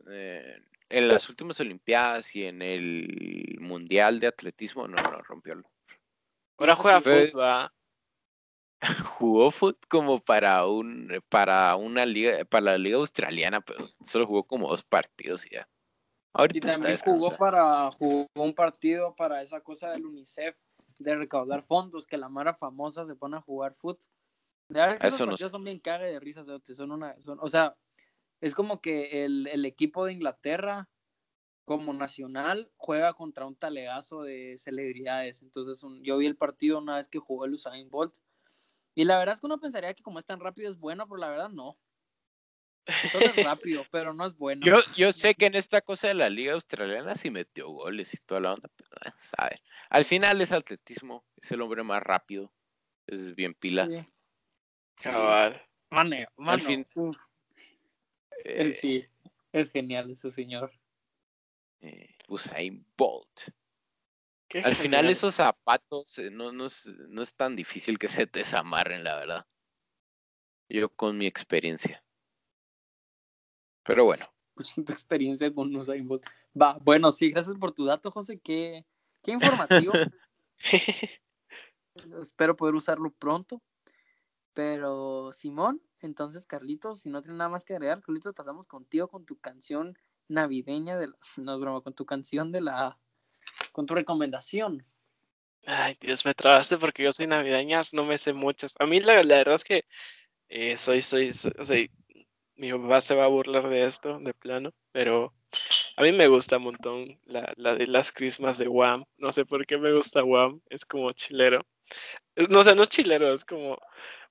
eh, 0.08 0.58
en 0.90 1.08
las 1.08 1.28
últimas 1.30 1.60
Olimpiadas 1.60 2.36
y 2.36 2.46
en 2.46 2.62
el 2.62 3.58
Mundial 3.60 4.20
de 4.20 4.28
Atletismo 4.28 4.88
no, 4.88 5.02
no 5.02 5.22
rompió. 5.24 5.62
Ahora 6.58 6.76
juega 6.76 7.02
fútbol. 7.02 7.72
Jugó 9.06 9.52
fútbol 9.52 9.80
como 9.88 10.20
para 10.20 10.66
un 10.68 11.22
para 11.30 11.76
una 11.76 12.06
liga 12.06 12.44
para 12.46 12.66
la 12.72 12.78
liga 12.78 12.98
australiana, 12.98 13.62
pero 13.62 13.90
solo 14.06 14.28
jugó 14.28 14.44
como 14.44 14.68
dos 14.68 14.84
partidos 14.84 15.46
y 15.46 15.52
ya. 15.52 15.62
Y 15.62 16.40
Ahorita 16.40 16.68
está 16.68 16.82
también 16.82 17.00
jugó 17.06 17.38
para 17.38 17.92
jugó 17.92 18.28
un 18.36 18.54
partido 18.54 19.16
para 19.16 19.42
esa 19.42 19.62
cosa 19.62 19.92
del 19.92 20.06
UNICEF 20.06 20.56
de 20.98 21.16
recaudar 21.16 21.64
fondos 21.64 22.06
que 22.06 22.18
la 22.18 22.30
mara 22.30 22.54
famosa 22.54 23.06
se 23.06 23.16
pone 23.16 23.38
a 23.38 23.42
jugar 23.42 23.74
fútbol. 23.74 24.00
De 24.68 24.80
verdad 24.80 25.00
que 25.00 25.08
esos 25.08 25.18
Eso 25.18 25.26
no 25.26 25.32
partidos 25.32 25.52
son 25.52 25.64
bien 25.64 25.80
cague 25.80 26.06
de 26.06 26.20
risas, 26.20 26.46
cerote, 26.46 26.76
son 26.76 26.92
una 26.92 27.18
son, 27.20 27.38
o 27.42 27.48
sea, 27.48 27.76
es 28.42 28.56
como 28.56 28.82
que 28.82 29.24
el, 29.24 29.48
el 29.48 29.66
equipo 29.66 30.06
de 30.06 30.14
Inglaterra 30.14 30.90
como 31.66 31.94
nacional 31.94 32.70
juega 32.76 33.14
contra 33.14 33.46
un 33.46 33.56
talegazo 33.56 34.22
de 34.24 34.56
celebridades. 34.58 35.42
Entonces, 35.42 35.82
un- 35.84 36.04
yo 36.04 36.18
vi 36.18 36.26
el 36.26 36.36
partido 36.36 36.80
una 36.80 36.98
vez 36.98 37.08
que 37.08 37.20
jugó 37.20 37.46
el 37.46 37.54
Usain 37.54 37.90
Bolt 37.90 38.18
Y 38.96 39.06
la 39.06 39.18
verdad 39.18 39.34
es 39.34 39.40
que 39.40 39.48
uno 39.48 39.60
pensaría 39.60 39.94
que 39.94 40.04
como 40.04 40.20
es 40.20 40.26
tan 40.26 40.40
rápido 40.40 40.70
es 40.70 40.78
bueno, 40.78 41.08
pero 41.08 41.18
la 41.18 41.30
verdad 41.30 41.50
no. 41.50 41.78
Todo 43.12 43.22
es 43.30 43.36
rápido, 43.82 43.88
pero 43.92 44.14
no 44.14 44.26
es 44.26 44.38
bueno. 44.38 44.66
Yo, 44.66 44.80
yo 44.96 45.12
sé 45.12 45.34
que 45.36 45.46
en 45.48 45.56
esta 45.56 45.82
cosa 45.82 46.10
de 46.10 46.14
la 46.14 46.30
liga 46.30 46.54
australiana 46.54 47.16
sí 47.16 47.32
metió 47.32 47.70
goles 47.70 48.14
y 48.14 48.18
toda 48.18 48.42
la 48.42 48.54
onda, 48.54 48.70
pero 48.76 48.90
eh, 49.06 49.14
sabe. 49.18 49.62
Al 49.90 50.04
final 50.06 50.42
es 50.42 50.52
atletismo, 50.52 51.26
es 51.42 51.52
el 51.52 51.62
hombre 51.62 51.82
más 51.84 52.04
rápido, 52.04 52.54
es 53.08 53.34
bien 53.36 53.54
pilas. 53.56 53.94
Sí. 53.94 54.08
Cabal. 54.96 55.62
Mane, 55.90 56.28
mano, 56.38 56.60
fin, 56.60 56.88
uf, 56.96 57.18
Eh, 58.46 58.62
él 58.62 58.74
sí, 58.74 59.06
es 59.52 59.72
genial 59.72 60.12
ese 60.12 60.32
señor. 60.32 60.72
Eh, 61.84 62.16
Usain 62.30 62.86
Bolt. 62.98 63.52
Al 64.64 64.76
final 64.76 65.10
esos 65.10 65.36
zapatos 65.36 66.18
eh, 66.20 66.30
no, 66.32 66.52
no, 66.52 66.66
es, 66.66 66.86
no 67.10 67.22
es 67.22 67.36
tan 67.36 67.56
difícil 67.56 67.98
que 68.00 68.08
se 68.08 68.26
desamarren, 68.32 69.04
la 69.04 69.16
verdad. 69.18 69.48
Yo 70.70 70.90
con 70.90 71.18
mi 71.18 71.26
experiencia. 71.28 72.04
Pero 73.84 74.06
bueno, 74.06 74.26
tu 74.86 74.94
experiencia 74.94 75.54
con 75.54 75.76
Usain 75.76 76.08
Bolt. 76.08 76.26
Va, 76.60 76.78
bueno, 76.82 77.12
sí, 77.12 77.32
gracias 77.32 77.56
por 77.56 77.74
tu 77.74 77.86
dato, 77.86 78.12
José. 78.12 78.40
Qué, 78.40 78.86
qué 79.22 79.32
informativo. 79.32 79.94
Espero 82.22 82.56
poder 82.56 82.76
usarlo 82.76 83.12
pronto. 83.12 83.62
Pero, 84.54 85.34
Simón, 85.34 85.82
entonces, 86.00 86.46
Carlitos, 86.46 87.02
si 87.02 87.10
no 87.10 87.22
tiene 87.22 87.38
nada 87.38 87.50
más 87.50 87.66
que 87.66 87.74
agregar, 87.74 88.02
Carlitos, 88.02 88.36
pasamos 88.36 88.68
contigo 88.68 89.08
con 89.10 89.26
tu 89.26 89.38
canción 89.40 89.98
navideña 90.30 90.98
de 90.98 91.08
la... 91.08 91.16
No 91.38 91.60
broma, 91.60 91.82
con 91.82 91.94
tu 91.94 92.06
canción 92.06 92.52
de 92.52 92.62
la... 92.62 93.00
Con 93.74 93.86
tu 93.88 93.96
recomendación. 93.96 94.86
Ay, 95.66 95.96
Dios, 96.02 96.26
me 96.26 96.34
trabaste 96.34 96.78
porque 96.78 97.04
yo 97.04 97.14
soy 97.14 97.28
navideñas, 97.28 97.94
no 97.94 98.04
me 98.06 98.18
sé 98.18 98.34
muchas. 98.34 98.76
A 98.80 98.86
mí 98.86 99.00
la, 99.00 99.24
la 99.24 99.38
verdad 99.38 99.56
es 99.56 99.64
que 99.64 99.86
eh, 100.50 100.78
soy, 100.78 101.02
soy, 101.02 101.34
soy- 101.34 101.54
sea, 101.66 101.78
mi 102.58 102.72
papá 102.74 103.02
se 103.02 103.16
va 103.16 103.26
a 103.26 103.28
burlar 103.30 103.70
de 103.70 103.86
esto, 103.86 104.20
de 104.20 104.34
plano, 104.34 104.72
pero 104.92 105.34
a 105.98 106.04
mí 106.04 106.12
me 106.14 106.28
gusta 106.28 106.58
un 106.58 106.64
montón 106.66 107.20
la, 107.26 107.54
la 107.58 107.76
de 107.76 107.88
las 107.88 108.12
Christmas 108.14 108.58
de 108.60 108.68
Wham. 108.70 109.06
No 109.18 109.32
sé 109.34 109.46
por 109.46 109.66
qué 109.68 109.78
me 109.78 109.94
gusta 109.94 110.24
Wham, 110.24 110.62
es 110.70 110.86
como 110.86 111.12
chilero. 111.14 111.62
No, 112.50 112.64
sea, 112.64 112.76
no 112.76 112.84
es 112.84 112.90
chilero, 112.90 113.34
es 113.34 113.46
como, 113.46 113.78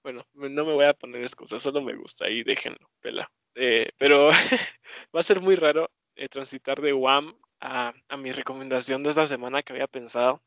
bueno, 0.05 0.27
no 0.35 0.65
me 0.67 0.75
voy 0.75 0.87
a 0.87 0.95
poner 0.95 1.23
excusas, 1.23 1.63
solo 1.63 1.83
me 1.83 1.97
gusta 1.97 2.31
y 2.31 2.45
déjenlo, 2.45 2.91
pela. 3.01 3.31
Eh, 3.55 3.91
pero 3.99 4.29
va 5.15 5.21
a 5.21 5.23
ser 5.23 5.41
muy 5.41 5.55
raro 5.57 5.91
eh, 6.17 6.29
transitar 6.29 6.81
de 6.81 6.93
Wham 6.93 7.35
a, 7.61 7.93
a 8.09 8.17
mi 8.17 8.33
recomendación 8.33 9.03
de 9.03 9.11
esta 9.11 9.27
semana 9.27 9.63
que 9.63 9.73
había 9.73 9.87
pensado. 9.87 10.43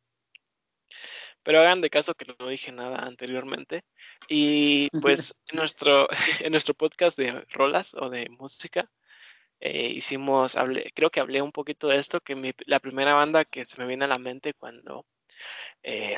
Pero 1.44 1.60
hagan 1.60 1.82
de 1.82 1.90
caso 1.90 2.16
que 2.16 2.26
no 2.40 2.48
dije 2.48 2.72
nada 2.72 2.98
anteriormente. 3.00 3.84
Y 4.28 4.90
pues 5.02 5.34
en 5.52 5.58
nuestro, 5.58 6.08
en 6.42 6.52
nuestro 6.52 6.74
podcast 6.74 7.18
de 7.18 7.42
rolas 7.52 7.94
o 7.96 8.10
de 8.10 8.30
música, 8.30 8.90
eh, 9.60 9.90
hicimos, 9.90 10.56
hablé, 10.56 10.92
creo 10.96 11.10
que 11.10 11.20
hablé 11.20 11.42
un 11.42 11.52
poquito 11.52 11.88
de 11.88 11.98
esto, 11.98 12.20
que 12.22 12.36
mi- 12.36 12.54
la 12.66 12.80
primera 12.80 13.14
banda 13.14 13.46
que 13.46 13.66
se 13.66 13.80
me 13.82 13.88
viene 13.88 14.06
a 14.06 14.10
la 14.10 14.20
mente 14.20 14.54
cuando, 14.54 15.06
eh, 15.84 16.18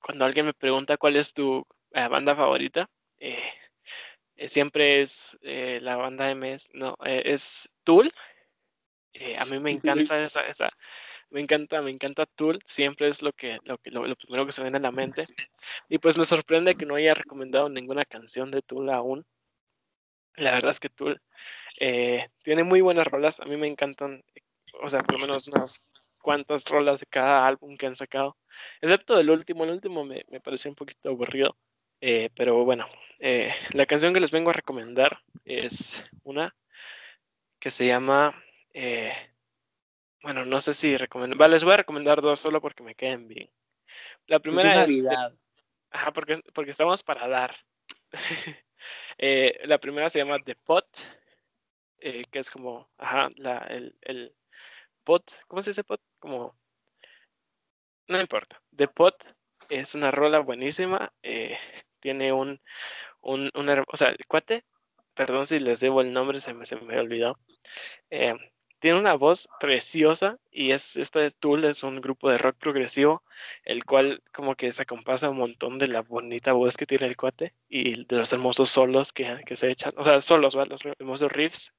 cuando 0.00 0.24
alguien 0.24 0.46
me 0.46 0.54
pregunta 0.54 0.96
cuál 0.98 1.16
es 1.16 1.32
tu 1.34 1.66
eh, 1.92 2.08
banda 2.08 2.34
favorita, 2.36 2.90
eh, 3.18 3.38
siempre 4.48 5.00
es 5.02 5.38
eh, 5.42 5.78
la 5.82 5.96
banda 5.96 6.30
MS, 6.34 6.68
no, 6.74 6.96
eh, 7.04 7.22
es 7.24 7.68
Tool. 7.84 8.10
Eh, 9.12 9.36
a 9.38 9.44
mí 9.46 9.58
me 9.58 9.72
encanta 9.72 10.22
esa, 10.22 10.46
esa, 10.46 10.70
me 11.30 11.40
encanta, 11.40 11.82
me 11.82 11.90
encanta 11.90 12.26
Tool, 12.26 12.60
siempre 12.64 13.08
es 13.08 13.22
lo 13.22 13.32
que, 13.32 13.58
lo 13.64 13.76
que, 13.76 13.90
lo, 13.90 14.06
lo 14.06 14.16
primero 14.16 14.46
que 14.46 14.52
se 14.52 14.62
viene 14.62 14.78
a 14.78 14.80
la 14.80 14.92
mente. 14.92 15.26
Y 15.88 15.98
pues 15.98 16.16
me 16.16 16.24
sorprende 16.24 16.74
que 16.74 16.86
no 16.86 16.96
haya 16.96 17.14
recomendado 17.14 17.68
ninguna 17.68 18.04
canción 18.04 18.50
de 18.50 18.62
Tool 18.62 18.90
aún. 18.90 19.26
La 20.36 20.52
verdad 20.52 20.70
es 20.70 20.80
que 20.80 20.88
Tool 20.88 21.20
eh, 21.78 22.28
tiene 22.42 22.64
muy 22.64 22.80
buenas 22.80 23.06
rolas, 23.06 23.40
a 23.40 23.44
mí 23.44 23.56
me 23.56 23.68
encantan, 23.68 24.22
o 24.80 24.88
sea, 24.88 25.00
por 25.00 25.14
lo 25.14 25.26
menos 25.26 25.48
unas 25.48 25.84
cuantas 26.20 26.68
rolas 26.68 27.00
de 27.00 27.06
cada 27.06 27.46
álbum 27.46 27.76
que 27.76 27.86
han 27.86 27.94
sacado, 27.94 28.36
excepto 28.80 29.18
el 29.18 29.30
último, 29.30 29.64
el 29.64 29.70
último 29.70 30.04
me, 30.04 30.24
me 30.28 30.40
pareció 30.40 30.70
un 30.70 30.74
poquito 30.74 31.08
aburrido, 31.10 31.56
eh, 32.00 32.30
pero 32.34 32.64
bueno, 32.64 32.86
eh, 33.18 33.52
la 33.72 33.86
canción 33.86 34.14
que 34.14 34.20
les 34.20 34.30
vengo 34.30 34.50
a 34.50 34.54
recomendar 34.54 35.20
es 35.44 36.04
una 36.24 36.54
que 37.58 37.70
se 37.70 37.86
llama, 37.86 38.34
eh, 38.72 39.12
bueno, 40.22 40.44
no 40.44 40.60
sé 40.60 40.72
si 40.72 40.96
recomiendo, 40.96 41.36
vale, 41.36 41.54
les 41.54 41.64
voy 41.64 41.74
a 41.74 41.78
recomendar 41.78 42.20
dos 42.20 42.40
solo 42.40 42.60
porque 42.60 42.82
me 42.82 42.94
queden 42.94 43.28
bien. 43.28 43.50
La 44.26 44.38
primera 44.38 44.70
es 44.70 44.90
Navidad. 44.90 45.34
ajá, 45.90 46.12
porque, 46.12 46.40
porque 46.54 46.70
estamos 46.70 47.02
para 47.02 47.28
dar. 47.28 47.54
La 49.64 49.78
primera 49.78 50.08
se 50.08 50.18
llama 50.18 50.38
The 50.42 50.54
Pot, 50.54 50.86
que 51.98 52.38
es 52.38 52.50
como, 52.50 52.88
ajá, 52.96 53.28
la, 53.36 53.58
el, 53.68 53.94
el 54.00 54.34
pot, 55.04 55.30
¿cómo 55.46 55.62
se 55.62 55.70
dice 55.70 55.84
pot? 55.84 56.00
Como, 56.18 56.56
no 58.10 58.20
importa. 58.20 58.60
The 58.74 58.88
Pot 58.88 59.24
es 59.68 59.94
una 59.94 60.10
rola 60.10 60.40
buenísima, 60.40 61.12
eh, 61.22 61.56
tiene 62.00 62.32
un, 62.32 62.60
un, 63.22 63.50
un 63.54 63.68
her- 63.68 63.84
o 63.88 63.96
sea, 63.96 64.08
el 64.10 64.26
cuate, 64.28 64.64
perdón 65.14 65.46
si 65.46 65.58
les 65.60 65.80
debo 65.80 66.00
el 66.02 66.12
nombre, 66.12 66.40
se 66.40 66.54
me, 66.54 66.66
se 66.66 66.76
me 66.76 66.98
olvidó, 67.00 67.38
eh, 68.10 68.34
tiene 68.78 68.98
una 68.98 69.14
voz 69.14 69.48
preciosa 69.60 70.38
y 70.50 70.72
es, 70.72 70.96
esta 70.96 71.24
es 71.24 71.36
Tool 71.36 71.64
es 71.64 71.82
un 71.82 72.00
grupo 72.00 72.30
de 72.30 72.38
rock 72.38 72.56
progresivo, 72.58 73.22
el 73.64 73.84
cual 73.84 74.22
como 74.32 74.54
que 74.54 74.72
se 74.72 74.82
acompasa 74.82 75.28
un 75.30 75.36
montón 75.38 75.78
de 75.78 75.88
la 75.88 76.00
bonita 76.02 76.52
voz 76.54 76.76
que 76.76 76.86
tiene 76.86 77.06
el 77.06 77.16
cuate 77.16 77.54
y 77.68 78.04
de 78.06 78.16
los 78.16 78.32
hermosos 78.32 78.70
solos 78.70 79.12
que, 79.12 79.42
que 79.46 79.56
se 79.56 79.70
echan, 79.70 79.92
o 79.96 80.04
sea, 80.04 80.20
solos, 80.22 80.54
los 80.54 80.84
hermosos 80.98 81.30
riffs 81.32 81.74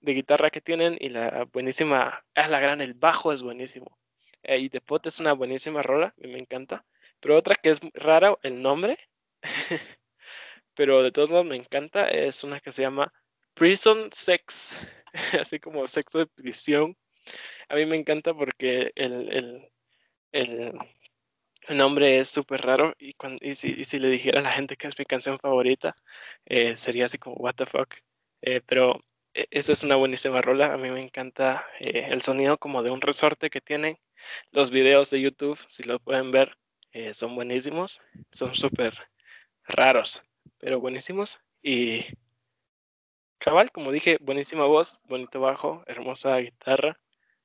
de 0.00 0.12
guitarra 0.14 0.50
que 0.50 0.60
tienen 0.60 0.96
y 1.00 1.08
la 1.08 1.44
buenísima, 1.52 2.24
es 2.34 2.48
la 2.50 2.60
gran, 2.60 2.80
el 2.80 2.94
bajo 2.94 3.32
es 3.32 3.42
buenísimo. 3.42 3.98
Eh, 4.42 4.58
y 4.58 4.70
The 4.70 4.80
Pot 4.80 5.06
es 5.06 5.20
una 5.20 5.32
buenísima 5.32 5.82
rola, 5.82 6.14
me 6.18 6.38
encanta. 6.38 6.84
Pero 7.20 7.36
otra 7.36 7.54
que 7.56 7.70
es 7.70 7.80
rara, 7.94 8.36
el 8.42 8.62
nombre, 8.62 8.98
pero 10.74 11.02
de 11.02 11.12
todos 11.12 11.30
modos 11.30 11.46
me 11.46 11.56
encanta, 11.56 12.06
es 12.08 12.44
una 12.44 12.60
que 12.60 12.72
se 12.72 12.82
llama 12.82 13.12
Prison 13.54 14.08
Sex, 14.12 14.78
así 15.40 15.58
como 15.58 15.86
sexo 15.86 16.20
de 16.20 16.26
prisión. 16.26 16.96
A 17.68 17.74
mí 17.76 17.86
me 17.86 17.96
encanta 17.96 18.34
porque 18.34 18.92
el, 18.94 19.28
el, 19.32 19.72
el, 20.32 20.78
nombre 21.76 22.18
es 22.20 22.28
súper 22.28 22.62
raro 22.62 22.94
y, 22.98 23.14
cuando, 23.14 23.44
y, 23.44 23.54
si, 23.54 23.74
y 23.76 23.84
si 23.84 23.98
le 23.98 24.08
dijera 24.08 24.40
a 24.40 24.42
la 24.42 24.52
gente 24.52 24.76
que 24.76 24.86
es 24.88 24.98
mi 24.98 25.04
canción 25.04 25.38
favorita, 25.38 25.96
eh, 26.46 26.76
sería 26.76 27.06
así 27.06 27.18
como, 27.18 27.36
what 27.36 27.54
the 27.56 27.66
fuck. 27.66 27.94
Eh, 28.42 28.60
pero 28.66 29.00
e- 29.34 29.46
esa 29.50 29.72
es 29.72 29.84
una 29.84 29.96
buenísima 29.96 30.40
rola. 30.42 30.72
A 30.72 30.78
mí 30.78 30.90
me 30.90 31.02
encanta 31.02 31.66
eh, 31.80 32.08
el 32.10 32.22
sonido 32.22 32.58
como 32.58 32.82
de 32.82 32.92
un 32.92 33.00
resorte 33.00 33.50
que 33.50 33.60
tienen. 33.60 33.98
Los 34.52 34.70
videos 34.70 35.10
de 35.10 35.20
YouTube, 35.20 35.58
si 35.68 35.82
lo 35.82 36.00
pueden 36.00 36.30
ver, 36.30 36.56
son 37.12 37.34
buenísimos. 37.34 38.00
Son 38.30 38.54
súper 38.56 38.94
raros, 39.68 40.22
pero 40.58 40.80
buenísimos. 40.80 41.38
Y 41.62 42.00
cabal, 43.38 43.70
como 43.70 43.92
dije, 43.92 44.18
buenísima 44.20 44.64
voz, 44.64 45.00
bonito 45.04 45.40
bajo, 45.40 45.82
hermosa 45.86 46.36
guitarra. 46.38 46.98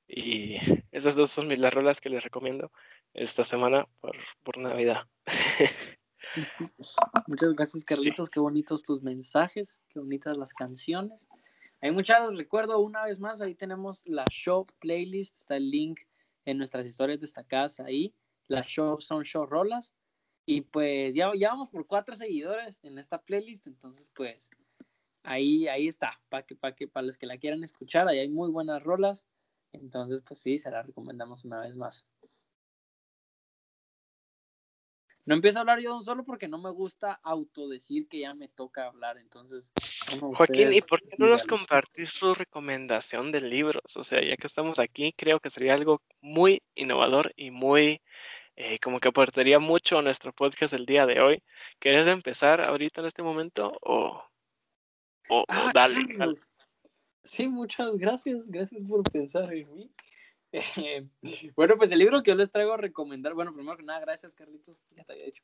Y 0.07 0.57
esas 0.91 1.15
dos 1.15 1.29
son 1.29 1.47
mis 1.47 1.59
las 1.59 1.73
rolas 1.73 2.01
que 2.01 2.09
les 2.09 2.23
recomiendo 2.23 2.71
esta 3.13 3.43
semana 3.43 3.87
por, 4.01 4.15
por 4.43 4.57
Navidad. 4.57 5.07
Muchas 7.27 7.53
gracias, 7.53 7.83
Carlitos. 7.83 8.29
Qué 8.29 8.39
bonitos 8.39 8.83
tus 8.83 9.03
mensajes, 9.03 9.81
qué 9.89 9.99
bonitas 9.99 10.35
las 10.37 10.53
canciones. 10.53 11.27
Hay 11.81 11.91
muchas, 11.91 12.29
les 12.29 12.37
recuerdo 12.37 12.79
una 12.79 13.03
vez 13.03 13.19
más, 13.19 13.41
ahí 13.41 13.55
tenemos 13.55 14.03
la 14.05 14.23
show 14.31 14.65
playlist, 14.79 15.37
está 15.37 15.57
el 15.57 15.69
link 15.69 15.99
en 16.45 16.57
nuestras 16.57 16.85
historias 16.85 17.19
destacadas 17.19 17.79
ahí. 17.79 18.15
Las 18.47 18.67
show 18.67 18.99
son 18.99 19.23
show 19.23 19.45
rolas. 19.45 19.93
Y 20.45 20.61
pues 20.61 21.13
ya, 21.13 21.31
ya 21.37 21.49
vamos 21.49 21.69
por 21.69 21.87
cuatro 21.87 22.15
seguidores 22.15 22.83
en 22.83 22.97
esta 22.97 23.21
playlist, 23.21 23.67
entonces 23.67 24.09
pues 24.13 24.49
ahí, 25.23 25.67
ahí 25.67 25.87
está, 25.87 26.19
para 26.29 26.43
que, 26.43 26.55
para 26.55 26.75
que, 26.75 26.87
para 26.87 27.07
los 27.07 27.17
que 27.17 27.25
la 27.25 27.37
quieran 27.37 27.63
escuchar, 27.63 28.07
ahí 28.07 28.19
hay 28.19 28.29
muy 28.29 28.49
buenas 28.51 28.83
rolas. 28.83 29.25
Entonces, 29.71 30.21
pues 30.25 30.39
sí, 30.39 30.59
se 30.59 30.69
la 30.69 30.83
recomendamos 30.83 31.45
una 31.45 31.59
vez 31.61 31.75
más. 31.75 32.05
No 35.25 35.35
empiezo 35.35 35.57
a 35.57 35.61
hablar 35.61 35.79
yo 35.79 35.91
de 35.91 35.95
un 35.95 36.03
solo 36.03 36.25
porque 36.25 36.49
no 36.49 36.57
me 36.57 36.69
gusta 36.69 37.19
autodecir 37.23 38.09
que 38.09 38.19
ya 38.19 38.33
me 38.33 38.49
toca 38.49 38.85
hablar. 38.85 39.17
Entonces, 39.17 39.63
Joaquín, 40.19 40.73
¿y 40.73 40.81
por 40.81 41.01
qué 41.01 41.15
no 41.17 41.27
nos 41.27 41.47
compartís 41.47 42.11
su 42.11 42.35
recomendación 42.35 43.31
de 43.31 43.39
libros? 43.39 43.95
O 43.95 44.03
sea, 44.03 44.21
ya 44.21 44.35
que 44.35 44.47
estamos 44.47 44.79
aquí, 44.79 45.13
creo 45.13 45.39
que 45.39 45.49
sería 45.49 45.75
algo 45.75 46.01
muy 46.19 46.61
innovador 46.75 47.31
y 47.37 47.51
muy, 47.51 48.01
eh, 48.55 48.79
como 48.79 48.99
que 48.99 49.09
aportaría 49.09 49.59
mucho 49.59 49.97
a 49.97 50.01
nuestro 50.01 50.33
podcast 50.33 50.73
el 50.73 50.85
día 50.85 51.05
de 51.05 51.21
hoy. 51.21 51.43
¿Querés 51.79 52.07
empezar 52.07 52.61
ahorita 52.61 53.01
en 53.01 53.07
este 53.07 53.23
momento 53.23 53.77
o, 53.81 54.23
o, 55.29 55.39
o 55.41 55.45
Ah, 55.47 55.71
dale, 55.73 55.95
dale? 55.95 56.17
Carlos. 56.17 56.47
Sí, 57.23 57.47
muchas 57.47 57.97
gracias. 57.97 58.41
Gracias 58.47 58.81
por 58.87 59.03
pensar 59.11 59.53
en 59.53 59.73
mí. 59.73 59.91
Eh, 60.77 61.09
bueno, 61.55 61.77
pues 61.77 61.91
el 61.91 61.97
libro 61.97 62.21
que 62.21 62.29
yo 62.29 62.37
les 62.37 62.51
traigo 62.51 62.73
a 62.73 62.77
recomendar, 62.77 63.33
bueno, 63.33 63.51
primero 63.55 63.75
que 63.75 63.81
nada, 63.81 63.99
gracias, 64.01 64.35
Carlitos, 64.35 64.85
ya 64.91 65.03
te 65.03 65.13
había 65.13 65.25
dicho. 65.25 65.43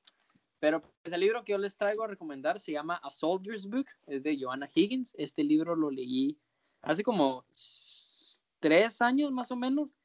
Pero 0.60 0.82
pues, 0.82 1.12
el 1.12 1.20
libro 1.20 1.44
que 1.44 1.54
yo 1.54 1.58
les 1.58 1.76
traigo 1.78 2.04
a 2.04 2.08
recomendar 2.08 2.60
se 2.60 2.74
llama 2.74 3.00
A 3.02 3.10
Soldier's 3.10 3.66
Book, 3.66 3.88
es 4.06 4.22
de 4.22 4.38
Joanna 4.40 4.70
Higgins. 4.72 5.16
Este 5.18 5.44
libro 5.44 5.76
lo 5.76 5.90
leí 5.90 6.38
hace 6.84 7.04
como 7.04 7.46
tres 8.60 9.02
años 9.02 9.32
más 9.32 9.52
o 9.52 9.56
menos. 9.56 9.96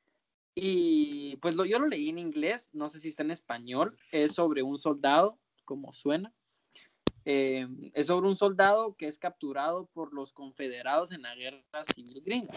Y 0.54 1.36
pues 1.36 1.56
lo, 1.56 1.64
yo 1.64 1.78
lo 1.78 1.86
leí 1.86 2.08
en 2.08 2.18
inglés, 2.18 2.70
no 2.72 2.88
sé 2.88 3.00
si 3.00 3.08
está 3.08 3.22
en 3.22 3.30
español. 3.30 3.96
Es 4.12 4.34
sobre 4.34 4.62
un 4.62 4.78
soldado, 4.78 5.38
como 5.64 5.92
suena. 5.92 6.32
Eh, 7.24 7.66
es 7.94 8.06
sobre 8.06 8.28
un 8.28 8.36
soldado 8.36 8.94
que 8.96 9.08
es 9.08 9.18
capturado 9.18 9.86
por 9.92 10.12
los 10.12 10.32
confederados 10.32 11.10
en 11.10 11.22
la 11.22 11.34
guerra 11.34 11.84
civil 11.94 12.22
gringa. 12.24 12.54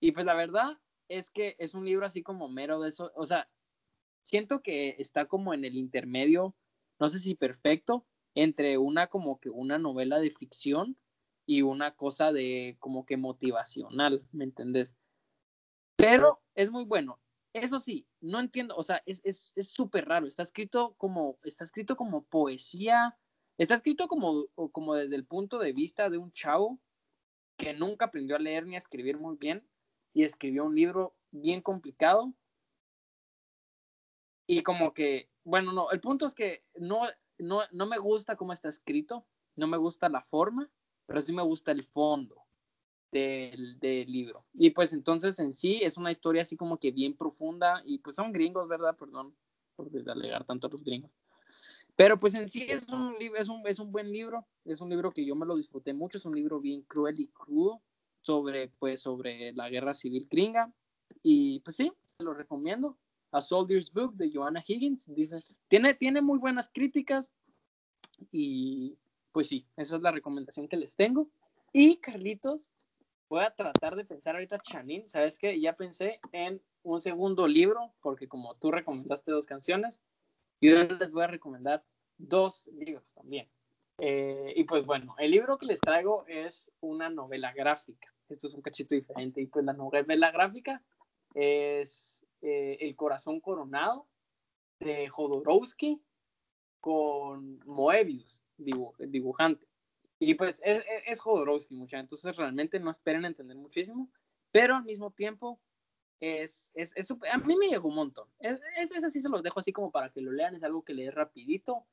Y 0.00 0.12
pues 0.12 0.26
la 0.26 0.34
verdad 0.34 0.78
es 1.08 1.30
que 1.30 1.56
es 1.58 1.74
un 1.74 1.84
libro 1.84 2.06
así 2.06 2.22
como 2.22 2.48
mero 2.48 2.80
de 2.80 2.88
eso. 2.88 3.12
O 3.14 3.26
sea, 3.26 3.48
siento 4.22 4.62
que 4.62 4.96
está 4.98 5.26
como 5.26 5.54
en 5.54 5.64
el 5.64 5.76
intermedio 5.76 6.56
no 6.98 7.08
sé 7.08 7.18
si 7.18 7.34
perfecto, 7.34 8.06
entre 8.34 8.78
una 8.78 9.08
como 9.08 9.38
que 9.38 9.50
una 9.50 9.78
novela 9.78 10.18
de 10.18 10.30
ficción 10.30 10.96
y 11.46 11.62
una 11.62 11.94
cosa 11.94 12.32
de 12.32 12.76
como 12.80 13.06
que 13.06 13.16
motivacional, 13.16 14.24
¿me 14.32 14.44
entendés? 14.44 14.96
Pero 15.96 16.40
es 16.54 16.70
muy 16.70 16.84
bueno. 16.84 17.20
Eso 17.52 17.78
sí, 17.78 18.06
no 18.20 18.38
entiendo, 18.38 18.76
o 18.76 18.82
sea, 18.82 19.02
es 19.06 19.50
súper 19.62 20.04
es, 20.04 20.08
raro. 20.08 20.26
Está 20.26 20.42
escrito 20.42 20.94
como, 20.98 21.38
está 21.42 21.64
escrito 21.64 21.96
como 21.96 22.24
poesía, 22.24 23.18
está 23.56 23.74
escrito 23.74 24.08
como, 24.08 24.46
como 24.72 24.94
desde 24.94 25.16
el 25.16 25.24
punto 25.24 25.58
de 25.58 25.72
vista 25.72 26.10
de 26.10 26.18
un 26.18 26.32
chavo 26.32 26.78
que 27.56 27.72
nunca 27.72 28.06
aprendió 28.06 28.36
a 28.36 28.40
leer 28.40 28.66
ni 28.66 28.74
a 28.74 28.78
escribir 28.78 29.18
muy 29.18 29.36
bien 29.36 29.66
y 30.12 30.24
escribió 30.24 30.66
un 30.66 30.74
libro 30.74 31.16
bien 31.30 31.62
complicado. 31.62 32.34
Y 34.46 34.62
como 34.62 34.92
que 34.92 35.30
bueno, 35.46 35.72
no, 35.72 35.92
el 35.92 36.00
punto 36.00 36.26
es 36.26 36.34
que 36.34 36.64
no, 36.74 37.02
no, 37.38 37.62
no 37.70 37.86
me 37.86 37.98
gusta 37.98 38.34
cómo 38.34 38.52
está 38.52 38.68
escrito, 38.68 39.24
no 39.54 39.68
me 39.68 39.76
gusta 39.76 40.08
la 40.08 40.20
forma, 40.20 40.68
pero 41.06 41.22
sí 41.22 41.32
me 41.32 41.42
gusta 41.42 41.70
el 41.70 41.84
fondo 41.84 42.45
del, 43.12 43.78
del, 43.78 44.10
libro. 44.10 44.44
Y 44.54 44.70
pues 44.70 44.92
entonces 44.92 45.38
en 45.38 45.54
sí 45.54 45.80
es 45.82 45.96
una 45.96 46.10
historia 46.10 46.42
así 46.42 46.56
como 46.56 46.78
que 46.78 46.90
bien 46.90 47.16
profunda 47.16 47.82
y 47.84 47.98
pues 47.98 48.16
son 48.16 48.32
gringos, 48.32 48.68
¿verdad? 48.68 48.96
Perdón 48.96 49.34
por 49.76 49.90
alegar 50.08 50.44
tanto 50.44 50.66
a 50.66 50.70
los 50.70 50.82
gringos. 50.82 51.10
Pero 51.94 52.20
pues 52.20 52.34
en 52.34 52.48
sí 52.48 52.66
es 52.68 52.88
un, 52.90 53.16
es, 53.36 53.48
un, 53.48 53.66
es 53.66 53.78
un 53.78 53.90
buen 53.90 54.12
libro, 54.12 54.46
es 54.64 54.80
un 54.80 54.90
libro 54.90 55.12
que 55.12 55.24
yo 55.24 55.34
me 55.34 55.46
lo 55.46 55.56
disfruté 55.56 55.94
mucho, 55.94 56.18
es 56.18 56.26
un 56.26 56.34
libro 56.34 56.60
bien 56.60 56.82
cruel 56.82 57.18
y 57.20 57.28
crudo 57.28 57.80
sobre, 58.20 58.68
pues, 58.68 59.02
sobre 59.02 59.52
la 59.52 59.70
guerra 59.70 59.94
civil 59.94 60.26
gringa. 60.30 60.72
Y 61.22 61.60
pues 61.60 61.76
sí, 61.76 61.92
lo 62.18 62.34
recomiendo. 62.34 62.98
A 63.32 63.40
Soldier's 63.40 63.92
Book 63.92 64.14
de 64.14 64.30
Joanna 64.32 64.62
Higgins. 64.66 65.12
Dice, 65.14 65.42
tiene, 65.68 65.94
tiene 65.94 66.20
muy 66.20 66.38
buenas 66.38 66.68
críticas 66.68 67.32
y 68.30 68.96
pues 69.32 69.48
sí, 69.48 69.66
esa 69.76 69.96
es 69.96 70.02
la 70.02 70.10
recomendación 70.10 70.68
que 70.68 70.76
les 70.76 70.96
tengo. 70.96 71.28
Y 71.72 71.96
Carlitos, 71.96 72.70
voy 73.28 73.42
a 73.42 73.50
tratar 73.50 73.96
de 73.96 74.04
pensar 74.04 74.34
ahorita, 74.34 74.58
Chanin, 74.60 75.08
¿sabes 75.08 75.38
qué? 75.38 75.60
Ya 75.60 75.74
pensé 75.74 76.20
en 76.32 76.62
un 76.82 77.00
segundo 77.00 77.48
libro, 77.48 77.92
porque 78.00 78.28
como 78.28 78.54
tú 78.56 78.70
recomendaste 78.70 79.30
dos 79.30 79.46
canciones, 79.46 80.00
yo 80.60 80.84
les 80.84 81.10
voy 81.10 81.24
a 81.24 81.28
recomendar 81.28 81.84
dos 82.18 82.66
libros 82.68 83.12
también. 83.14 83.48
Eh, 83.98 84.52
y 84.56 84.64
pues 84.64 84.84
bueno, 84.84 85.14
el 85.18 85.30
libro 85.30 85.58
que 85.58 85.66
les 85.66 85.80
traigo 85.80 86.24
es 86.26 86.70
una 86.80 87.08
novela 87.08 87.52
gráfica. 87.52 88.12
Esto 88.28 88.48
es 88.48 88.54
un 88.54 88.62
cachito 88.62 88.94
diferente. 88.94 89.40
Y 89.40 89.46
pues 89.46 89.64
la 89.64 89.72
novela 89.72 90.30
gráfica 90.30 90.82
es 91.34 92.26
eh, 92.42 92.78
el 92.80 92.94
Corazón 92.96 93.40
Coronado 93.40 94.06
de 94.80 95.08
Jodorowsky 95.08 96.00
con 96.80 97.58
Moebius, 97.64 98.42
dibujante. 98.56 99.65
Y 100.18 100.34
pues 100.34 100.60
es, 100.64 100.82
es, 101.06 101.20
Jodorowsky, 101.20 101.74
mucha, 101.74 101.98
entonces 101.98 102.34
realmente 102.36 102.78
no 102.78 102.90
esperen 102.90 103.24
entender 103.24 103.56
muchísimo, 103.56 104.10
pero 104.50 104.74
al 104.74 104.84
mismo 104.84 105.10
tiempo 105.10 105.60
es, 106.20 106.70
es, 106.74 106.96
es 106.96 107.10
a 107.10 107.38
mí 107.38 107.56
me 107.56 107.68
llegó 107.68 107.88
un 107.88 107.96
montón. 107.96 108.28
Es, 108.38 108.60
es, 108.78 109.04
así, 109.04 109.20
se 109.20 109.28
los 109.28 109.42
dejo 109.42 109.60
así 109.60 109.72
como 109.72 109.90
para 109.90 110.10
que 110.10 110.22
lo 110.22 110.32
lean, 110.32 110.54
es 110.54 110.62
algo 110.62 110.82
que 110.82 110.94
lees 110.94 111.14
rapidito 111.14 111.86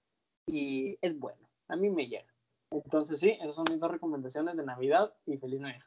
y 0.47 0.97
es 1.01 1.17
bueno, 1.19 1.49
a 1.67 1.76
mí 1.76 1.89
me 1.89 2.07
llega. 2.07 2.34
Entonces 2.71 3.19
sí, 3.19 3.32
esas 3.41 3.55
son 3.55 3.65
mis 3.69 3.80
dos 3.80 3.91
recomendaciones 3.91 4.55
de 4.55 4.63
Navidad 4.63 5.13
y 5.26 5.38
feliz 5.38 5.59
Navidad. 5.59 5.86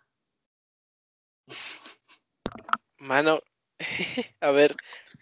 Mano, 2.99 3.41
a 4.41 4.51
ver, 4.51 4.77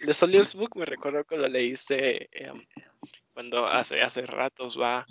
The 0.04 0.14
Soldier's 0.14 0.54
Book 0.54 0.76
me 0.76 0.84
recuerdo 0.84 1.24
que 1.24 1.36
lo 1.36 1.48
leíste 1.48 2.28
em, 2.32 2.54
cuando 3.32 3.66
hace, 3.66 4.00
hace 4.02 4.22
ratos 4.22 4.78
va. 4.78 5.06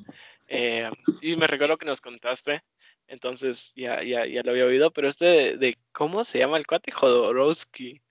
Em, 0.48 0.92
y 1.22 1.36
me 1.36 1.48
recuerdo 1.48 1.78
que 1.78 1.86
nos 1.86 2.02
contaste. 2.02 2.64
Entonces 3.08 3.74
ya, 3.76 4.02
ya, 4.04 4.26
ya 4.26 4.42
lo 4.44 4.52
había 4.52 4.66
oído. 4.66 4.92
Pero 4.92 5.08
este 5.08 5.58
de, 5.58 5.78
¿cómo 5.92 6.24
se 6.24 6.40
llama 6.40 6.58
el 6.58 6.68
cuate? 6.68 6.92
Jodorowsky. 6.92 8.02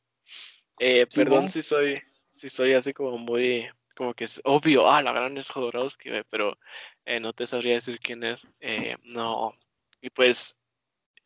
Eh, 0.79 1.07
perdón 1.15 1.49
si 1.49 1.63
soy, 1.63 1.95
si 2.35 2.49
soy 2.49 2.75
así 2.75 2.93
como 2.93 3.19
muy, 3.19 3.69
como 3.95 4.15
que 4.15 4.25
es 4.25 4.41
obvio, 4.45 4.91
ah, 4.91 5.03
la 5.03 5.13
gran 5.13 5.37
es 5.39 5.51
Jodorowsky, 5.51 6.11
pero 6.31 6.59
eh, 7.05 7.21
no 7.21 7.33
te 7.33 7.47
sabría 7.47 7.75
decir 7.75 7.99
quién 8.01 8.25
es. 8.25 8.47
Eh, 8.61 8.97
no. 9.05 9.55
Y 10.01 10.11
pues 10.11 10.57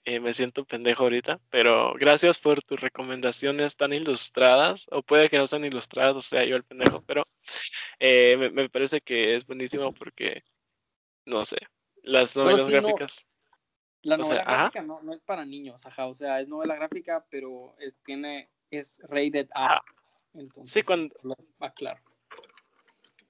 eh, 0.08 0.20
me 0.20 0.32
siento 0.32 0.64
pendejo 0.64 1.02
ahorita, 1.02 1.40
pero 1.50 1.92
gracias 1.94 2.38
por 2.38 2.62
tus 2.62 2.80
recomendaciones 2.80 3.76
tan 3.76 3.92
ilustradas, 3.92 4.86
o 4.92 5.02
puede 5.02 5.28
que 5.28 5.36
no 5.36 5.48
sean 5.48 5.64
ilustradas, 5.64 6.16
o 6.16 6.20
sea, 6.20 6.44
yo 6.44 6.54
el 6.54 6.62
pendejo, 6.62 7.02
pero 7.02 7.26
eh, 7.98 8.50
me, 8.52 8.68
parece 8.68 9.00
que 9.00 9.34
es 9.34 9.44
buenísimo 9.44 9.92
porque, 9.92 10.44
no 11.26 11.44
sé, 11.44 11.58
las 12.02 12.36
novelas 12.36 12.68
gráficas. 12.68 13.26
la 14.02 14.16
novela 14.16 14.44
gráfica 14.44 14.82
no, 14.82 15.12
es 15.12 15.20
para 15.20 15.44
niños, 15.44 15.84
ajá, 15.84 16.06
o 16.06 16.14
sea, 16.14 16.40
es 16.40 16.48
novela 16.48 16.76
gráfica, 16.76 17.24
pero 17.30 17.74
tiene, 18.04 18.48
es 18.70 19.00
rated 19.08 19.48
R. 19.54 19.80
Entonces, 20.34 20.72
sí, 20.72 20.82
cuando... 20.82 21.14
Va 21.62 21.70
claro. 21.70 22.00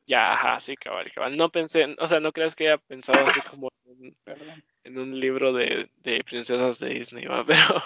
Ya, 0.07 0.33
ajá, 0.33 0.61
sí, 0.61 0.77
cabal, 0.77 1.11
cabal. 1.13 1.37
No 1.37 1.51
pensé, 1.51 1.97
o 1.99 2.07
sea, 2.07 2.21
no 2.21 2.33
creas 2.33 2.55
que 2.55 2.69
haya 2.69 2.79
pensado 2.79 3.27
así 3.27 3.41
como 3.41 3.71
en, 4.85 4.99
un 4.99 5.19
libro 5.19 5.53
de, 5.53 5.89
princesas 6.25 6.79
de 6.79 6.91
Disney, 6.91 7.27
Pero, 7.47 7.83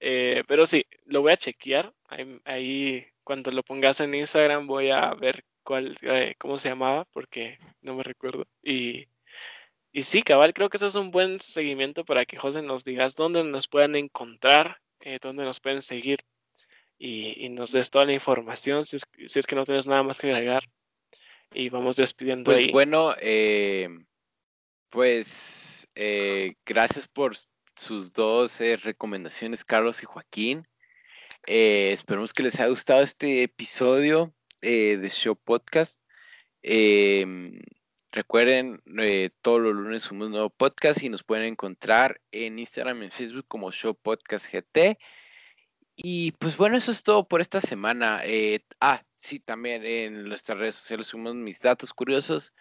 eh, 0.00 0.44
pero 0.46 0.66
sí, 0.66 0.84
lo 1.06 1.22
voy 1.22 1.32
a 1.32 1.36
chequear. 1.36 1.92
Ahí, 2.44 3.06
cuando 3.24 3.50
lo 3.50 3.62
pongas 3.62 4.00
en 4.00 4.14
Instagram 4.14 4.66
voy 4.66 4.90
a 4.90 5.14
ver 5.14 5.44
cuál, 5.62 5.96
eh, 6.02 6.34
cómo 6.38 6.58
se 6.58 6.68
llamaba, 6.68 7.06
porque 7.06 7.58
no 7.80 7.94
me 7.94 8.02
recuerdo. 8.02 8.46
Y, 8.62 9.06
y 9.92 10.02
sí, 10.02 10.22
cabal, 10.22 10.54
creo 10.54 10.70
que 10.70 10.78
eso 10.78 10.86
es 10.86 10.94
un 10.94 11.10
buen 11.10 11.38
seguimiento 11.40 12.04
para 12.04 12.24
que 12.24 12.38
José 12.38 12.62
nos 12.62 12.82
digas 12.82 13.14
dónde 13.14 13.44
nos 13.44 13.68
puedan 13.68 13.94
encontrar, 13.94 14.78
eh, 15.00 15.18
dónde 15.20 15.44
nos 15.44 15.60
pueden 15.60 15.82
seguir 15.82 16.20
y, 16.98 17.48
nos 17.50 17.72
des 17.72 17.90
toda 17.90 18.06
la 18.06 18.14
información 18.14 18.86
si 18.86 18.96
es, 18.96 19.02
si 19.26 19.38
es 19.38 19.46
que 19.46 19.56
no 19.56 19.64
tienes 19.64 19.86
nada 19.86 20.02
más 20.02 20.18
que 20.18 20.32
agregar 20.32 20.62
y 21.52 21.68
vamos 21.68 21.96
despidiendo 21.96 22.44
pues 22.44 22.72
bueno, 22.72 23.14
eh, 23.20 23.88
pues 24.88 25.88
eh, 25.94 26.54
gracias 26.64 27.06
por 27.08 27.36
sus 27.76 28.12
dos 28.12 28.60
recomendaciones, 28.82 29.64
Carlos 29.64 30.02
y 30.02 30.06
Joaquín. 30.06 30.66
esperemos 31.46 32.32
que 32.32 32.44
les 32.44 32.58
haya 32.60 32.70
gustado 32.70 33.02
este 33.02 33.42
episodio 33.42 34.32
de 34.62 35.08
Show 35.10 35.36
Podcast. 35.36 36.00
Em, 36.62 37.60
recuerden, 38.12 38.82
todos 39.40 39.60
los 39.60 39.74
lunes 39.74 40.02
subimos 40.02 40.26
un 40.26 40.32
nuevo 40.32 40.50
podcast 40.50 41.02
y 41.02 41.08
nos 41.08 41.24
pueden 41.24 41.44
encontrar 41.46 42.20
en 42.30 42.58
Instagram 42.58 43.02
y 43.02 43.04
en 43.06 43.10
Facebook 43.10 43.46
como 43.48 43.72
Show 43.72 43.94
Podcast 43.94 44.52
GT. 44.52 44.98
Y 45.96 46.32
pues 46.32 46.56
bueno, 46.56 46.76
eso 46.76 46.90
es 46.90 47.02
todo 47.02 47.26
por 47.26 47.40
esta 47.40 47.60
semana. 47.60 48.20
ah, 48.80 49.02
sí, 49.18 49.40
también 49.40 49.84
en 49.84 50.24
nuestras 50.24 50.58
redes 50.58 50.76
sociales 50.76 51.06
subimos 51.06 51.34
mis 51.34 51.60
datos 51.60 51.92
curiosos, 51.92 52.52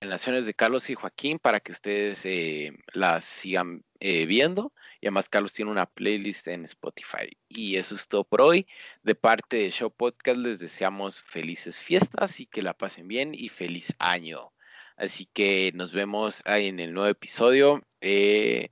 de 0.00 0.54
Carlos 0.54 0.90
y 0.90 0.94
Joaquín 0.94 1.38
para 1.38 1.60
que 1.60 1.72
ustedes 1.72 2.24
eh, 2.26 2.72
las 2.92 3.24
sigan 3.24 3.84
eh, 4.00 4.26
viendo. 4.26 4.72
Y 5.00 5.06
además 5.06 5.28
Carlos 5.28 5.52
tiene 5.52 5.70
una 5.70 5.86
playlist 5.86 6.48
en 6.48 6.64
Spotify. 6.64 7.36
Y 7.48 7.76
eso 7.76 7.94
es 7.94 8.06
todo 8.06 8.24
por 8.24 8.40
hoy. 8.40 8.66
De 9.02 9.14
parte 9.14 9.56
de 9.56 9.70
Show 9.70 9.90
Podcast 9.90 10.38
les 10.38 10.58
deseamos 10.58 11.20
felices 11.20 11.80
fiestas 11.80 12.40
y 12.40 12.46
que 12.46 12.62
la 12.62 12.74
pasen 12.74 13.08
bien 13.08 13.34
y 13.34 13.48
feliz 13.48 13.94
año. 13.98 14.52
Así 14.96 15.26
que 15.26 15.72
nos 15.74 15.92
vemos 15.92 16.42
ahí 16.44 16.68
en 16.68 16.80
el 16.80 16.92
nuevo 16.92 17.08
episodio. 17.08 17.82
Eh, 18.00 18.70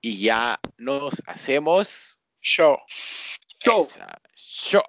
y 0.00 0.18
ya 0.18 0.60
nos 0.76 1.22
hacemos 1.26 2.18
show. 2.40 2.76
Show. 3.62 3.86
Show. 4.36 4.82